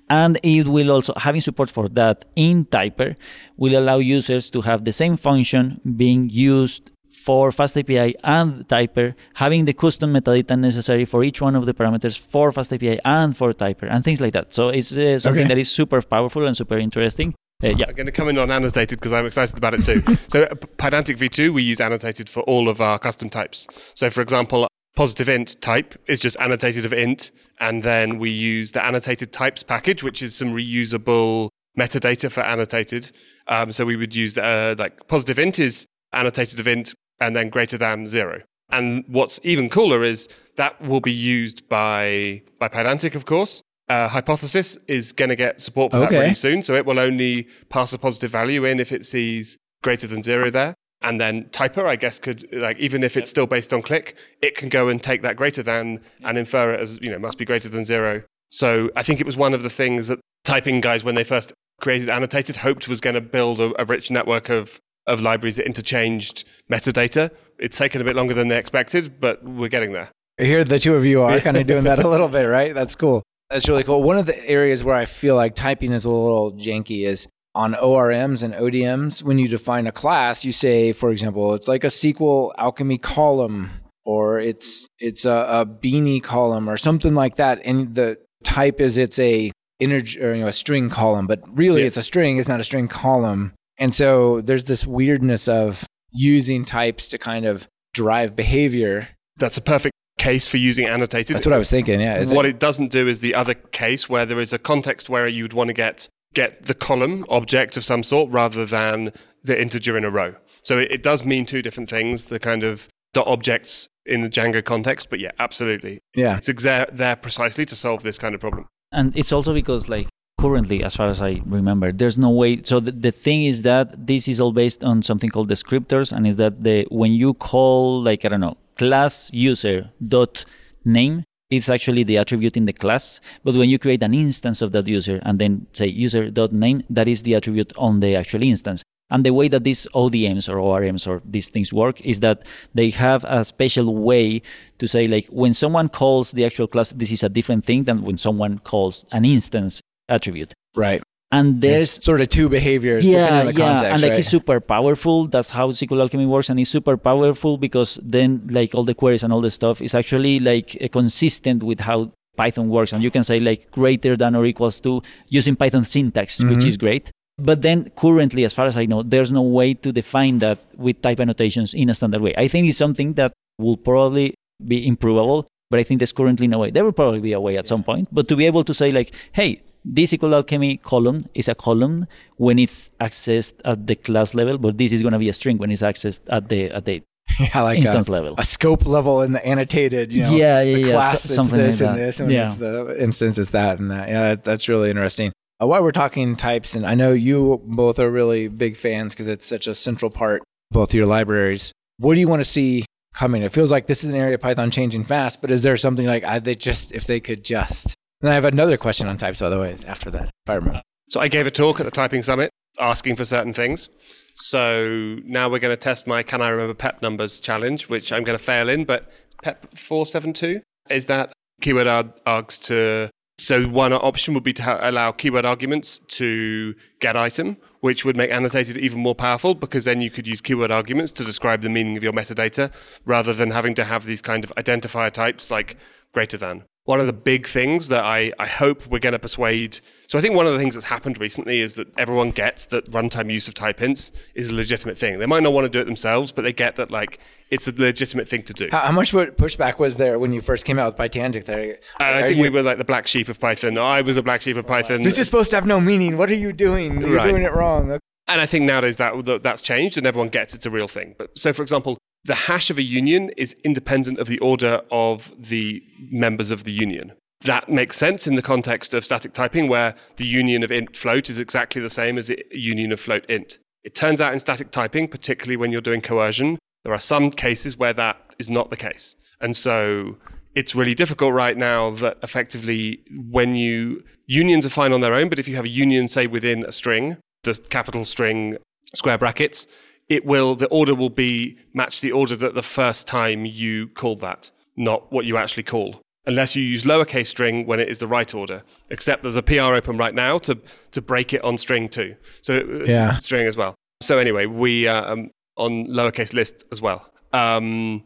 And 0.08 0.38
it 0.42 0.68
will 0.68 0.90
also, 0.90 1.12
having 1.16 1.40
support 1.40 1.70
for 1.70 1.88
that 1.90 2.24
in 2.36 2.64
Typer, 2.64 3.16
will 3.56 3.76
allow 3.78 3.98
users 3.98 4.50
to 4.50 4.62
have 4.62 4.84
the 4.84 4.92
same 4.92 5.16
function 5.16 5.80
being 5.96 6.30
used 6.30 6.92
for 7.16 7.50
FastAPI 7.50 8.14
and 8.22 8.68
Typer, 8.68 9.14
having 9.34 9.64
the 9.64 9.72
custom 9.72 10.12
metadata 10.12 10.58
necessary 10.58 11.04
for 11.04 11.24
each 11.24 11.40
one 11.40 11.56
of 11.56 11.64
the 11.66 11.74
parameters 11.74 12.18
for 12.18 12.52
FastAPI 12.52 12.98
and 13.04 13.36
for 13.36 13.52
Typer, 13.52 13.88
and 13.90 14.04
things 14.04 14.20
like 14.20 14.34
that. 14.34 14.52
So 14.52 14.68
it's 14.68 14.92
uh, 14.92 15.18
something 15.18 15.44
okay. 15.44 15.54
that 15.54 15.58
is 15.58 15.70
super 15.70 16.00
powerful 16.02 16.46
and 16.46 16.56
super 16.56 16.78
interesting. 16.78 17.34
Uh, 17.64 17.68
yeah. 17.68 17.86
I'm 17.88 17.94
going 17.94 18.06
to 18.06 18.12
come 18.12 18.28
in 18.28 18.38
on 18.38 18.50
annotated 18.50 18.98
because 18.98 19.12
I'm 19.12 19.26
excited 19.26 19.56
about 19.56 19.74
it 19.74 19.84
too. 19.84 20.02
so 20.28 20.46
Pydantic 20.78 21.16
v2, 21.16 21.52
we 21.52 21.62
use 21.62 21.80
annotated 21.80 22.28
for 22.28 22.42
all 22.42 22.68
of 22.68 22.80
our 22.80 22.98
custom 22.98 23.30
types. 23.30 23.66
So 23.94 24.10
for 24.10 24.20
example, 24.20 24.68
positive 24.94 25.28
int 25.28 25.60
type 25.62 25.94
is 26.06 26.18
just 26.18 26.36
annotated 26.38 26.84
of 26.84 26.92
int, 26.92 27.30
and 27.58 27.82
then 27.82 28.18
we 28.18 28.30
use 28.30 28.72
the 28.72 28.84
annotated 28.84 29.32
types 29.32 29.62
package, 29.62 30.02
which 30.02 30.22
is 30.22 30.34
some 30.34 30.52
reusable 30.52 31.48
metadata 31.78 32.30
for 32.30 32.42
annotated. 32.42 33.10
Um, 33.48 33.72
so 33.72 33.84
we 33.84 33.96
would 33.96 34.14
use 34.14 34.36
uh, 34.36 34.74
like 34.78 35.06
positive 35.08 35.38
int 35.38 35.58
is 35.58 35.86
annotated 36.12 36.60
of 36.60 36.66
int 36.66 36.94
and 37.20 37.34
then 37.34 37.48
greater 37.48 37.78
than 37.78 38.08
zero. 38.08 38.42
And 38.70 39.04
what's 39.06 39.38
even 39.42 39.68
cooler 39.68 40.02
is 40.02 40.28
that 40.56 40.80
will 40.80 41.00
be 41.00 41.12
used 41.12 41.68
by 41.68 42.42
by 42.58 42.68
Pydantic, 42.68 43.14
of 43.14 43.24
course, 43.24 43.62
uh, 43.88 44.08
hypothesis 44.08 44.76
is 44.88 45.12
going 45.12 45.28
to 45.28 45.36
get 45.36 45.60
support 45.60 45.92
for 45.92 45.98
okay. 45.98 46.14
that 46.14 46.20
really 46.20 46.34
soon. 46.34 46.62
So 46.62 46.74
it 46.74 46.84
will 46.84 46.98
only 46.98 47.48
pass 47.68 47.92
a 47.92 47.98
positive 47.98 48.30
value 48.30 48.64
in 48.64 48.80
if 48.80 48.92
it 48.92 49.04
sees 49.04 49.56
greater 49.82 50.06
than 50.06 50.22
zero 50.22 50.50
there. 50.50 50.74
And 51.02 51.20
then 51.20 51.44
Typer, 51.50 51.86
I 51.86 51.96
guess, 51.96 52.18
could 52.18 52.44
like 52.52 52.78
even 52.78 53.04
if 53.04 53.16
it's 53.16 53.30
still 53.30 53.46
based 53.46 53.72
on 53.72 53.82
click, 53.82 54.16
it 54.42 54.56
can 54.56 54.68
go 54.68 54.88
and 54.88 55.02
take 55.02 55.22
that 55.22 55.36
greater 55.36 55.62
than 55.62 56.00
and 56.24 56.38
infer 56.38 56.74
it 56.74 56.80
as 56.80 56.98
you 57.00 57.10
know 57.10 57.18
must 57.18 57.38
be 57.38 57.44
greater 57.44 57.68
than 57.68 57.84
zero. 57.84 58.22
So 58.50 58.90
I 58.96 59.02
think 59.02 59.20
it 59.20 59.26
was 59.26 59.36
one 59.36 59.54
of 59.54 59.62
the 59.62 59.70
things 59.70 60.08
that 60.08 60.18
typing 60.44 60.80
guys 60.80 61.04
when 61.04 61.14
they 61.14 61.24
first 61.24 61.52
created 61.80 62.08
annotated 62.08 62.56
hoped 62.56 62.88
was 62.88 63.00
going 63.00 63.14
to 63.14 63.20
build 63.20 63.60
a, 63.60 63.80
a 63.80 63.84
rich 63.84 64.10
network 64.10 64.48
of 64.48 64.80
of 65.06 65.22
libraries 65.22 65.56
that 65.56 65.66
interchanged 65.66 66.44
metadata. 66.70 67.30
It's 67.58 67.78
taken 67.78 68.00
a 68.00 68.04
bit 68.04 68.16
longer 68.16 68.34
than 68.34 68.48
they 68.48 68.58
expected, 68.58 69.20
but 69.20 69.42
we're 69.44 69.68
getting 69.68 69.92
there. 69.92 70.10
Here, 70.38 70.64
the 70.64 70.78
two 70.78 70.94
of 70.94 71.04
you 71.04 71.22
are 71.22 71.40
kind 71.46 71.56
of 71.56 71.66
doing 71.66 71.84
that 71.84 71.98
a 71.98 72.08
little 72.08 72.28
bit, 72.28 72.44
right? 72.44 72.74
That's 72.74 72.94
cool. 72.94 73.22
That's 73.50 73.68
really 73.68 73.84
cool. 73.84 74.02
One 74.02 74.18
of 74.18 74.26
the 74.26 74.48
areas 74.48 74.82
where 74.82 74.96
I 74.96 75.04
feel 75.04 75.36
like 75.36 75.54
typing 75.54 75.92
is 75.92 76.04
a 76.04 76.10
little 76.10 76.52
janky 76.52 77.06
is 77.06 77.28
on 77.54 77.74
ORMs 77.74 78.42
and 78.42 78.54
ODMs. 78.54 79.22
When 79.22 79.38
you 79.38 79.48
define 79.48 79.86
a 79.86 79.92
class, 79.92 80.44
you 80.44 80.52
say, 80.52 80.92
for 80.92 81.10
example, 81.10 81.54
it's 81.54 81.68
like 81.68 81.84
a 81.84 81.88
SQL 81.88 82.52
Alchemy 82.58 82.98
column, 82.98 83.70
or 84.04 84.40
it's 84.40 84.88
it's 84.98 85.24
a, 85.24 85.46
a 85.48 85.66
Beanie 85.66 86.22
column, 86.22 86.68
or 86.68 86.76
something 86.76 87.14
like 87.14 87.36
that. 87.36 87.60
And 87.64 87.94
the 87.94 88.18
type 88.44 88.80
is 88.80 88.96
it's 88.96 89.18
a 89.18 89.52
integer, 89.78 90.30
or, 90.30 90.34
you 90.34 90.42
know, 90.42 90.48
a 90.48 90.52
string 90.52 90.90
column, 90.90 91.26
but 91.26 91.40
really 91.56 91.82
yeah. 91.82 91.86
it's 91.86 91.96
a 91.96 92.02
string. 92.02 92.38
It's 92.38 92.48
not 92.48 92.60
a 92.60 92.64
string 92.64 92.88
column. 92.88 93.52
And 93.78 93.94
so 93.94 94.40
there's 94.40 94.64
this 94.64 94.86
weirdness 94.86 95.48
of 95.48 95.84
using 96.10 96.64
types 96.64 97.08
to 97.08 97.18
kind 97.18 97.44
of 97.44 97.68
drive 97.94 98.34
behavior. 98.34 99.08
That's 99.36 99.56
a 99.56 99.60
perfect 99.60 99.94
case 100.18 100.48
for 100.48 100.56
using 100.56 100.86
annotated. 100.86 101.36
That's 101.36 101.46
what 101.46 101.52
I 101.52 101.58
was 101.58 101.70
thinking. 101.70 102.00
Yeah. 102.00 102.16
Is 102.16 102.32
what 102.32 102.46
it? 102.46 102.50
it 102.50 102.58
doesn't 102.58 102.90
do 102.90 103.06
is 103.06 103.20
the 103.20 103.34
other 103.34 103.54
case 103.54 104.08
where 104.08 104.26
there 104.26 104.40
is 104.40 104.52
a 104.52 104.58
context 104.58 105.08
where 105.08 105.28
you'd 105.28 105.52
want 105.52 105.68
to 105.68 105.74
get 105.74 106.08
get 106.34 106.66
the 106.66 106.74
column 106.74 107.24
object 107.28 107.76
of 107.76 107.84
some 107.84 108.02
sort 108.02 108.30
rather 108.30 108.66
than 108.66 109.12
the 109.42 109.60
integer 109.60 109.96
in 109.96 110.04
a 110.04 110.10
row. 110.10 110.34
So 110.64 110.78
it, 110.78 110.90
it 110.90 111.02
does 111.02 111.24
mean 111.24 111.46
two 111.46 111.62
different 111.62 111.88
things. 111.88 112.26
The 112.26 112.38
kind 112.38 112.62
of 112.62 112.88
dot 113.12 113.26
objects 113.26 113.88
in 114.04 114.20
the 114.22 114.28
Django 114.28 114.64
context, 114.64 115.10
but 115.10 115.20
yeah, 115.20 115.32
absolutely. 115.38 116.00
Yeah, 116.14 116.36
it's 116.36 116.48
exa- 116.48 116.94
there 116.96 117.16
precisely 117.16 117.66
to 117.66 117.74
solve 117.74 118.02
this 118.02 118.18
kind 118.18 118.34
of 118.34 118.40
problem. 118.40 118.66
And 118.92 119.16
it's 119.16 119.32
also 119.32 119.52
because 119.52 119.88
like 119.88 120.08
currently 120.46 120.82
as 120.82 120.94
far 120.96 121.08
as 121.08 121.20
i 121.20 121.40
remember. 121.46 121.92
There's 121.92 122.18
no 122.18 122.30
way 122.30 122.62
so 122.62 122.80
the, 122.80 122.92
the 122.92 123.10
thing 123.10 123.44
is 123.44 123.62
that 123.62 124.06
this 124.06 124.28
is 124.28 124.40
all 124.40 124.52
based 124.52 124.84
on 124.84 125.02
something 125.02 125.30
called 125.30 125.48
descriptors 125.48 126.12
and 126.12 126.26
is 126.26 126.36
that 126.36 126.62
the 126.62 126.86
when 126.90 127.12
you 127.12 127.34
call 127.34 128.00
like 128.08 128.24
i 128.24 128.28
don't 128.28 128.40
know 128.40 128.56
class 128.76 129.30
user 129.32 129.90
dot 130.14 130.44
name 130.84 131.24
it's 131.50 131.68
actually 131.68 132.02
the 132.02 132.18
attribute 132.18 132.56
in 132.56 132.64
the 132.64 132.72
class. 132.72 133.20
But 133.44 133.54
when 133.54 133.70
you 133.70 133.78
create 133.78 134.02
an 134.02 134.14
instance 134.14 134.62
of 134.62 134.72
that 134.72 134.88
user 134.88 135.20
and 135.22 135.38
then 135.38 135.68
say 135.72 135.86
user 135.86 136.28
dot 136.28 136.52
name 136.52 136.82
that 136.90 137.06
is 137.06 137.22
the 137.22 137.34
attribute 137.34 137.72
on 137.76 138.00
the 138.00 138.16
actual 138.16 138.42
instance. 138.42 138.82
And 139.10 139.24
the 139.24 139.32
way 139.32 139.46
that 139.46 139.62
these 139.62 139.86
ODMs 139.94 140.48
or 140.48 140.56
ORMs 140.56 141.06
or 141.06 141.22
these 141.24 141.48
things 141.48 141.72
work 141.72 142.00
is 142.00 142.18
that 142.20 142.42
they 142.74 142.90
have 142.90 143.22
a 143.28 143.44
special 143.44 143.94
way 143.94 144.42
to 144.78 144.88
say, 144.88 145.06
like, 145.06 145.26
when 145.26 145.54
someone 145.54 145.88
calls 145.88 146.32
the 146.32 146.44
actual 146.44 146.66
class, 146.66 146.90
this 146.90 147.12
is 147.12 147.22
a 147.22 147.28
different 147.28 147.64
thing 147.64 147.84
than 147.84 148.02
when 148.02 148.16
someone 148.16 148.58
calls 148.58 149.04
an 149.12 149.24
instance 149.24 149.80
attribute. 150.08 150.54
Right. 150.74 151.02
And 151.32 151.60
there's 151.60 151.96
it's 151.96 152.04
sort 152.04 152.20
of 152.20 152.28
two 152.28 152.48
behaviors. 152.48 153.04
Yeah, 153.04 153.42
yeah, 153.42 153.52
context, 153.52 153.84
and 153.84 154.02
like 154.02 154.10
right? 154.10 154.18
it's 154.20 154.28
super 154.28 154.60
powerful. 154.60 155.26
That's 155.26 155.50
how 155.50 155.72
SQL 155.72 156.00
Alchemy 156.00 156.24
works, 156.24 156.50
and 156.50 156.60
it's 156.60 156.70
super 156.70 156.96
powerful 156.96 157.58
because 157.58 157.98
then 158.00 158.46
like 158.48 158.74
all 158.74 158.84
the 158.84 158.94
queries 158.94 159.24
and 159.24 159.32
all 159.32 159.40
the 159.40 159.50
stuff 159.50 159.82
is 159.82 159.94
actually 159.94 160.38
like 160.38 160.78
consistent 160.92 161.64
with 161.64 161.80
how 161.80 162.12
Python 162.36 162.68
works, 162.68 162.92
and 162.92 163.02
you 163.02 163.10
can 163.10 163.24
say 163.24 163.40
like 163.40 163.70
greater 163.72 164.16
than 164.16 164.36
or 164.36 164.46
equals 164.46 164.80
to 164.80 165.02
using 165.28 165.56
Python 165.56 165.84
syntax, 165.84 166.38
mm-hmm. 166.38 166.50
which 166.50 166.64
is 166.64 166.76
great. 166.76 167.10
But 167.38 167.62
then 167.62 167.90
currently, 167.96 168.44
as 168.44 168.54
far 168.54 168.66
as 168.66 168.76
I 168.76 168.86
know, 168.86 169.02
there's 169.02 169.32
no 169.32 169.42
way 169.42 169.74
to 169.74 169.92
define 169.92 170.38
that 170.38 170.58
with 170.76 171.02
type 171.02 171.20
annotations 171.20 171.74
in 171.74 171.90
a 171.90 171.94
standard 171.94 172.22
way. 172.22 172.34
I 172.36 172.48
think 172.48 172.68
it's 172.68 172.78
something 172.78 173.14
that 173.14 173.32
will 173.58 173.76
probably 173.76 174.34
be 174.64 174.86
improvable, 174.86 175.48
but 175.70 175.80
I 175.80 175.82
think 175.82 175.98
there's 175.98 176.12
currently 176.12 176.46
no 176.46 176.60
way. 176.60 176.70
There 176.70 176.84
will 176.84 176.92
probably 176.92 177.20
be 177.20 177.32
a 177.32 177.40
way 177.40 177.58
at 177.58 177.66
some 177.66 177.82
point. 177.82 178.08
But 178.10 178.28
to 178.28 178.36
be 178.36 178.46
able 178.46 178.64
to 178.64 178.72
say 178.72 178.90
like, 178.92 179.12
hey, 179.32 179.60
this 179.86 180.12
SQL 180.12 180.34
Alchemy 180.34 180.78
column 180.78 181.26
is 181.34 181.48
a 181.48 181.54
column 181.54 182.06
when 182.36 182.58
it's 182.58 182.90
accessed 183.00 183.54
at 183.64 183.86
the 183.86 183.94
class 183.94 184.34
level, 184.34 184.58
but 184.58 184.76
this 184.76 184.92
is 184.92 185.00
going 185.00 185.12
to 185.12 185.18
be 185.18 185.28
a 185.28 185.32
string 185.32 185.58
when 185.58 185.70
it's 185.70 185.82
accessed 185.82 186.20
at 186.28 186.48
the 186.48 186.70
at 186.70 186.84
the 186.84 187.02
yeah, 187.40 187.62
like 187.62 187.78
instance 187.78 188.08
a, 188.08 188.12
level, 188.12 188.34
a 188.38 188.44
scope 188.44 188.86
level 188.86 189.22
in 189.22 189.32
the 189.32 189.44
annotated. 189.46 190.12
You 190.12 190.24
know, 190.24 190.30
yeah, 190.30 190.60
yeah, 190.60 190.76
the 190.76 190.84
class 190.92 191.14
yeah, 191.24 191.28
so, 191.28 191.34
something 191.34 191.56
this 191.56 191.80
like 191.80 191.88
and 191.88 191.98
that. 191.98 192.02
this, 192.02 192.20
and 192.20 192.30
yeah. 192.30 192.54
the 192.54 192.96
instance 193.00 193.38
is 193.38 193.50
that 193.50 193.78
and 193.78 193.90
that. 193.90 194.08
Yeah, 194.08 194.34
that's 194.34 194.68
really 194.68 194.90
interesting. 194.90 195.32
Uh, 195.60 195.66
while 195.66 195.82
we're 195.82 195.92
talking 195.92 196.36
types, 196.36 196.74
and 196.74 196.86
I 196.86 196.94
know 196.94 197.12
you 197.12 197.62
both 197.64 197.98
are 197.98 198.10
really 198.10 198.48
big 198.48 198.76
fans 198.76 199.14
because 199.14 199.28
it's 199.28 199.46
such 199.46 199.66
a 199.66 199.74
central 199.74 200.10
part 200.10 200.42
both 200.70 200.94
your 200.94 201.06
libraries. 201.06 201.72
What 201.98 202.14
do 202.14 202.20
you 202.20 202.28
want 202.28 202.40
to 202.40 202.44
see 202.44 202.84
coming? 203.14 203.42
It 203.42 203.52
feels 203.52 203.70
like 203.70 203.86
this 203.86 204.04
is 204.04 204.10
an 204.10 204.16
area 204.16 204.34
of 204.34 204.40
Python 204.40 204.70
changing 204.70 205.04
fast, 205.04 205.40
but 205.40 205.50
is 205.50 205.62
there 205.62 205.76
something 205.76 206.06
like 206.06 206.24
I, 206.24 206.38
they 206.38 206.54
just 206.54 206.92
if 206.92 207.06
they 207.06 207.20
could 207.20 207.44
just 207.44 207.94
then 208.20 208.32
I 208.32 208.34
have 208.34 208.44
another 208.44 208.76
question 208.76 209.06
on 209.06 209.16
types, 209.16 209.40
by 209.40 209.48
the 209.48 209.58
way, 209.58 209.76
after 209.86 210.10
that, 210.10 210.26
if 210.26 210.50
I 210.50 210.54
remember. 210.54 210.82
So 211.08 211.20
I 211.20 211.28
gave 211.28 211.46
a 211.46 211.50
talk 211.50 211.80
at 211.80 211.84
the 211.84 211.90
Typing 211.90 212.22
Summit 212.22 212.50
asking 212.78 213.16
for 213.16 213.24
certain 213.24 213.54
things. 213.54 213.88
So 214.36 215.18
now 215.24 215.48
we're 215.48 215.58
going 215.58 215.72
to 215.72 215.76
test 215.76 216.06
my 216.06 216.22
Can 216.22 216.42
I 216.42 216.48
Remember 216.48 216.74
PEP 216.74 217.00
numbers 217.02 217.40
challenge, 217.40 217.88
which 217.88 218.12
I'm 218.12 218.24
going 218.24 218.38
to 218.38 218.42
fail 218.42 218.68
in, 218.68 218.84
but 218.84 219.10
PEP 219.42 219.78
472 219.78 220.60
is 220.90 221.06
that 221.06 221.32
keyword 221.60 221.86
args 221.86 222.60
to. 222.64 223.10
So 223.38 223.64
one 223.64 223.92
option 223.92 224.32
would 224.32 224.44
be 224.44 224.54
to 224.54 224.88
allow 224.88 225.12
keyword 225.12 225.44
arguments 225.44 226.00
to 226.08 226.74
get 227.00 227.16
item, 227.16 227.58
which 227.80 228.02
would 228.04 228.16
make 228.16 228.30
annotated 228.30 228.78
even 228.78 229.00
more 229.00 229.14
powerful 229.14 229.54
because 229.54 229.84
then 229.84 230.00
you 230.00 230.10
could 230.10 230.26
use 230.26 230.40
keyword 230.40 230.70
arguments 230.70 231.12
to 231.12 231.24
describe 231.24 231.60
the 231.60 231.68
meaning 231.68 231.98
of 231.98 232.02
your 232.02 232.14
metadata 232.14 232.72
rather 233.04 233.34
than 233.34 233.50
having 233.50 233.74
to 233.74 233.84
have 233.84 234.06
these 234.06 234.22
kind 234.22 234.42
of 234.42 234.54
identifier 234.56 235.10
types 235.10 235.50
like 235.50 235.76
greater 236.14 236.38
than 236.38 236.64
one 236.86 237.00
of 237.00 237.06
the 237.06 237.12
big 237.12 237.46
things 237.46 237.88
that 237.88 238.04
I, 238.04 238.32
I 238.38 238.46
hope 238.46 238.86
we're 238.86 239.00
going 239.00 239.12
to 239.12 239.18
persuade. 239.18 239.80
So 240.06 240.18
I 240.18 240.22
think 240.22 240.34
one 240.34 240.46
of 240.46 240.52
the 240.52 240.58
things 240.58 240.74
that's 240.74 240.86
happened 240.86 241.18
recently 241.20 241.60
is 241.60 241.74
that 241.74 241.88
everyone 241.98 242.30
gets 242.30 242.66
that 242.66 242.88
runtime 242.92 243.30
use 243.30 243.48
of 243.48 243.54
type 243.54 243.80
hints 243.80 244.12
is 244.36 244.50
a 244.50 244.54
legitimate 244.54 244.96
thing. 244.96 245.18
They 245.18 245.26
might 245.26 245.42
not 245.42 245.52
want 245.52 245.64
to 245.64 245.68
do 245.68 245.80
it 245.80 245.84
themselves, 245.84 246.30
but 246.30 246.42
they 246.42 246.52
get 246.52 246.76
that 246.76 246.92
like 246.92 247.18
it's 247.50 247.66
a 247.66 247.72
legitimate 247.72 248.28
thing 248.28 248.44
to 248.44 248.52
do. 248.52 248.68
How, 248.70 248.80
how 248.80 248.92
much 248.92 249.10
pushback 249.12 249.80
was 249.80 249.96
there 249.96 250.20
when 250.20 250.32
you 250.32 250.40
first 250.40 250.64
came 250.64 250.78
out 250.78 250.96
with 250.96 251.12
Pydantic? 251.12 251.44
There, 251.44 251.78
uh, 251.98 252.04
I 252.04 252.22
think 252.22 252.36
you, 252.36 252.42
we 252.42 252.50
were 252.50 252.62
like 252.62 252.78
the 252.78 252.84
black 252.84 253.08
sheep 253.08 253.28
of 253.28 253.40
Python. 253.40 253.76
I 253.78 254.00
was 254.02 254.16
a 254.16 254.22
black 254.22 254.42
sheep 254.42 254.56
of 254.56 254.66
Python. 254.66 255.02
This 255.02 255.18
is 255.18 255.26
supposed 255.26 255.50
to 255.50 255.56
have 255.56 255.66
no 255.66 255.80
meaning. 255.80 256.16
What 256.16 256.30
are 256.30 256.34
you 256.34 256.52
doing? 256.52 257.00
You're 257.00 257.16
right. 257.16 257.28
doing 257.28 257.42
it 257.42 257.52
wrong. 257.52 257.98
And 258.28 258.40
I 258.40 258.46
think 258.46 258.64
nowadays 258.64 258.96
that 258.96 259.40
that's 259.42 259.60
changed 259.60 259.96
and 259.98 260.06
everyone 260.06 260.28
gets 260.28 260.54
it's 260.54 260.66
a 260.66 260.70
real 260.70 260.88
thing. 260.88 261.16
But 261.18 261.36
so, 261.36 261.52
for 261.52 261.62
example, 261.62 261.98
the 262.26 262.34
hash 262.34 262.70
of 262.70 262.78
a 262.78 262.82
union 262.82 263.30
is 263.36 263.56
independent 263.64 264.18
of 264.18 264.26
the 264.26 264.38
order 264.40 264.82
of 264.90 265.32
the 265.38 265.82
members 266.10 266.50
of 266.50 266.64
the 266.64 266.72
union. 266.72 267.12
That 267.42 267.68
makes 267.68 267.96
sense 267.96 268.26
in 268.26 268.34
the 268.34 268.42
context 268.42 268.94
of 268.94 269.04
static 269.04 269.32
typing, 269.32 269.68
where 269.68 269.94
the 270.16 270.26
union 270.26 270.62
of 270.62 270.72
int 270.72 270.96
float 270.96 271.30
is 271.30 271.38
exactly 271.38 271.80
the 271.80 271.90
same 271.90 272.18
as 272.18 272.26
the 272.26 272.44
union 272.50 272.92
of 272.92 272.98
float 272.98 273.24
int. 273.26 273.58
It 273.84 273.94
turns 273.94 274.20
out 274.20 274.32
in 274.32 274.40
static 274.40 274.72
typing, 274.72 275.06
particularly 275.06 275.56
when 275.56 275.70
you're 275.70 275.80
doing 275.80 276.00
coercion, 276.00 276.58
there 276.84 276.92
are 276.92 276.98
some 276.98 277.30
cases 277.30 277.76
where 277.76 277.92
that 277.92 278.34
is 278.38 278.48
not 278.48 278.70
the 278.70 278.76
case. 278.76 279.14
And 279.40 279.56
so 279.56 280.16
it's 280.54 280.74
really 280.74 280.94
difficult 280.94 281.34
right 281.34 281.56
now 281.56 281.90
that 281.90 282.18
effectively 282.22 283.04
when 283.30 283.54
you 283.54 284.02
unions 284.26 284.66
are 284.66 284.70
fine 284.70 284.92
on 284.92 285.00
their 285.00 285.14
own, 285.14 285.28
but 285.28 285.38
if 285.38 285.46
you 285.46 285.54
have 285.56 285.66
a 285.66 285.68
union, 285.68 286.08
say 286.08 286.26
within 286.26 286.64
a 286.64 286.72
string, 286.72 287.18
the 287.44 287.54
capital 287.54 288.04
string 288.04 288.56
square 288.94 289.18
brackets, 289.18 289.66
it 290.08 290.24
will 290.24 290.54
the 290.54 290.68
order 290.68 290.94
will 290.94 291.10
be 291.10 291.56
match 291.74 292.00
the 292.00 292.12
order 292.12 292.36
that 292.36 292.54
the 292.54 292.62
first 292.62 293.06
time 293.06 293.44
you 293.44 293.88
call 293.88 294.16
that, 294.16 294.50
not 294.76 295.10
what 295.12 295.24
you 295.24 295.36
actually 295.36 295.64
call. 295.64 296.00
Unless 296.28 296.56
you 296.56 296.62
use 296.62 296.82
lowercase 296.82 297.26
string 297.26 297.66
when 297.66 297.78
it 297.78 297.88
is 297.88 297.98
the 297.98 298.08
right 298.08 298.34
order. 298.34 298.64
Except 298.90 299.22
there's 299.22 299.36
a 299.36 299.42
PR 299.42 299.74
open 299.74 299.96
right 299.96 300.14
now 300.14 300.38
to 300.38 300.58
to 300.92 301.02
break 301.02 301.32
it 301.32 301.42
on 301.44 301.58
string 301.58 301.88
too. 301.88 302.16
So 302.42 302.58
uh, 302.58 302.84
yeah. 302.84 303.16
string 303.18 303.46
as 303.46 303.56
well. 303.56 303.74
So 304.02 304.18
anyway, 304.18 304.46
we 304.46 304.88
uh, 304.88 305.12
um, 305.12 305.30
on 305.56 305.86
lowercase 305.86 306.32
list 306.32 306.64
as 306.72 306.80
well. 306.80 307.10
Um, 307.32 308.02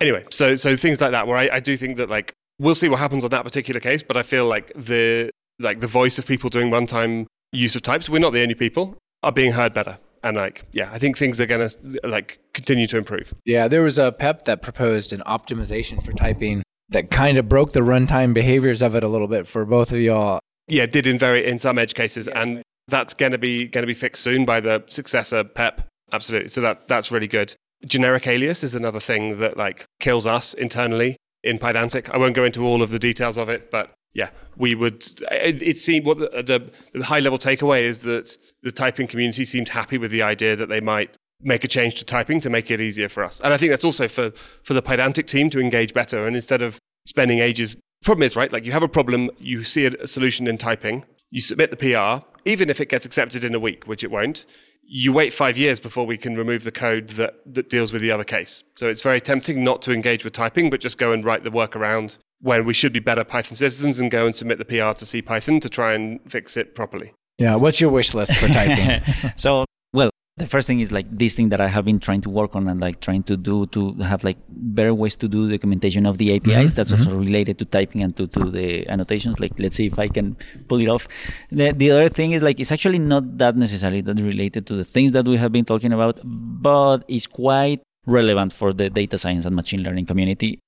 anyway, 0.00 0.24
so 0.30 0.56
so 0.56 0.76
things 0.76 1.00
like 1.00 1.12
that 1.12 1.26
where 1.26 1.36
I, 1.36 1.48
I 1.54 1.60
do 1.60 1.76
think 1.76 1.96
that 1.96 2.10
like 2.10 2.32
we'll 2.58 2.74
see 2.74 2.88
what 2.88 2.98
happens 2.98 3.24
on 3.24 3.30
that 3.30 3.44
particular 3.44 3.80
case, 3.80 4.02
but 4.02 4.16
I 4.16 4.22
feel 4.22 4.46
like 4.46 4.72
the 4.74 5.30
like 5.58 5.80
the 5.80 5.86
voice 5.86 6.18
of 6.18 6.26
people 6.26 6.50
doing 6.50 6.70
runtime 6.70 7.26
use 7.52 7.76
of 7.76 7.82
types, 7.82 8.08
we're 8.08 8.18
not 8.18 8.32
the 8.32 8.42
only 8.42 8.54
people, 8.54 8.98
are 9.22 9.32
being 9.32 9.52
heard 9.52 9.72
better 9.72 9.98
and 10.24 10.36
like 10.36 10.64
yeah 10.72 10.88
i 10.90 10.98
think 10.98 11.16
things 11.16 11.40
are 11.40 11.46
going 11.46 11.68
to 11.68 12.00
like 12.02 12.40
continue 12.52 12.86
to 12.86 12.96
improve. 12.96 13.34
Yeah 13.44 13.68
there 13.68 13.82
was 13.82 13.98
a 13.98 14.10
pep 14.10 14.46
that 14.46 14.62
proposed 14.62 15.12
an 15.12 15.20
optimization 15.20 16.02
for 16.04 16.12
typing 16.12 16.62
that 16.88 17.10
kind 17.10 17.38
of 17.38 17.48
broke 17.48 17.72
the 17.72 17.80
runtime 17.80 18.34
behaviors 18.34 18.82
of 18.82 18.94
it 18.94 19.04
a 19.04 19.08
little 19.08 19.28
bit 19.28 19.46
for 19.46 19.64
both 19.64 19.92
of 19.92 19.98
y'all. 19.98 20.40
Yeah 20.66 20.86
did 20.86 21.06
in 21.06 21.18
very 21.18 21.44
in 21.44 21.58
some 21.58 21.78
edge 21.78 21.94
cases 21.94 22.26
and 22.26 22.62
that's 22.88 23.14
going 23.14 23.32
to 23.32 23.38
be 23.38 23.66
going 23.68 23.82
to 23.82 23.86
be 23.86 23.94
fixed 23.94 24.22
soon 24.22 24.44
by 24.44 24.60
the 24.60 24.82
successor 24.88 25.44
pep. 25.44 25.86
Absolutely. 26.12 26.48
So 26.48 26.60
that 26.62 26.88
that's 26.88 27.12
really 27.12 27.28
good. 27.28 27.54
Generic 27.84 28.26
alias 28.26 28.64
is 28.64 28.74
another 28.74 29.00
thing 29.00 29.38
that 29.38 29.56
like 29.56 29.84
kills 30.00 30.26
us 30.26 30.54
internally 30.54 31.16
in 31.42 31.58
pydantic. 31.58 32.10
I 32.10 32.16
won't 32.18 32.34
go 32.34 32.44
into 32.44 32.64
all 32.64 32.82
of 32.82 32.90
the 32.90 32.98
details 32.98 33.36
of 33.36 33.48
it 33.48 33.70
but 33.70 33.92
yeah, 34.14 34.30
we 34.56 34.74
would. 34.74 35.04
It, 35.30 35.60
it 35.60 35.78
seemed 35.78 36.06
what 36.06 36.18
the, 36.18 36.28
the, 36.42 36.70
the 36.98 37.04
high 37.04 37.18
level 37.18 37.38
takeaway 37.38 37.82
is 37.82 38.02
that 38.02 38.36
the 38.62 38.70
typing 38.70 39.08
community 39.08 39.44
seemed 39.44 39.68
happy 39.68 39.98
with 39.98 40.12
the 40.12 40.22
idea 40.22 40.54
that 40.56 40.68
they 40.68 40.80
might 40.80 41.16
make 41.40 41.64
a 41.64 41.68
change 41.68 41.96
to 41.96 42.04
typing 42.04 42.40
to 42.40 42.48
make 42.48 42.70
it 42.70 42.80
easier 42.80 43.08
for 43.08 43.24
us. 43.24 43.40
And 43.42 43.52
I 43.52 43.56
think 43.56 43.70
that's 43.70 43.84
also 43.84 44.06
for 44.08 44.30
for 44.62 44.72
the 44.72 44.82
Pydantic 44.82 45.26
team 45.26 45.50
to 45.50 45.60
engage 45.60 45.92
better. 45.92 46.26
And 46.26 46.36
instead 46.36 46.62
of 46.62 46.78
spending 47.06 47.40
ages, 47.40 47.76
problem 48.04 48.24
is 48.24 48.36
right. 48.36 48.52
Like 48.52 48.64
you 48.64 48.72
have 48.72 48.84
a 48.84 48.88
problem, 48.88 49.30
you 49.38 49.64
see 49.64 49.86
a, 49.86 49.90
a 50.00 50.06
solution 50.06 50.46
in 50.46 50.58
typing, 50.58 51.04
you 51.30 51.40
submit 51.40 51.70
the 51.70 51.76
PR, 51.76 52.24
even 52.44 52.70
if 52.70 52.80
it 52.80 52.88
gets 52.88 53.04
accepted 53.04 53.42
in 53.42 53.54
a 53.54 53.60
week, 53.60 53.84
which 53.86 54.04
it 54.04 54.10
won't. 54.10 54.46
You 54.86 55.12
wait 55.12 55.32
five 55.32 55.56
years 55.56 55.80
before 55.80 56.06
we 56.06 56.18
can 56.18 56.36
remove 56.36 56.62
the 56.62 56.70
code 56.70 57.08
that, 57.10 57.40
that 57.46 57.70
deals 57.70 57.90
with 57.90 58.02
the 58.02 58.10
other 58.10 58.22
case. 58.22 58.62
So 58.76 58.86
it's 58.86 59.02
very 59.02 59.20
tempting 59.20 59.64
not 59.64 59.80
to 59.82 59.92
engage 59.92 60.24
with 60.24 60.34
typing, 60.34 60.68
but 60.68 60.80
just 60.80 60.98
go 60.98 61.10
and 61.10 61.24
write 61.24 61.42
the 61.42 61.50
workaround 61.50 62.18
when 62.40 62.64
we 62.64 62.74
should 62.74 62.92
be 62.92 63.00
better 63.00 63.24
Python 63.24 63.56
citizens 63.56 63.98
and 63.98 64.10
go 64.10 64.26
and 64.26 64.34
submit 64.34 64.58
the 64.58 64.64
PR 64.64 64.92
to 64.98 65.04
CPython 65.04 65.60
to 65.60 65.68
try 65.68 65.94
and 65.94 66.20
fix 66.30 66.56
it 66.56 66.74
properly. 66.74 67.12
Yeah, 67.38 67.56
what's 67.56 67.80
your 67.80 67.90
wish 67.90 68.14
list 68.14 68.36
for 68.36 68.48
typing? 68.48 69.02
so, 69.36 69.64
well, 69.92 70.10
the 70.36 70.46
first 70.46 70.66
thing 70.66 70.80
is 70.80 70.90
like 70.92 71.06
this 71.10 71.34
thing 71.34 71.48
that 71.50 71.60
I 71.60 71.68
have 71.68 71.84
been 71.84 72.00
trying 72.00 72.20
to 72.22 72.30
work 72.30 72.54
on 72.56 72.68
and 72.68 72.80
like 72.80 73.00
trying 73.00 73.22
to 73.24 73.36
do 73.36 73.66
to 73.66 73.94
have 73.94 74.24
like 74.24 74.36
better 74.48 74.92
ways 74.92 75.16
to 75.16 75.28
do 75.28 75.48
documentation 75.48 76.06
of 76.06 76.18
the 76.18 76.34
APIs. 76.34 76.50
Mm-hmm. 76.50 76.74
That's 76.74 76.92
mm-hmm. 76.92 77.02
also 77.02 77.18
related 77.18 77.58
to 77.58 77.64
typing 77.64 78.02
and 78.02 78.16
to, 78.16 78.26
to 78.28 78.50
the 78.50 78.88
annotations. 78.88 79.38
Like, 79.38 79.52
let's 79.58 79.76
see 79.76 79.86
if 79.86 79.98
I 79.98 80.08
can 80.08 80.36
pull 80.68 80.80
it 80.80 80.88
off. 80.88 81.08
The, 81.50 81.72
the 81.72 81.90
other 81.92 82.08
thing 82.08 82.32
is 82.32 82.42
like 82.42 82.60
it's 82.60 82.72
actually 82.72 82.98
not 82.98 83.38
that 83.38 83.56
necessarily 83.56 84.00
that 84.02 84.20
related 84.20 84.66
to 84.66 84.74
the 84.74 84.84
things 84.84 85.12
that 85.12 85.26
we 85.26 85.36
have 85.36 85.52
been 85.52 85.64
talking 85.64 85.92
about, 85.92 86.20
but 86.24 87.04
it's 87.08 87.26
quite 87.26 87.80
relevant 88.06 88.52
for 88.52 88.72
the 88.72 88.90
data 88.90 89.18
science 89.18 89.44
and 89.44 89.56
machine 89.56 89.82
learning 89.82 90.06
community 90.06 90.60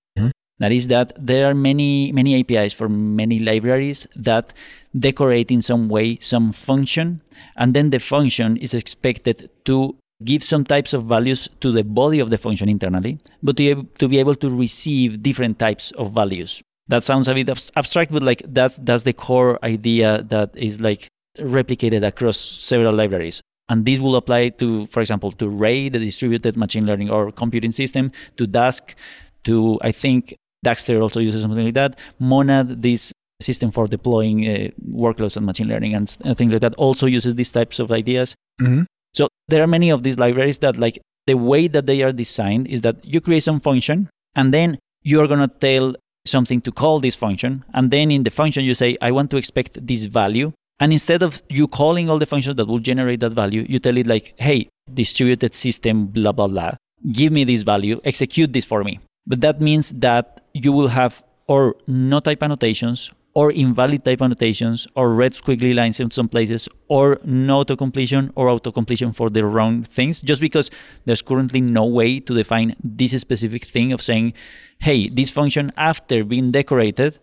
that 0.59 0.73
is 0.73 0.89
that 0.89 1.13
there 1.19 1.49
are 1.49 1.55
many 1.55 2.13
many 2.13 2.41
APIs 2.41 2.73
for 2.73 2.89
many 2.89 3.39
libraries 3.39 4.07
that 4.17 4.53
decorate 4.99 5.51
in 5.51 5.63
some 5.63 5.89
way 5.89 6.19
some 6.21 6.53
function, 6.53 7.23
and 7.57 7.75
then 7.75 7.91
the 7.91 8.01
function 8.01 8.57
is 8.57 8.75
expected 8.75 9.51
to 9.65 9.97
give 10.25 10.43
some 10.43 10.65
types 10.65 10.93
of 10.93 11.05
values 11.05 11.49
to 11.61 11.73
the 11.73 11.85
body 11.85 12.21
of 12.21 12.31
the 12.31 12.39
function 12.39 12.69
internally, 12.69 13.19
but 13.43 13.57
to, 13.57 14.09
be 14.09 14.19
able 14.19 14.35
to 14.35 14.49
receive 14.49 15.23
different 15.23 15.59
types 15.59 15.91
of 15.93 16.13
values. 16.13 16.63
That 16.89 17.05
sounds 17.05 17.29
a 17.29 17.35
bit 17.35 17.49
abstract, 17.77 18.13
but 18.13 18.23
like 18.23 18.43
that's 18.47 18.77
that's 18.79 19.03
the 19.03 19.13
core 19.13 19.59
idea 19.65 20.23
that 20.29 20.57
is 20.57 20.81
like 20.81 21.09
replicated 21.39 22.07
across 22.07 22.39
several 22.39 22.95
libraries. 22.95 23.43
And 23.69 23.85
this 23.85 23.99
will 23.99 24.15
apply 24.15 24.51
to, 24.51 24.87
for 24.87 25.01
example, 25.01 25.33
to 25.33 25.49
Ray, 25.49 25.89
the 25.89 25.99
distributed 25.99 26.57
machine 26.57 26.87
learning 26.87 27.11
or 27.11 27.33
computing 27.33 27.73
system, 27.73 28.13
to 28.37 28.47
Dask, 28.47 28.95
to 29.43 29.81
I 29.83 29.91
think 29.91 30.37
Dagster 30.67 30.97
also 31.05 31.21
uses 31.29 31.43
something 31.43 31.67
like 31.69 31.79
that. 31.83 31.93
Modal, 32.19 32.65
this 32.89 33.13
system 33.41 33.71
for 33.77 33.85
deploying 33.97 34.39
uh, 34.49 34.69
workloads 35.05 35.37
and 35.37 35.45
machine 35.51 35.69
learning 35.73 35.93
and 35.95 36.09
things 36.39 36.51
like 36.53 36.65
that, 36.67 36.75
also 36.87 37.07
uses 37.19 37.33
these 37.41 37.53
types 37.59 37.79
of 37.79 37.87
ideas. 38.01 38.35
Mm-hmm. 38.61 38.83
So 39.19 39.29
there 39.51 39.63
are 39.65 39.71
many 39.77 39.89
of 39.91 40.03
these 40.03 40.19
libraries 40.19 40.59
that, 40.65 40.79
like, 40.79 40.97
the 41.27 41.37
way 41.51 41.69
that 41.69 41.87
they 41.91 42.03
are 42.03 42.13
designed 42.13 42.67
is 42.75 42.81
that 42.87 42.97
you 43.13 43.21
create 43.21 43.43
some 43.43 43.61
function 43.61 44.09
and 44.39 44.55
then 44.57 44.79
you're 45.03 45.29
going 45.33 45.45
to 45.49 45.53
tell 45.69 45.95
something 46.27 46.61
to 46.67 46.71
call 46.73 47.01
this 47.01 47.15
function. 47.15 47.65
And 47.75 47.91
then 47.91 48.11
in 48.11 48.23
the 48.25 48.31
function, 48.31 48.65
you 48.65 48.75
say, 48.75 48.97
I 49.01 49.11
want 49.11 49.31
to 49.33 49.37
expect 49.37 49.87
this 49.87 50.05
value. 50.07 50.53
And 50.79 50.93
instead 50.93 51.23
of 51.23 51.43
you 51.49 51.67
calling 51.69 52.11
all 52.11 52.19
the 52.19 52.27
functions 52.27 52.57
that 52.57 52.69
will 52.69 52.85
generate 52.91 53.21
that 53.21 53.33
value, 53.33 53.65
you 53.69 53.79
tell 53.79 53.97
it, 53.97 54.07
like, 54.07 54.35
hey, 54.37 54.69
distributed 54.93 55.55
system, 55.55 56.07
blah, 56.07 56.33
blah, 56.33 56.49
blah, 56.49 56.73
give 57.13 57.33
me 57.33 57.45
this 57.45 57.63
value, 57.63 58.01
execute 58.05 58.53
this 58.53 58.65
for 58.65 58.85
me. 58.85 59.01
But 59.27 59.41
that 59.41 59.61
means 59.61 59.91
that 60.07 60.43
you 60.65 60.73
will 60.73 60.89
have 60.89 61.23
or 61.47 61.77
no 61.87 62.21
type 62.21 62.43
annotations 62.43 63.11
or 63.35 63.53
invalid 63.53 64.03
type 64.05 64.23
annotations 64.23 64.89
or 64.97 65.13
red 65.13 65.33
squiggly 65.33 65.75
lines 65.75 66.01
in 66.01 66.11
some 66.11 66.29
places 66.29 66.69
or 66.89 67.21
no 67.25 67.61
auto-completion 67.61 68.33
or 68.35 68.49
auto-completion 68.49 69.13
for 69.13 69.29
the 69.29 69.45
wrong 69.45 69.83
things 69.83 70.23
just 70.23 70.41
because 70.41 70.71
there's 71.05 71.21
currently 71.21 71.61
no 71.61 71.85
way 71.85 72.19
to 72.19 72.35
define 72.35 72.75
this 72.83 73.13
specific 73.21 73.65
thing 73.65 73.93
of 73.93 74.01
saying 74.01 74.33
hey 74.81 75.09
this 75.11 75.29
function 75.31 75.71
after 75.77 76.25
being 76.25 76.51
decorated 76.51 77.19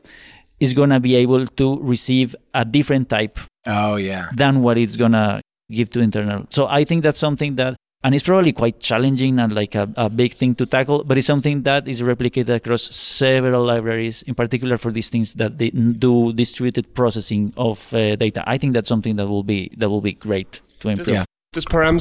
is 0.59 0.73
going 0.73 0.91
to 0.91 0.99
be 0.99 1.15
able 1.15 1.47
to 1.47 1.79
receive 1.81 2.35
a 2.53 2.63
different 2.63 3.09
type 3.09 3.39
oh 3.65 3.95
yeah. 3.95 4.29
than 4.35 4.61
what 4.61 4.77
it's 4.77 4.95
going 4.95 5.11
to 5.11 5.41
give 5.71 5.89
to 5.89 5.99
internal. 5.99 6.45
So 6.49 6.67
i 6.67 6.83
think 6.83 7.01
that's 7.01 7.17
something 7.17 7.55
that 7.55 7.75
and 8.03 8.13
it's 8.13 8.23
probably 8.23 8.51
quite 8.51 8.79
challenging 8.79 9.39
and 9.39 9.53
like 9.53 9.75
a, 9.75 9.89
a, 9.95 10.09
big 10.09 10.33
thing 10.33 10.53
to 10.55 10.65
tackle 10.65 11.03
but 11.03 11.17
it's 11.17 11.27
something 11.27 11.63
that 11.63 11.87
is 11.87 12.01
replicated 12.01 12.55
across 12.55 12.93
several 12.95 13.63
libraries 13.63 14.21
in 14.23 14.35
particular 14.35 14.77
for 14.77 14.91
these 14.91 15.09
things 15.09 15.35
that 15.35 15.57
they 15.57 15.69
do 15.69 16.33
distributed 16.33 16.93
processing 16.93 17.53
of 17.57 17.93
uh, 17.93 18.15
data 18.15 18.43
i 18.45 18.57
think 18.57 18.73
that's 18.73 18.89
something 18.89 19.15
that 19.15 19.27
will 19.27 19.43
be 19.43 19.71
that 19.77 19.89
will 19.89 20.01
be 20.01 20.13
great 20.13 20.61
to 20.79 20.89
improve 20.89 21.07
does, 21.07 21.13
yeah. 21.15 21.25
does 21.53 21.65
param 21.65 21.99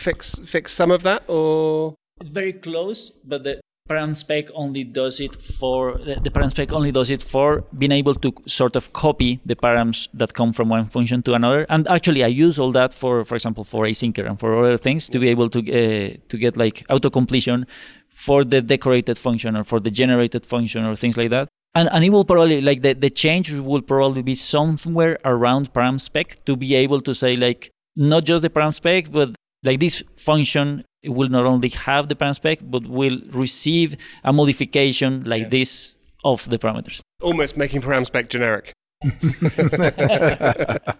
fix 0.00 0.38
fix 0.44 0.72
some 0.72 0.90
of 0.90 1.02
that 1.02 1.22
or 1.28 1.94
it's 2.20 2.30
very 2.30 2.52
close 2.52 3.10
but 3.24 3.44
the, 3.44 3.60
ParamSpec 3.88 4.50
only 4.54 4.84
does 4.84 5.20
it 5.20 5.34
for 5.36 5.98
the 5.98 6.30
ParamSpec 6.30 6.72
only 6.72 6.92
does 6.92 7.10
it 7.10 7.22
for 7.22 7.64
being 7.76 7.92
able 7.92 8.14
to 8.14 8.32
sort 8.46 8.76
of 8.76 8.92
copy 8.92 9.40
the 9.44 9.56
params 9.56 10.08
that 10.14 10.34
come 10.34 10.52
from 10.52 10.68
one 10.68 10.88
function 10.88 11.22
to 11.24 11.34
another. 11.34 11.66
And 11.68 11.88
actually, 11.88 12.22
I 12.24 12.28
use 12.28 12.58
all 12.58 12.72
that 12.72 12.94
for, 12.94 13.24
for 13.24 13.34
example, 13.34 13.64
for 13.64 13.84
asyncer 13.84 14.26
and 14.28 14.38
for 14.38 14.64
other 14.64 14.78
things 14.78 15.08
to 15.08 15.18
be 15.18 15.28
able 15.28 15.48
to 15.50 15.60
uh, 15.60 16.16
to 16.28 16.38
get 16.38 16.56
like 16.56 16.84
auto 16.88 17.10
completion 17.10 17.66
for 18.08 18.44
the 18.44 18.62
decorated 18.62 19.18
function 19.18 19.56
or 19.56 19.64
for 19.64 19.80
the 19.80 19.90
generated 19.90 20.46
function 20.46 20.84
or 20.84 20.94
things 20.96 21.16
like 21.16 21.30
that. 21.30 21.48
And, 21.74 21.88
and 21.90 22.04
it 22.04 22.10
will 22.10 22.24
probably 22.24 22.60
like 22.60 22.82
the, 22.82 22.92
the 22.92 23.10
change 23.10 23.50
will 23.50 23.82
probably 23.82 24.22
be 24.22 24.34
somewhere 24.34 25.18
around 25.24 25.72
param 25.72 26.00
spec 26.00 26.44
to 26.44 26.54
be 26.54 26.74
able 26.74 27.00
to 27.00 27.14
say 27.14 27.34
like 27.34 27.70
not 27.96 28.24
just 28.24 28.42
the 28.42 28.50
param 28.50 28.72
spec 28.72 29.10
but 29.10 29.34
like 29.62 29.80
this 29.80 30.02
function 30.16 30.84
it 31.02 31.10
will 31.10 31.28
not 31.28 31.44
only 31.46 31.68
have 31.70 32.08
the 32.08 32.14
ParamSpec, 32.14 32.58
but 32.70 32.86
will 32.86 33.18
receive 33.30 33.96
a 34.24 34.32
modification 34.32 35.24
like 35.24 35.42
yeah. 35.42 35.48
this 35.48 35.94
of 36.24 36.48
the 36.48 36.58
parameters. 36.58 37.00
Almost 37.20 37.56
making 37.56 37.82
param 37.82 38.06
spec 38.06 38.30
generic. 38.30 38.72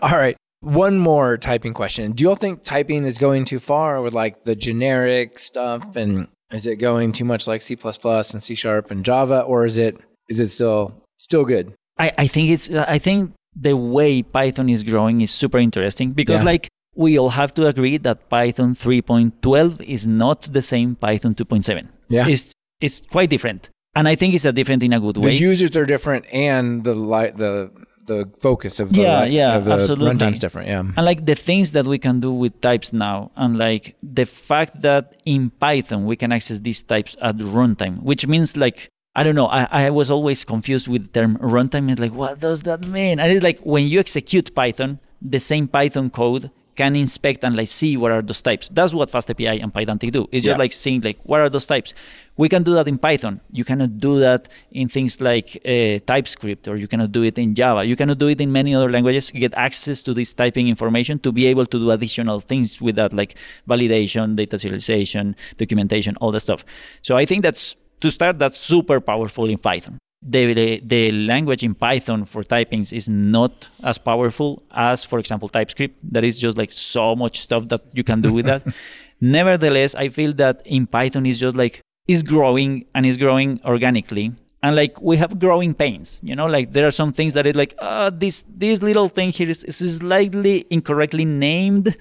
All 0.00 0.10
right. 0.10 0.36
One 0.60 0.98
more 0.98 1.36
typing 1.36 1.72
question. 1.72 2.12
Do 2.12 2.22
you 2.22 2.30
all 2.30 2.34
think 2.34 2.64
typing 2.64 3.04
is 3.04 3.16
going 3.16 3.44
too 3.44 3.60
far 3.60 4.02
with 4.02 4.12
like 4.12 4.42
the 4.44 4.56
generic 4.56 5.38
stuff 5.38 5.94
and 5.94 6.26
is 6.50 6.66
it 6.66 6.76
going 6.76 7.12
too 7.12 7.24
much 7.24 7.46
like 7.46 7.62
C 7.62 7.78
and 7.80 8.42
C 8.42 8.56
sharp 8.56 8.90
and 8.90 9.04
Java 9.04 9.42
or 9.42 9.66
is 9.66 9.78
it 9.78 10.00
is 10.28 10.40
it 10.40 10.48
still 10.48 11.00
still 11.18 11.44
good? 11.44 11.74
I, 11.96 12.10
I 12.18 12.26
think 12.26 12.50
it's 12.50 12.68
I 12.70 12.98
think 12.98 13.34
the 13.54 13.76
way 13.76 14.24
Python 14.24 14.68
is 14.68 14.82
growing 14.82 15.20
is 15.20 15.30
super 15.30 15.58
interesting 15.58 16.10
because 16.10 16.40
yeah. 16.40 16.46
like 16.46 16.68
we 16.98 17.16
all 17.16 17.30
have 17.30 17.54
to 17.54 17.66
agree 17.68 17.96
that 17.96 18.28
Python 18.28 18.74
3.12 18.74 19.80
is 19.82 20.06
not 20.06 20.40
the 20.52 20.60
same 20.60 20.96
Python 20.96 21.32
2.7. 21.32 21.88
Yeah. 22.08 22.26
It's 22.26 22.52
it's 22.80 23.00
quite 23.10 23.30
different. 23.30 23.70
And 23.94 24.08
I 24.08 24.16
think 24.16 24.34
it's 24.34 24.44
a 24.44 24.52
different 24.52 24.82
in 24.82 24.92
a 24.92 25.00
good 25.00 25.16
way. 25.16 25.30
The 25.30 25.36
users 25.36 25.76
are 25.76 25.86
different 25.86 26.26
and 26.32 26.82
the 26.82 26.94
li- 26.94 27.30
the 27.34 27.70
the 28.06 28.28
focus 28.40 28.80
of 28.80 28.92
the, 28.92 29.02
yeah, 29.02 29.24
yeah, 29.24 29.58
the 29.58 29.72
absolutely. 29.72 30.10
runtime 30.10 30.34
is 30.34 30.40
different. 30.40 30.68
Yeah. 30.68 30.80
And 30.80 31.04
like 31.04 31.26
the 31.26 31.34
things 31.34 31.72
that 31.72 31.86
we 31.86 31.98
can 31.98 32.20
do 32.20 32.32
with 32.32 32.58
types 32.62 32.92
now, 32.92 33.30
and 33.36 33.58
like 33.58 33.96
the 34.02 34.24
fact 34.24 34.80
that 34.80 35.20
in 35.24 35.50
Python 35.50 36.06
we 36.06 36.16
can 36.16 36.32
access 36.32 36.58
these 36.58 36.82
types 36.82 37.16
at 37.20 37.36
runtime, 37.36 38.02
which 38.02 38.26
means 38.26 38.56
like 38.56 38.88
I 39.14 39.22
don't 39.22 39.36
know. 39.36 39.46
I, 39.46 39.86
I 39.86 39.90
was 39.90 40.10
always 40.10 40.44
confused 40.44 40.88
with 40.88 41.12
the 41.12 41.20
term 41.20 41.36
runtime. 41.38 41.90
It's 41.90 42.00
like, 42.00 42.12
what 42.12 42.40
does 42.40 42.62
that 42.62 42.80
mean? 42.80 43.20
And 43.20 43.30
it's 43.30 43.44
like 43.44 43.60
when 43.60 43.86
you 43.86 44.00
execute 44.00 44.54
Python, 44.54 45.00
the 45.20 45.40
same 45.40 45.68
Python 45.68 46.10
code 46.10 46.50
can 46.78 46.94
inspect 46.94 47.44
and 47.44 47.56
like 47.56 47.68
see 47.68 47.96
what 47.96 48.10
are 48.12 48.22
those 48.22 48.40
types. 48.40 48.68
That's 48.68 48.94
what 48.94 49.10
FastAPI 49.10 49.62
and 49.62 49.74
Pydantic 49.74 50.12
do. 50.12 50.22
It's 50.30 50.44
just 50.44 50.54
yeah. 50.54 50.64
like 50.64 50.72
seeing 50.72 51.00
like 51.08 51.18
what 51.24 51.40
are 51.40 51.50
those 51.50 51.66
types. 51.66 51.92
We 52.36 52.48
can 52.48 52.62
do 52.62 52.72
that 52.74 52.86
in 52.86 52.98
Python. 52.98 53.40
You 53.50 53.64
cannot 53.64 53.98
do 53.98 54.20
that 54.20 54.48
in 54.70 54.88
things 54.88 55.20
like 55.20 55.48
uh, 55.66 55.98
TypeScript, 56.10 56.68
or 56.68 56.76
you 56.76 56.86
cannot 56.86 57.10
do 57.10 57.22
it 57.24 57.36
in 57.36 57.56
Java. 57.60 57.84
You 57.84 57.96
cannot 57.96 58.18
do 58.18 58.28
it 58.28 58.40
in 58.40 58.52
many 58.52 58.76
other 58.76 58.88
languages. 58.88 59.32
You 59.34 59.40
get 59.40 59.54
access 59.68 60.02
to 60.02 60.14
this 60.14 60.32
typing 60.32 60.68
information 60.68 61.18
to 61.26 61.32
be 61.32 61.46
able 61.46 61.66
to 61.66 61.78
do 61.84 61.90
additional 61.90 62.38
things 62.38 62.80
with 62.80 62.94
that, 62.94 63.12
like 63.12 63.34
validation, 63.68 64.36
data 64.36 64.56
serialization, 64.56 65.34
documentation, 65.56 66.14
all 66.20 66.30
the 66.30 66.40
stuff. 66.40 66.64
So 67.02 67.16
I 67.16 67.26
think 67.26 67.42
that's 67.42 67.74
to 68.02 68.10
start. 68.10 68.38
That's 68.38 68.56
super 68.56 69.00
powerful 69.00 69.46
in 69.46 69.58
Python 69.58 69.98
the, 70.22 70.80
the 70.84 71.12
language 71.12 71.62
in 71.62 71.74
Python 71.74 72.24
for 72.24 72.42
typings 72.42 72.92
is 72.92 73.08
not 73.08 73.68
as 73.82 73.98
powerful 73.98 74.62
as, 74.70 75.04
for 75.04 75.18
example, 75.18 75.48
TypeScript. 75.48 75.96
That 76.12 76.24
is 76.24 76.40
just 76.40 76.58
like 76.58 76.72
so 76.72 77.14
much 77.14 77.40
stuff 77.40 77.68
that 77.68 77.82
you 77.92 78.04
can 78.04 78.20
do 78.20 78.32
with 78.32 78.46
that. 78.46 78.62
Nevertheless, 79.20 79.94
I 79.94 80.08
feel 80.08 80.32
that 80.34 80.62
in 80.64 80.86
Python 80.86 81.26
is 81.26 81.38
just 81.38 81.56
like 81.56 81.80
is 82.06 82.22
growing 82.22 82.86
and 82.94 83.04
is 83.04 83.16
growing 83.16 83.60
organically. 83.64 84.32
And 84.62 84.74
like 84.74 85.00
we 85.00 85.16
have 85.18 85.38
growing 85.38 85.72
pains, 85.72 86.18
you 86.20 86.34
know, 86.34 86.46
like 86.46 86.72
there 86.72 86.86
are 86.86 86.90
some 86.90 87.12
things 87.12 87.34
that 87.34 87.46
it 87.46 87.54
like, 87.54 87.74
uh, 87.78 88.10
this 88.10 88.44
this 88.48 88.82
little 88.82 89.08
thing 89.08 89.30
here 89.30 89.48
is, 89.48 89.62
is 89.62 89.98
slightly 89.98 90.66
incorrectly 90.68 91.24
named, 91.24 91.96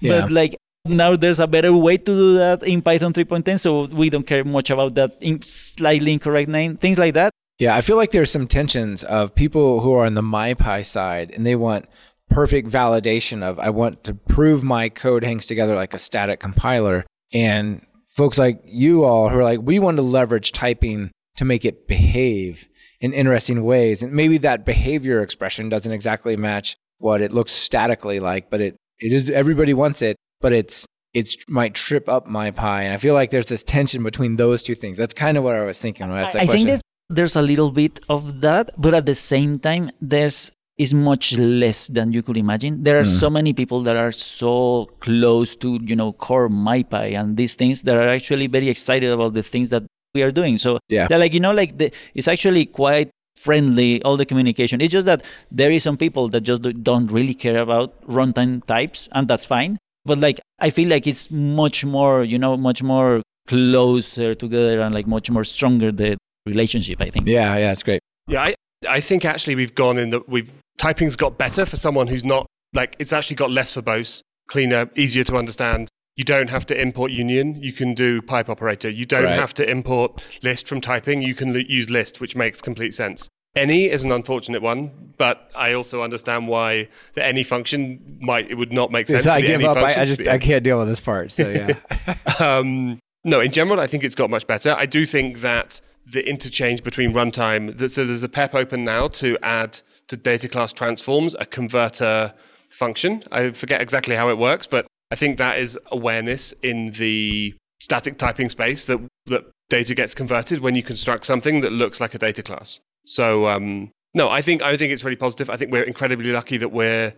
yeah. 0.00 0.22
but 0.22 0.32
like 0.32 0.56
now 0.84 1.14
there's 1.14 1.38
a 1.38 1.46
better 1.46 1.72
way 1.72 1.96
to 1.96 2.04
do 2.04 2.34
that 2.34 2.64
in 2.64 2.82
Python 2.82 3.12
3.10, 3.12 3.60
so 3.60 3.86
we 3.86 4.10
don't 4.10 4.26
care 4.26 4.42
much 4.42 4.70
about 4.70 4.94
that 4.94 5.16
in 5.20 5.40
slightly 5.42 6.12
incorrect 6.12 6.48
name, 6.48 6.76
things 6.76 6.98
like 6.98 7.14
that. 7.14 7.32
Yeah, 7.62 7.76
I 7.76 7.80
feel 7.80 7.94
like 7.94 8.10
there's 8.10 8.28
some 8.28 8.48
tensions 8.48 9.04
of 9.04 9.36
people 9.36 9.82
who 9.82 9.94
are 9.94 10.04
on 10.04 10.14
the 10.14 10.20
MyPy 10.20 10.84
side 10.84 11.30
and 11.30 11.46
they 11.46 11.54
want 11.54 11.86
perfect 12.28 12.68
validation 12.68 13.40
of 13.40 13.60
I 13.60 13.70
want 13.70 14.02
to 14.02 14.14
prove 14.14 14.64
my 14.64 14.88
code 14.88 15.22
hangs 15.22 15.46
together 15.46 15.76
like 15.76 15.94
a 15.94 15.98
static 15.98 16.40
compiler. 16.40 17.06
And 17.32 17.80
folks 18.08 18.36
like 18.36 18.60
you 18.64 19.04
all 19.04 19.28
who 19.28 19.38
are 19.38 19.44
like, 19.44 19.60
we 19.62 19.78
want 19.78 19.96
to 19.98 20.02
leverage 20.02 20.50
typing 20.50 21.12
to 21.36 21.44
make 21.44 21.64
it 21.64 21.86
behave 21.86 22.66
in 23.00 23.12
interesting 23.12 23.62
ways. 23.62 24.02
And 24.02 24.12
maybe 24.12 24.38
that 24.38 24.66
behavior 24.66 25.22
expression 25.22 25.68
doesn't 25.68 25.92
exactly 25.92 26.36
match 26.36 26.74
what 26.98 27.20
it 27.20 27.32
looks 27.32 27.52
statically 27.52 28.18
like, 28.18 28.50
but 28.50 28.60
it, 28.60 28.76
it 28.98 29.12
is 29.12 29.30
everybody 29.30 29.72
wants 29.72 30.02
it, 30.02 30.16
but 30.40 30.52
it's 30.52 30.84
it's 31.14 31.36
might 31.48 31.74
trip 31.74 32.08
up 32.08 32.26
MyPy. 32.26 32.82
And 32.82 32.92
I 32.92 32.96
feel 32.96 33.14
like 33.14 33.30
there's 33.30 33.46
this 33.46 33.62
tension 33.62 34.02
between 34.02 34.34
those 34.34 34.64
two 34.64 34.74
things. 34.74 34.96
That's 34.96 35.14
kind 35.14 35.38
of 35.38 35.44
what 35.44 35.54
I 35.54 35.64
was 35.64 35.78
thinking 35.78 36.08
when 36.08 36.16
I 36.16 36.22
asked 36.22 36.32
that 36.32 36.42
I 36.42 36.46
question. 36.46 36.66
think 36.66 36.82
there's 37.14 37.36
a 37.36 37.42
little 37.42 37.70
bit 37.70 38.00
of 38.08 38.40
that, 38.40 38.70
but 38.78 38.94
at 38.94 39.06
the 39.06 39.14
same 39.14 39.58
time, 39.58 39.90
there's 40.00 40.52
is 40.78 40.94
much 40.94 41.36
less 41.36 41.88
than 41.88 42.12
you 42.12 42.22
could 42.22 42.36
imagine. 42.36 42.82
There 42.82 42.98
are 42.98 43.04
mm. 43.04 43.20
so 43.20 43.28
many 43.28 43.52
people 43.52 43.82
that 43.82 43.96
are 43.96 44.10
so 44.10 44.88
close 45.00 45.54
to, 45.56 45.78
you 45.82 45.94
know, 45.94 46.12
core 46.12 46.48
MyPy 46.48 47.14
and 47.18 47.36
these 47.36 47.54
things 47.54 47.82
that 47.82 47.94
are 47.94 48.08
actually 48.08 48.46
very 48.46 48.68
excited 48.68 49.10
about 49.10 49.34
the 49.34 49.42
things 49.42 49.68
that 49.70 49.82
we 50.14 50.22
are 50.22 50.32
doing. 50.32 50.58
So 50.58 50.78
yeah. 50.88 51.06
they're 51.08 51.18
like, 51.18 51.34
you 51.34 51.40
know, 51.40 51.52
like 51.52 51.76
the, 51.76 51.92
it's 52.14 52.26
actually 52.26 52.66
quite 52.66 53.10
friendly, 53.36 54.02
all 54.02 54.16
the 54.16 54.26
communication. 54.26 54.80
It's 54.80 54.92
just 54.92 55.06
that 55.06 55.24
there 55.50 55.70
is 55.70 55.82
some 55.82 55.96
people 55.96 56.28
that 56.30 56.40
just 56.40 56.62
don't 56.82 57.12
really 57.12 57.34
care 57.34 57.58
about 57.58 58.00
runtime 58.06 58.64
types, 58.66 59.08
and 59.12 59.28
that's 59.28 59.44
fine. 59.44 59.78
But 60.04 60.18
like, 60.18 60.40
I 60.58 60.70
feel 60.70 60.88
like 60.88 61.06
it's 61.06 61.30
much 61.30 61.84
more, 61.84 62.24
you 62.24 62.38
know, 62.38 62.56
much 62.56 62.82
more 62.82 63.22
closer 63.46 64.34
together 64.34 64.80
and 64.80 64.94
like 64.94 65.06
much 65.06 65.30
more 65.30 65.44
stronger 65.44 65.92
the 65.92 66.16
relationship. 66.46 67.00
I 67.00 67.10
think. 67.10 67.26
Yeah, 67.26 67.56
yeah, 67.56 67.72
it's 67.72 67.82
great. 67.82 68.00
Yeah, 68.28 68.42
I, 68.42 68.54
I 68.88 69.00
think 69.00 69.24
actually 69.24 69.54
we've 69.54 69.74
gone 69.74 69.98
in 69.98 70.10
that 70.10 70.28
we've 70.28 70.52
typing's 70.78 71.16
got 71.16 71.38
better 71.38 71.66
for 71.66 71.76
someone 71.76 72.08
who's 72.08 72.24
not 72.24 72.46
like 72.72 72.96
it's 72.98 73.12
actually 73.12 73.36
got 73.36 73.50
less 73.50 73.74
verbose, 73.74 74.22
cleaner, 74.48 74.90
easier 74.96 75.24
to 75.24 75.36
understand. 75.36 75.88
You 76.16 76.24
don't 76.24 76.50
have 76.50 76.66
to 76.66 76.78
import 76.78 77.10
union. 77.10 77.54
You 77.62 77.72
can 77.72 77.94
do 77.94 78.20
pipe 78.20 78.50
operator. 78.50 78.90
You 78.90 79.06
don't 79.06 79.24
right. 79.24 79.38
have 79.38 79.54
to 79.54 79.68
import 79.68 80.22
list 80.42 80.68
from 80.68 80.80
typing. 80.80 81.22
You 81.22 81.34
can 81.34 81.56
l- 81.56 81.62
use 81.62 81.88
list, 81.88 82.20
which 82.20 82.36
makes 82.36 82.60
complete 82.60 82.92
sense. 82.92 83.28
Any 83.54 83.88
is 83.88 84.04
an 84.04 84.12
unfortunate 84.12 84.62
one, 84.62 85.14
but 85.18 85.50
I 85.54 85.72
also 85.72 86.02
understand 86.02 86.48
why 86.48 86.88
the 87.14 87.24
any 87.24 87.42
function 87.42 88.18
might 88.20 88.50
it 88.50 88.54
would 88.54 88.72
not 88.72 88.90
make 88.90 89.06
sense. 89.06 89.26
I 89.26 89.40
give 89.40 89.62
up. 89.64 89.76
I, 89.76 90.02
I, 90.02 90.04
just 90.04 90.26
I 90.26 90.38
can't 90.38 90.64
deal 90.64 90.78
with 90.78 90.88
this 90.88 91.00
part. 91.00 91.32
So 91.32 91.48
yeah. 91.48 92.16
um, 92.38 92.98
no, 93.24 93.40
in 93.40 93.52
general, 93.52 93.78
I 93.78 93.86
think 93.86 94.04
it's 94.04 94.14
got 94.14 94.30
much 94.30 94.46
better. 94.46 94.74
I 94.76 94.86
do 94.86 95.06
think 95.06 95.40
that 95.40 95.80
the 96.06 96.28
interchange 96.28 96.82
between 96.82 97.12
runtime. 97.12 97.78
So 97.90 98.04
there's 98.04 98.22
a 98.22 98.28
PEP 98.28 98.54
open 98.54 98.84
now 98.84 99.08
to 99.08 99.38
add 99.42 99.80
to 100.08 100.16
data 100.16 100.48
class 100.48 100.72
transforms 100.72 101.34
a 101.38 101.46
converter 101.46 102.34
function. 102.70 103.24
I 103.30 103.50
forget 103.50 103.80
exactly 103.80 104.16
how 104.16 104.28
it 104.28 104.38
works, 104.38 104.66
but 104.66 104.86
I 105.10 105.16
think 105.16 105.38
that 105.38 105.58
is 105.58 105.78
awareness 105.90 106.54
in 106.62 106.92
the 106.92 107.54
static 107.80 108.18
typing 108.18 108.48
space 108.48 108.84
that, 108.86 108.98
that 109.26 109.44
data 109.68 109.94
gets 109.94 110.14
converted 110.14 110.60
when 110.60 110.74
you 110.74 110.82
construct 110.82 111.26
something 111.26 111.60
that 111.60 111.72
looks 111.72 112.00
like 112.00 112.14
a 112.14 112.18
data 112.18 112.42
class. 112.42 112.80
So 113.04 113.48
um, 113.48 113.90
no, 114.14 114.28
I 114.28 114.42
think 114.42 114.62
I 114.62 114.76
think 114.76 114.92
it's 114.92 115.04
really 115.04 115.16
positive. 115.16 115.50
I 115.50 115.56
think 115.56 115.72
we're 115.72 115.82
incredibly 115.82 116.30
lucky 116.32 116.56
that 116.58 116.72
we're 116.72 117.14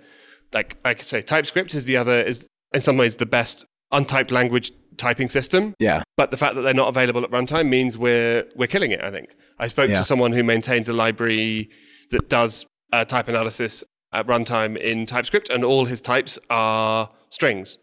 like 0.53 0.77
I 0.85 0.95
could 0.95 1.07
say 1.07 1.21
TypeScript 1.21 1.75
is 1.75 1.85
the 1.85 1.97
other 1.97 2.21
is 2.21 2.47
in 2.73 2.81
some 2.81 2.97
ways 2.97 3.17
the 3.17 3.27
best 3.27 3.65
untyped 3.93 4.31
language 4.31 4.73
typing 4.97 5.29
system. 5.29 5.75
Yeah. 5.79 6.03
But 6.17 6.31
the 6.31 6.37
fact 6.37 6.55
that 6.55 6.63
they're 6.63 6.75
not 6.75 6.89
available 6.89 7.23
at 7.25 7.31
runtime 7.31 7.69
means 7.69 7.99
we're 7.99 8.45
we're 8.55 8.69
killing 8.69 8.91
it. 8.91 9.03
I 9.03 9.11
think 9.11 9.35
I 9.59 9.67
spoke 9.67 9.91
yeah. 9.91 9.97
to 9.97 10.05
someone 10.05 10.33
who 10.33 10.43
maintains 10.43 10.89
a 10.89 10.93
library 10.93 11.71
that 12.11 12.29
does 12.29 12.67
uh, 12.93 13.05
type 13.05 13.29
analysis 13.29 13.85
at 14.13 14.27
runtime 14.27 14.77
in 14.77 15.07
TypeScript, 15.07 15.49
and 15.51 15.65
all 15.65 15.87
his 15.87 16.01
types 16.01 16.39
are 16.51 17.11
strings, 17.31 17.79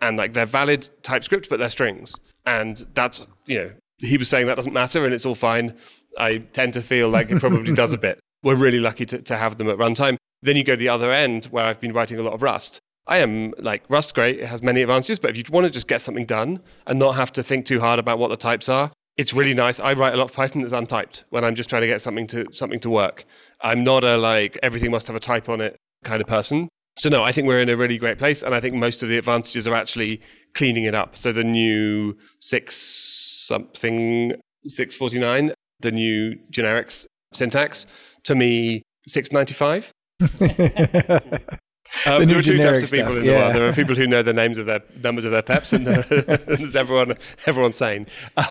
and 0.00 0.18
like 0.18 0.34
they're 0.34 0.46
valid 0.46 0.90
TypeScript, 1.02 1.48
but 1.48 1.58
they're 1.58 1.70
strings, 1.70 2.14
and 2.44 2.86
that's 2.94 3.26
you 3.46 3.58
know 3.58 3.72
he 4.00 4.16
was 4.16 4.28
saying 4.28 4.46
that 4.46 4.56
doesn't 4.56 4.72
matter 4.72 5.04
and 5.04 5.14
it's 5.14 5.26
all 5.26 5.34
fine. 5.34 5.74
I 6.18 6.38
tend 6.38 6.72
to 6.74 6.82
feel 6.82 7.08
like 7.08 7.30
it 7.30 7.38
probably 7.40 7.72
does 7.74 7.92
a 7.92 7.98
bit. 7.98 8.18
We're 8.42 8.56
really 8.56 8.80
lucky 8.80 9.04
to, 9.06 9.20
to 9.22 9.36
have 9.36 9.58
them 9.58 9.68
at 9.68 9.76
runtime. 9.76 10.16
Then 10.42 10.56
you 10.56 10.64
go 10.64 10.72
to 10.72 10.78
the 10.78 10.88
other 10.88 11.12
end 11.12 11.46
where 11.46 11.66
I've 11.66 11.80
been 11.80 11.92
writing 11.92 12.18
a 12.18 12.22
lot 12.22 12.32
of 12.32 12.42
Rust. 12.42 12.80
I 13.10 13.18
am 13.18 13.52
like 13.58 13.82
Rust 13.88 14.14
great. 14.14 14.38
It 14.38 14.46
has 14.46 14.62
many 14.62 14.82
advantages, 14.82 15.18
but 15.18 15.30
if 15.30 15.36
you 15.36 15.44
want 15.50 15.66
to 15.66 15.70
just 15.70 15.88
get 15.88 16.00
something 16.00 16.24
done 16.24 16.60
and 16.86 16.96
not 16.96 17.16
have 17.16 17.32
to 17.32 17.42
think 17.42 17.66
too 17.66 17.80
hard 17.80 17.98
about 17.98 18.20
what 18.20 18.28
the 18.28 18.36
types 18.36 18.68
are, 18.68 18.92
it's 19.16 19.34
really 19.34 19.52
nice. 19.52 19.80
I 19.80 19.94
write 19.94 20.14
a 20.14 20.16
lot 20.16 20.30
of 20.30 20.32
Python 20.32 20.62
that's 20.62 20.72
untyped 20.72 21.24
when 21.30 21.44
I'm 21.44 21.56
just 21.56 21.68
trying 21.68 21.82
to 21.82 21.88
get 21.88 22.00
something 22.00 22.28
to 22.28 22.46
something 22.52 22.78
to 22.80 22.88
work. 22.88 23.24
I'm 23.62 23.82
not 23.82 24.04
a 24.04 24.16
like 24.16 24.58
everything 24.62 24.92
must 24.92 25.08
have 25.08 25.16
a 25.16 25.20
type 25.20 25.48
on 25.48 25.60
it 25.60 25.76
kind 26.04 26.22
of 26.22 26.28
person. 26.28 26.68
So 26.98 27.08
no, 27.08 27.24
I 27.24 27.32
think 27.32 27.48
we're 27.48 27.60
in 27.60 27.68
a 27.68 27.76
really 27.76 27.98
great 27.98 28.16
place, 28.16 28.44
and 28.44 28.54
I 28.54 28.60
think 28.60 28.76
most 28.76 29.02
of 29.02 29.08
the 29.08 29.18
advantages 29.18 29.66
are 29.66 29.74
actually 29.74 30.20
cleaning 30.54 30.84
it 30.84 30.94
up. 30.94 31.16
So 31.16 31.32
the 31.32 31.44
new 31.44 32.16
six 32.38 32.76
something 32.76 34.34
six 34.66 34.94
forty 34.94 35.18
nine, 35.18 35.52
the 35.80 35.90
new 35.90 36.36
generics 36.52 37.06
syntax, 37.32 37.86
to 38.22 38.36
me 38.36 38.82
six 39.08 39.32
ninety 39.32 39.54
five. 39.54 39.90
Um, 42.06 42.24
there 42.24 42.38
are 42.38 42.42
two 42.42 42.58
types 42.58 42.84
of 42.84 42.90
people 42.90 43.06
stuff. 43.06 43.16
in 43.16 43.20
the 43.20 43.26
yeah. 43.26 43.38
world. 43.38 43.54
There 43.56 43.68
are 43.68 43.72
people 43.72 43.94
who 43.94 44.06
know 44.06 44.22
the 44.22 44.32
names 44.32 44.58
of 44.58 44.66
their 44.66 44.82
numbers 45.02 45.24
of 45.24 45.32
their 45.32 45.42
peps, 45.42 45.72
and 45.72 45.86
there's 45.86 46.76
everyone 46.76 47.16
everyone 47.46 47.72
sane. 47.72 48.06
Uh, 48.36 48.48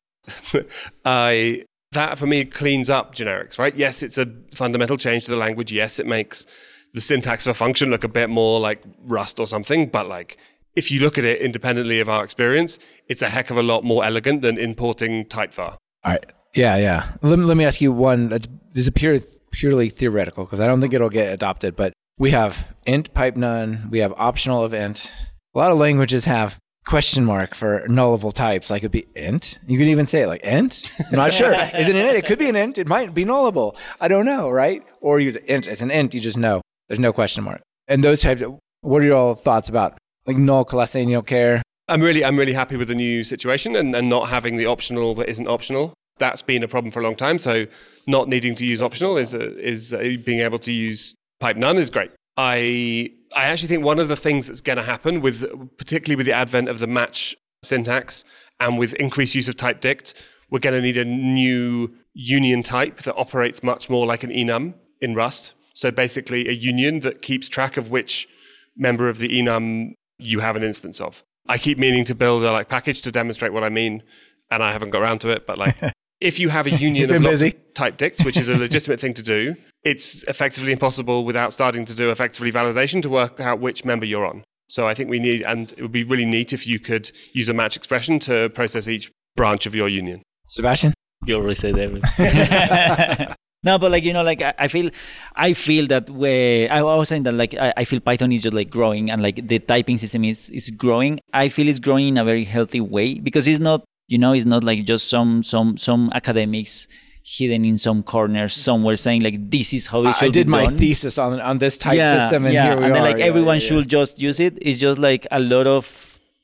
I 1.05 1.63
that 1.91 2.17
for 2.17 2.27
me 2.27 2.45
cleans 2.45 2.89
up 2.89 3.15
generics, 3.15 3.57
right? 3.57 3.75
Yes, 3.75 4.03
it's 4.03 4.17
a 4.17 4.27
fundamental 4.53 4.97
change 4.97 5.25
to 5.25 5.31
the 5.31 5.37
language. 5.37 5.71
Yes, 5.71 5.99
it 5.99 6.05
makes 6.05 6.45
the 6.93 7.01
syntax 7.01 7.45
of 7.47 7.51
a 7.51 7.53
function 7.53 7.89
look 7.89 8.03
a 8.03 8.07
bit 8.07 8.29
more 8.29 8.59
like 8.59 8.83
Rust 9.03 9.39
or 9.39 9.47
something. 9.47 9.89
But 9.89 10.07
like, 10.07 10.37
if 10.75 10.91
you 10.91 10.99
look 10.99 11.17
at 11.17 11.25
it 11.25 11.41
independently 11.41 11.99
of 11.99 12.09
our 12.09 12.23
experience, 12.23 12.79
it's 13.07 13.21
a 13.21 13.29
heck 13.29 13.49
of 13.49 13.57
a 13.57 13.63
lot 13.63 13.83
more 13.83 14.03
elegant 14.03 14.41
than 14.41 14.57
importing 14.57 15.25
typevar. 15.25 15.71
All 15.71 15.77
right. 16.05 16.25
Yeah, 16.55 16.77
yeah. 16.77 17.11
Let, 17.21 17.39
let 17.39 17.57
me 17.57 17.65
ask 17.65 17.81
you 17.81 17.91
one 17.91 18.29
that's 18.29 18.47
this 18.73 18.85
is 18.85 18.91
pure, 18.91 19.19
purely 19.51 19.89
theoretical 19.89 20.45
because 20.45 20.59
I 20.59 20.67
don't 20.67 20.81
think 20.81 20.93
it'll 20.93 21.09
get 21.09 21.31
adopted. 21.31 21.75
But 21.75 21.93
we 22.19 22.31
have 22.31 22.67
int 22.85 23.13
pipe 23.13 23.35
none. 23.37 23.87
We 23.89 23.99
have 23.99 24.13
optional 24.17 24.65
event. 24.65 25.09
A 25.55 25.57
lot 25.57 25.71
of 25.71 25.79
languages 25.79 26.25
have 26.25 26.57
question 26.85 27.23
mark 27.23 27.55
for 27.55 27.87
nullable 27.87 28.33
types. 28.33 28.69
Like 28.69 28.81
it'd 28.81 28.91
be 28.91 29.07
int. 29.15 29.57
You 29.65 29.77
could 29.77 29.87
even 29.87 30.05
say 30.05 30.23
it 30.23 30.27
like 30.27 30.43
int. 30.43 30.91
I'm 31.11 31.15
not 31.15 31.33
sure. 31.33 31.53
Is 31.53 31.87
it 31.87 31.95
an 31.95 32.07
int? 32.07 32.17
It 32.17 32.25
could 32.25 32.37
be 32.37 32.49
an 32.49 32.57
int. 32.57 32.77
It 32.77 32.87
might 32.87 33.13
be 33.13 33.23
nullable. 33.23 33.75
I 34.01 34.09
don't 34.09 34.25
know, 34.25 34.49
right? 34.49 34.83
Or 34.99 35.19
use 35.19 35.37
int 35.37 35.67
as 35.67 35.81
an 35.81 35.91
int. 35.91 36.13
You 36.13 36.19
just 36.19 36.37
know. 36.37 36.61
There's 36.89 36.99
no 36.99 37.13
question 37.13 37.43
mark. 37.43 37.61
And 37.87 38.03
those 38.03 38.21
types. 38.21 38.41
Of, 38.41 38.59
what 38.81 39.01
are 39.01 39.05
your 39.05 39.35
thoughts 39.35 39.69
about 39.69 39.97
like 40.25 40.37
null 40.37 40.65
coalescing? 40.65 41.09
You 41.09 41.15
don't 41.15 41.27
care. 41.27 41.61
I'm 41.87 42.01
really, 42.01 42.23
I'm 42.23 42.37
really 42.37 42.53
happy 42.53 42.75
with 42.75 42.89
the 42.89 42.95
new 42.95 43.23
situation 43.23 43.75
and, 43.75 43.95
and 43.95 44.09
not 44.09 44.29
having 44.29 44.57
the 44.57 44.65
optional 44.65 45.15
that 45.15 45.29
isn't 45.29 45.47
optional. 45.47 45.93
That's 46.17 46.41
been 46.41 46.63
a 46.63 46.67
problem 46.67 46.91
for 46.91 46.99
a 46.99 47.03
long 47.03 47.15
time. 47.15 47.39
So 47.39 47.65
not 48.07 48.27
needing 48.27 48.55
to 48.55 48.65
use 48.65 48.81
optional 48.81 49.17
is 49.17 49.33
a, 49.33 49.57
is 49.57 49.93
a, 49.93 50.17
being 50.17 50.41
able 50.41 50.59
to 50.59 50.71
use 50.71 51.15
pipe 51.39 51.57
none 51.57 51.77
is 51.77 51.89
great. 51.89 52.11
I 52.37 53.11
I 53.35 53.45
actually 53.45 53.69
think 53.69 53.83
one 53.83 53.99
of 53.99 54.07
the 54.07 54.15
things 54.15 54.47
that's 54.47 54.61
going 54.61 54.77
to 54.77 54.83
happen 54.83 55.21
with 55.21 55.45
particularly 55.77 56.15
with 56.15 56.25
the 56.25 56.33
advent 56.33 56.69
of 56.69 56.79
the 56.79 56.87
match 56.87 57.35
syntax 57.63 58.23
and 58.59 58.77
with 58.77 58.93
increased 58.93 59.35
use 59.35 59.47
of 59.47 59.55
TypedDict, 59.55 60.13
we're 60.49 60.59
going 60.59 60.75
to 60.75 60.81
need 60.81 60.97
a 60.97 61.05
new 61.05 61.93
union 62.13 62.63
type 62.63 63.01
that 63.03 63.15
operates 63.15 63.63
much 63.63 63.89
more 63.89 64.05
like 64.05 64.23
an 64.23 64.31
enum 64.31 64.73
in 65.01 65.15
Rust. 65.15 65.53
So 65.73 65.91
basically 65.91 66.47
a 66.47 66.51
union 66.51 67.01
that 67.01 67.21
keeps 67.21 67.47
track 67.47 67.77
of 67.77 67.89
which 67.89 68.27
member 68.75 69.07
of 69.09 69.17
the 69.17 69.29
enum 69.29 69.93
you 70.17 70.39
have 70.39 70.55
an 70.55 70.63
instance 70.63 70.99
of. 70.99 71.23
I 71.47 71.57
keep 71.57 71.77
meaning 71.77 72.03
to 72.05 72.15
build 72.15 72.43
a 72.43 72.51
like 72.51 72.69
package 72.69 73.01
to 73.03 73.11
demonstrate 73.11 73.53
what 73.53 73.63
I 73.63 73.69
mean 73.69 74.03
and 74.51 74.63
I 74.63 74.71
haven't 74.71 74.89
got 74.89 75.01
around 75.01 75.19
to 75.19 75.29
it, 75.29 75.45
but 75.45 75.57
like 75.57 75.75
if 76.21 76.39
you 76.39 76.49
have 76.49 76.67
a 76.67 76.71
union 76.71 77.11
of 77.11 77.21
lots 77.21 77.41
of 77.41 77.53
TypedDicts, 77.73 78.25
which 78.25 78.37
is 78.37 78.49
a 78.49 78.57
legitimate 78.57 78.99
thing 78.99 79.13
to 79.13 79.23
do, 79.23 79.55
it's 79.83 80.23
effectively 80.23 80.71
impossible 80.71 81.23
without 81.23 81.53
starting 81.53 81.85
to 81.85 81.95
do 81.95 82.11
effectively 82.11 82.51
validation 82.51 83.01
to 83.01 83.09
work 83.09 83.39
out 83.39 83.59
which 83.59 83.85
member 83.85 84.05
you're 84.05 84.25
on. 84.25 84.43
So 84.67 84.87
I 84.87 84.93
think 84.93 85.09
we 85.09 85.19
need, 85.19 85.41
and 85.43 85.71
it 85.77 85.81
would 85.81 85.91
be 85.91 86.03
really 86.03 86.25
neat 86.25 86.53
if 86.53 86.67
you 86.67 86.79
could 86.79 87.11
use 87.33 87.49
a 87.49 87.53
match 87.53 87.75
expression 87.75 88.19
to 88.19 88.49
process 88.49 88.87
each 88.87 89.11
branch 89.35 89.65
of 89.65 89.73
your 89.73 89.89
union. 89.89 90.21
Sebastian? 90.45 90.93
You 91.25 91.35
already 91.35 91.55
said 91.55 91.77
everything. 91.77 93.35
no, 93.63 93.77
but 93.79 93.91
like 93.91 94.03
you 94.03 94.13
know, 94.13 94.23
like 94.23 94.41
I, 94.41 94.53
I 94.57 94.67
feel, 94.67 94.91
I 95.35 95.53
feel 95.53 95.87
that 95.87 96.09
way. 96.09 96.69
I 96.69 96.81
was 96.81 97.09
saying 97.09 97.23
that 97.23 97.33
like 97.33 97.55
I, 97.55 97.73
I, 97.77 97.83
feel 97.83 97.99
Python 97.99 98.31
is 98.31 98.41
just 98.41 98.53
like 98.53 98.69
growing, 98.69 99.09
and 99.11 99.21
like 99.21 99.47
the 99.47 99.59
typing 99.59 99.97
system 99.97 100.23
is 100.23 100.49
is 100.51 100.69
growing. 100.69 101.19
I 101.33 101.49
feel 101.49 101.67
it's 101.67 101.79
growing 101.79 102.09
in 102.09 102.17
a 102.17 102.23
very 102.23 102.45
healthy 102.45 102.79
way 102.79 103.15
because 103.15 103.47
it's 103.47 103.59
not, 103.59 103.83
you 104.07 104.17
know, 104.17 104.33
it's 104.33 104.45
not 104.45 104.63
like 104.63 104.85
just 104.85 105.09
some 105.09 105.43
some 105.43 105.77
some 105.77 106.09
academics 106.13 106.87
hidden 107.29 107.63
in 107.63 107.77
some 107.77 108.01
corner 108.01 108.47
somewhere 108.47 108.95
saying 108.95 109.21
like 109.21 109.51
this 109.51 109.71
is 109.71 109.85
how 109.85 110.03
it 110.05 110.13
should 110.13 110.33
be. 110.33 110.39
I 110.39 110.41
did 110.41 110.49
my 110.49 110.67
thesis 110.67 111.19
on 111.19 111.39
on 111.39 111.59
this 111.59 111.77
type 111.77 111.95
yeah, 111.95 112.13
system 112.13 112.45
and 112.45 112.53
yeah. 112.53 112.63
here 112.65 112.77
we 112.77 112.85
and 112.85 112.97
are. 112.97 113.01
like 113.01 113.19
everyone 113.19 113.59
yeah, 113.59 113.67
should 113.67 113.87
just 113.87 114.19
use 114.19 114.39
it. 114.39 114.57
It's 114.61 114.79
just 114.79 114.97
like 114.97 115.27
a 115.29 115.39
lot 115.39 115.67
of 115.67 115.85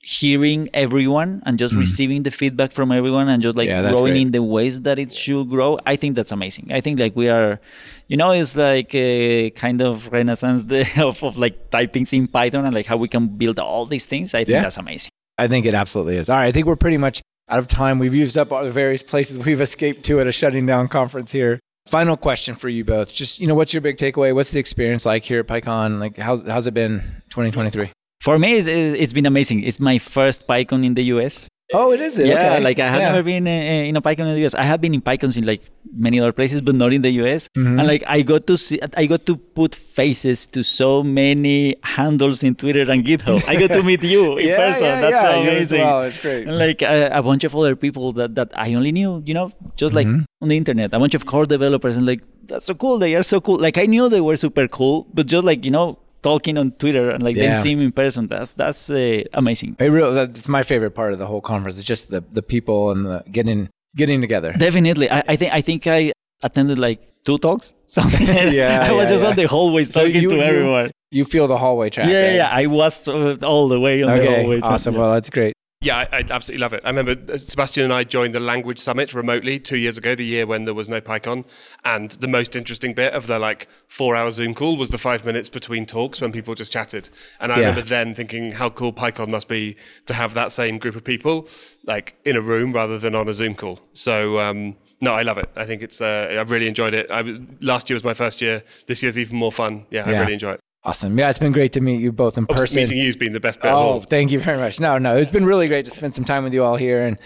hearing 0.01 0.69
everyone 0.75 1.41
and 1.47 1.57
just 1.57 1.73
mm. 1.73 1.79
receiving 1.79 2.21
the 2.21 2.29
feedback 2.29 2.71
from 2.71 2.91
everyone 2.91 3.27
and 3.27 3.41
just 3.41 3.57
like 3.57 3.67
growing 3.67 4.13
great. 4.13 4.21
in 4.21 4.31
the 4.31 4.43
ways 4.43 4.81
that 4.81 4.99
it 4.99 5.11
should 5.11 5.49
grow. 5.49 5.79
I 5.87 5.95
think 5.95 6.15
that's 6.15 6.31
amazing. 6.31 6.71
I 6.71 6.81
think 6.81 6.99
like 6.99 7.15
we 7.15 7.29
are, 7.29 7.59
you 8.07 8.15
know, 8.15 8.29
it's 8.29 8.55
like 8.55 8.93
a 8.93 9.49
kind 9.51 9.81
of 9.81 10.11
renaissance 10.13 10.71
of, 10.97 11.23
of 11.23 11.39
like 11.39 11.71
typing 11.71 12.05
in 12.11 12.27
Python 12.27 12.63
and 12.63 12.75
like 12.75 12.85
how 12.85 12.97
we 12.97 13.07
can 13.07 13.25
build 13.27 13.57
all 13.57 13.87
these 13.87 14.05
things. 14.05 14.35
I 14.35 14.43
think 14.43 14.61
that's 14.61 14.77
amazing. 14.77 15.09
I 15.39 15.47
think 15.47 15.65
it 15.65 15.73
absolutely 15.73 16.17
is. 16.17 16.29
All 16.29 16.35
right, 16.35 16.45
I 16.45 16.51
think 16.51 16.67
we're 16.67 16.75
pretty 16.75 16.99
much 16.99 17.23
out 17.49 17.59
of 17.59 17.67
time. 17.67 17.99
We've 17.99 18.15
used 18.15 18.37
up 18.37 18.51
all 18.51 18.63
the 18.63 18.71
various 18.71 19.03
places 19.03 19.39
we've 19.39 19.61
escaped 19.61 20.03
to 20.05 20.19
at 20.19 20.27
a 20.27 20.31
shutting 20.31 20.65
down 20.65 20.87
conference 20.87 21.31
here. 21.31 21.59
Final 21.87 22.17
question 22.17 22.55
for 22.55 22.67
you 22.67 22.83
both. 22.83 23.13
Just, 23.13 23.39
you 23.39 23.45
know, 23.45 23.53
what's 23.53 23.73
your 23.73 23.81
big 23.81 23.97
takeaway? 23.97 24.33
What's 24.33 24.51
the 24.51 24.59
experience 24.59 25.05
like 25.05 25.23
here 25.23 25.41
at 25.41 25.47
PyCon? 25.47 25.99
Like, 25.99 26.17
how's, 26.17 26.41
how's 26.47 26.65
it 26.65 26.73
been 26.73 26.99
2023? 27.29 27.91
For 28.21 28.39
me, 28.39 28.55
it's, 28.55 28.67
it's 28.67 29.13
been 29.13 29.27
amazing. 29.27 29.63
It's 29.63 29.79
my 29.79 29.99
first 29.99 30.47
PyCon 30.47 30.83
in 30.83 30.95
the 30.95 31.03
US. 31.03 31.47
Oh, 31.73 31.91
it 31.91 31.99
is 31.99 32.19
it? 32.19 32.27
Yeah, 32.27 32.53
okay. 32.53 32.63
like 32.63 32.79
I 32.79 32.87
have 32.87 33.01
yeah. 33.01 33.11
never 33.11 33.23
been 33.23 33.47
uh, 33.47 33.89
in 33.89 33.95
a 33.95 34.01
PyCon 34.01 34.27
in 34.27 34.35
the 34.35 34.45
US. 34.45 34.53
I 34.53 34.63
have 34.63 34.81
been 34.81 34.93
in 34.93 35.01
PyCons 35.01 35.35
in 35.35 35.45
like 35.45 35.63
many 35.95 36.19
other 36.19 36.31
places, 36.31 36.61
but 36.61 36.75
not 36.75 36.93
in 36.93 37.01
the 37.01 37.09
US. 37.23 37.49
Mm-hmm. 37.57 37.79
And 37.79 37.87
like 37.87 38.03
I 38.07 38.21
got 38.21 38.45
to 38.47 38.57
see, 38.57 38.79
I 38.95 39.07
got 39.07 39.25
to 39.25 39.35
put 39.35 39.73
faces 39.73 40.45
to 40.47 40.61
so 40.61 41.01
many 41.01 41.75
handles 41.81 42.43
in 42.43 42.53
Twitter 42.53 42.89
and 42.91 43.03
GitHub. 43.03 43.43
I 43.47 43.55
got 43.55 43.71
to 43.73 43.81
meet 43.81 44.03
you 44.03 44.37
in 44.37 44.47
yeah, 44.47 44.57
person. 44.57 44.85
Yeah, 44.85 45.01
That's 45.01 45.21
so 45.21 45.41
amazing. 45.41 45.81
Wow, 45.81 46.01
it's 46.03 46.19
great. 46.19 46.47
And 46.47 46.59
like 46.59 46.83
a, 46.83 47.09
a, 47.11 47.23
bunch 47.23 47.43
of 47.43 47.55
other 47.55 47.75
people 47.75 48.11
that, 48.13 48.35
that 48.35 48.51
I 48.55 48.75
only 48.75 48.91
knew, 48.91 49.23
you 49.25 49.33
know, 49.33 49.51
just 49.75 49.95
like 49.95 50.05
mm-hmm. 50.05 50.23
on 50.41 50.49
the 50.49 50.57
internet. 50.57 50.93
A 50.93 50.99
bunch 50.99 51.15
of 51.15 51.25
core 51.25 51.47
developers 51.47 51.97
and 51.97 52.05
like 52.05 52.21
that's 52.43 52.67
so 52.67 52.75
cool. 52.75 52.99
They 52.99 53.15
are 53.15 53.23
so 53.23 53.41
cool. 53.41 53.57
Like 53.57 53.79
I 53.79 53.87
knew 53.87 54.07
they 54.07 54.21
were 54.21 54.35
super 54.37 54.67
cool, 54.67 55.07
but 55.15 55.25
just 55.25 55.43
like 55.43 55.65
you 55.65 55.71
know 55.71 55.97
talking 56.25 56.57
on 56.57 56.71
Twitter 56.71 57.11
and 57.11 57.21
like 57.23 57.35
yeah. 57.35 57.53
then 57.53 57.61
seeing 57.61 57.77
him 57.77 57.85
in 57.85 57.91
person. 57.91 58.27
That's 58.27 58.53
that's 58.53 58.89
uh, 58.89 59.23
amazing. 59.33 59.77
It 59.79 59.91
really, 59.97 60.13
that's 60.15 60.49
my 60.49 60.63
favorite 60.63 60.95
part 60.99 61.13
of 61.13 61.19
the 61.19 61.27
whole 61.27 61.41
conference. 61.51 61.77
It's 61.77 61.85
just 61.85 62.09
the 62.09 62.21
the 62.37 62.41
people 62.41 62.91
and 62.91 63.05
the 63.05 63.23
getting 63.31 63.69
getting 63.95 64.19
together. 64.21 64.51
Definitely, 64.53 65.09
I, 65.11 65.23
I 65.33 65.35
think 65.35 65.53
I 65.53 65.61
think 65.61 65.87
I 65.87 66.11
attended 66.41 66.79
like 66.79 66.99
two 67.25 67.37
talks. 67.37 67.75
Something. 67.85 68.27
yeah, 68.27 68.87
I 68.89 68.91
was 68.91 69.09
yeah, 69.09 69.13
just 69.13 69.23
yeah. 69.23 69.29
on 69.29 69.35
the 69.35 69.47
hallways 69.55 69.93
so 69.93 70.05
talking 70.05 70.21
you, 70.21 70.29
to 70.29 70.35
you, 70.35 70.41
everyone. 70.41 70.91
You 71.11 71.23
feel 71.23 71.47
the 71.47 71.57
hallway 71.57 71.89
track. 71.89 72.09
Yeah, 72.09 72.23
right? 72.23 72.35
yeah. 72.41 72.49
I 72.61 72.65
was 72.65 73.07
uh, 73.07 73.37
all 73.43 73.67
the 73.67 73.79
way 73.79 74.03
on 74.03 74.09
okay, 74.09 74.25
the 74.25 74.35
hallway. 74.35 74.59
Awesome. 74.61 74.93
Track, 74.93 75.01
well, 75.01 75.13
that's 75.13 75.29
great. 75.29 75.54
Yeah, 75.85 75.97
I, 76.11 76.17
I, 76.17 76.25
absolutely 76.31 76.61
love 76.61 76.73
it. 76.73 76.81
I 76.83 76.89
remember 76.89 77.15
uh, 77.31 77.37
Sebastian 77.37 77.83
and 77.83 77.93
I 77.93 78.03
joined 78.03 78.33
the 78.33 78.39
Language 78.39 78.79
Summit 78.79 79.13
remotely 79.13 79.59
two 79.59 79.77
years 79.77 79.99
ago, 79.99 80.15
the 80.15 80.25
year 80.25 80.47
when 80.47 80.65
there 80.65 80.73
was 80.73 80.89
no 80.89 80.99
PyCon. 80.99 81.45
And 81.83 82.09
the 82.11 82.27
most 82.27 82.55
interesting 82.55 82.95
bit 82.95 83.13
of 83.13 83.27
the 83.27 83.37
like 83.37 83.67
four 83.87 84.15
hour 84.15 84.31
Zoom 84.31 84.55
call 84.55 84.77
was 84.77 84.89
the 84.89 84.97
five 84.97 85.25
minutes 85.25 85.47
between 85.47 85.85
talks 85.85 86.19
when 86.19 86.31
people 86.31 86.55
just 86.55 86.71
chatted. 86.71 87.09
And 87.39 87.51
I 87.51 87.57
yeah. 87.57 87.67
remember 87.67 87.83
then 87.83 88.15
thinking 88.15 88.53
how 88.53 88.71
cool 88.71 88.93
PyCon 88.93 89.27
must 89.27 89.47
be 89.47 89.77
to 90.07 90.15
have 90.15 90.33
that 90.33 90.51
same 90.51 90.79
group 90.79 90.95
of 90.95 91.03
people 91.03 91.47
like 91.85 92.15
in 92.25 92.35
a 92.35 92.41
room 92.41 92.73
rather 92.73 92.97
than 92.97 93.13
on 93.13 93.29
a 93.29 93.33
Zoom 93.33 93.53
call. 93.53 93.79
So, 93.93 94.39
um, 94.39 94.75
no, 95.01 95.13
I 95.13 95.21
love 95.21 95.37
it. 95.37 95.49
I 95.55 95.65
think 95.65 95.83
it's. 95.83 96.01
Uh, 96.01 96.35
I've 96.39 96.49
really 96.49 96.67
enjoyed 96.67 96.95
it. 96.95 97.11
I, 97.11 97.39
last 97.61 97.89
year 97.89 97.95
was 97.95 98.03
my 98.03 98.15
first 98.15 98.41
year. 98.41 98.63
This 98.87 99.03
year's 99.03 99.19
even 99.19 99.37
more 99.37 99.51
fun. 99.51 99.85
Yeah, 99.91 100.09
yeah. 100.09 100.17
I 100.17 100.19
really 100.21 100.33
enjoy 100.33 100.53
it. 100.53 100.59
Awesome. 100.85 101.17
Yeah, 101.17 101.29
it's 101.29 101.39
been 101.39 101.51
great 101.51 101.73
to 101.73 101.81
meet 101.81 101.99
you 101.99 102.11
both 102.11 102.37
in 102.37 102.45
person. 102.45 102.75
Meeting 102.75 102.99
you 102.99 103.05
has 103.07 103.15
been 103.15 103.33
the 103.33 103.39
best 103.39 103.59
bit. 103.59 103.71
Oh, 103.71 104.01
thank 104.01 104.31
you 104.31 104.39
very 104.39 104.59
much. 104.59 104.79
No, 104.79 104.99
no, 104.99 105.17
it's 105.17 105.31
been 105.31 105.45
really 105.45 105.67
great 105.67 105.85
to 105.85 105.91
spend 105.91 106.13
some 106.13 106.25
time 106.25 106.43
with 106.43 106.53
you 106.53 106.63
all 106.63 106.75
here, 106.75 107.01
and 107.01 107.17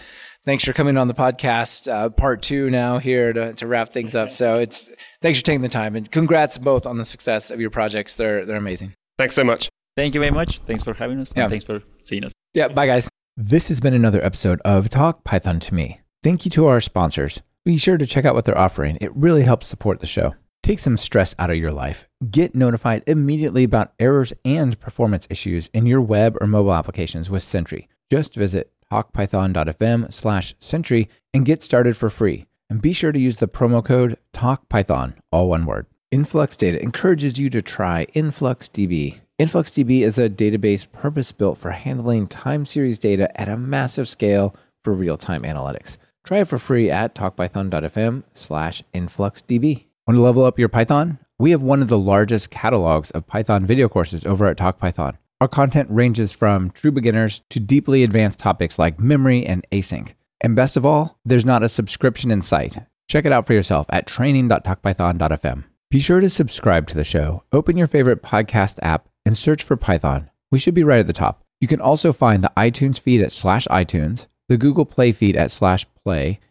thanks 0.45 0.64
for 0.64 0.72
coming 0.72 0.97
on 0.97 1.10
the 1.10 1.14
podcast. 1.14 1.91
Uh, 1.91 2.10
part 2.10 2.41
two 2.41 2.70
now 2.70 2.99
here 2.99 3.34
to, 3.34 3.53
to 3.53 3.68
wrap 3.68 3.91
things 3.91 4.16
up. 4.16 4.32
So 4.32 4.60
it's 4.60 4.89
thanks 5.22 5.39
for 5.39 5.45
taking 5.45 5.62
the 5.62 5.68
time, 5.70 5.97
and 5.97 6.10
congrats 6.10 6.57
both 6.57 6.86
on 6.86 6.97
the 6.97 7.03
success 7.03 7.51
of 7.51 7.60
your 7.60 7.70
projects. 7.70 8.16
They're 8.16 8.45
they're 8.45 8.55
amazing. 8.55 8.93
Thanks 9.18 9.36
so 9.36 9.43
much. 9.43 9.70
Thank 9.97 10.14
you 10.14 10.22
very 10.22 10.32
much. 10.32 10.62
Thanks 10.66 10.82
for 10.82 10.93
having 10.93 11.20
us. 11.20 11.30
Yeah. 11.36 11.49
thanks 11.49 11.66
for 11.66 11.82
seeing 12.01 12.24
us. 12.24 12.32
Yeah. 12.53 12.70
Bye, 12.70 12.88
guys. 12.88 13.10
This 13.36 13.68
has 13.68 13.82
been 13.82 13.93
another 13.93 14.24
episode 14.24 14.62
of 14.64 14.89
Talk 14.89 15.26
Python 15.26 15.60
to 15.60 15.74
Me. 15.74 15.99
Thank 16.24 16.45
you 16.45 16.51
to 16.51 16.68
our 16.68 16.80
sponsors. 16.80 17.41
Be 17.66 17.78
sure 17.78 17.97
to 17.97 18.05
check 18.05 18.24
out 18.24 18.36
what 18.36 18.45
they're 18.45 18.57
offering. 18.57 18.97
It 19.01 19.14
really 19.16 19.43
helps 19.43 19.68
support 19.68 19.99
the 19.99 20.05
show. 20.07 20.36
Take 20.62 20.80
some 20.80 20.97
stress 20.97 21.34
out 21.39 21.49
of 21.49 21.57
your 21.57 21.72
life. 21.72 22.07
Get 22.30 22.55
notified 22.55 23.03
immediately 23.07 23.64
about 23.64 23.93
errors 23.99 24.34
and 24.43 24.80
performance 24.80 25.28
issues 25.30 25.70
in 25.74 25.86
your 25.86 26.01
web 26.01 26.38
or 26.41 26.47
mobile 26.47 26.74
applications 26.74 27.30
with 27.30 27.43
Sentry. 27.43 27.88
Just 28.12 28.36
visit 28.36 28.72
talkpython.fm 28.91 30.12
slash 30.12 30.55
Sentry 30.60 31.10
and 31.34 31.45
get 31.45 31.64
started 31.64 31.95
for 31.95 32.10
free. 32.10 32.45
And 32.70 32.82
be 32.82 32.93
sure 32.93 33.12
to 33.12 33.20
use 33.20 33.38
the 33.38 33.47
promo 33.47 33.84
code 33.84 34.18
TALKPython, 34.34 35.16
all 35.32 35.49
one 35.49 35.66
word. 35.66 35.88
Influx 36.12 36.55
Data 36.55 36.82
encourages 36.82 37.39
you 37.39 37.49
to 37.49 37.62
try 37.62 38.05
InfluxDB. 38.16 39.20
InfluxDB 39.39 40.01
is 40.01 40.20
a 40.20 40.30
database 40.30 40.91
purpose 40.91 41.32
built 41.32 41.57
for 41.57 41.72
handling 41.72 42.28
time 42.28 42.66
series 42.66 42.99
data 42.99 43.30
at 43.39 43.49
a 43.49 43.57
massive 43.57 44.07
scale 44.07 44.55
for 44.84 44.93
real 44.93 45.18
time 45.18 45.43
analytics. 45.43 45.97
Try 46.26 46.39
it 46.39 46.47
for 46.47 46.60
free 46.60 46.91
at 46.91 47.16
talkpython.fm 47.16 48.24
slash 48.34 48.84
InfluxDB. 48.93 49.86
Want 50.10 50.18
to 50.18 50.24
level 50.24 50.43
up 50.43 50.57
your 50.57 50.70
Python? 50.70 51.20
We 51.38 51.51
have 51.51 51.62
one 51.62 51.84
of 51.84 51.88
the 51.88 51.99
largest 51.99 52.49
catalogs 52.49 53.12
of 53.12 53.28
Python 53.28 53.64
video 53.64 53.88
courses 53.88 54.26
over 54.26 54.47
at 54.47 54.57
TalkPython. 54.57 55.20
Our 55.39 55.47
content 55.47 55.88
ranges 55.91 56.34
from 56.34 56.72
true 56.72 56.91
beginners 56.91 57.43
to 57.51 57.60
deeply 57.60 58.03
advanced 58.03 58.39
topics 58.39 58.80
like 58.80 58.99
memory 58.99 59.45
and 59.45 59.64
async. 59.72 60.16
And 60.41 60.55
best 60.55 60.76
of 60.76 60.84
all, 60.84 61.20
there's 61.24 61.45
not 61.45 61.62
a 61.62 61.70
subscription 61.70 62.32
in 62.32 62.41
sight. 62.41 62.80
Check 63.07 63.24
it 63.26 63.32
out 63.32 63.45
for 63.45 63.53
yourself 63.53 63.86
at 63.91 64.07
training.talkpython.fm. 64.07 65.66
Be 65.91 65.99
sure 65.99 66.22
to 66.22 66.30
subscribe 66.30 66.88
to 66.88 66.95
the 66.95 67.03
show. 67.03 67.43
Open 67.53 67.78
your 67.78 67.86
favorite 67.86 68.24
podcast 68.24 68.80
app 68.82 69.10
and 69.28 69.38
search 69.38 69.62
for 69.62 69.78
Python. 69.78 70.32
We 70.49 70.57
should 70.57 70.74
be 70.74 70.84
right 70.84 71.01
at 71.01 71.05
the 71.05 71.14
top. 71.14 71.43
You 71.62 71.68
can 71.68 71.82
also 71.82 72.12
find 72.14 72.43
the 72.43 72.51
iTunes 72.57 72.99
feed 72.99 73.22
at 73.22 73.32
slash 73.32 73.68
iTunes, 73.68 74.26
the 74.47 74.57
Google 74.57 74.86
Play 74.86 75.12
feed 75.12 75.38
at 75.38 75.51
slash 75.51 75.86
play, 76.03 76.39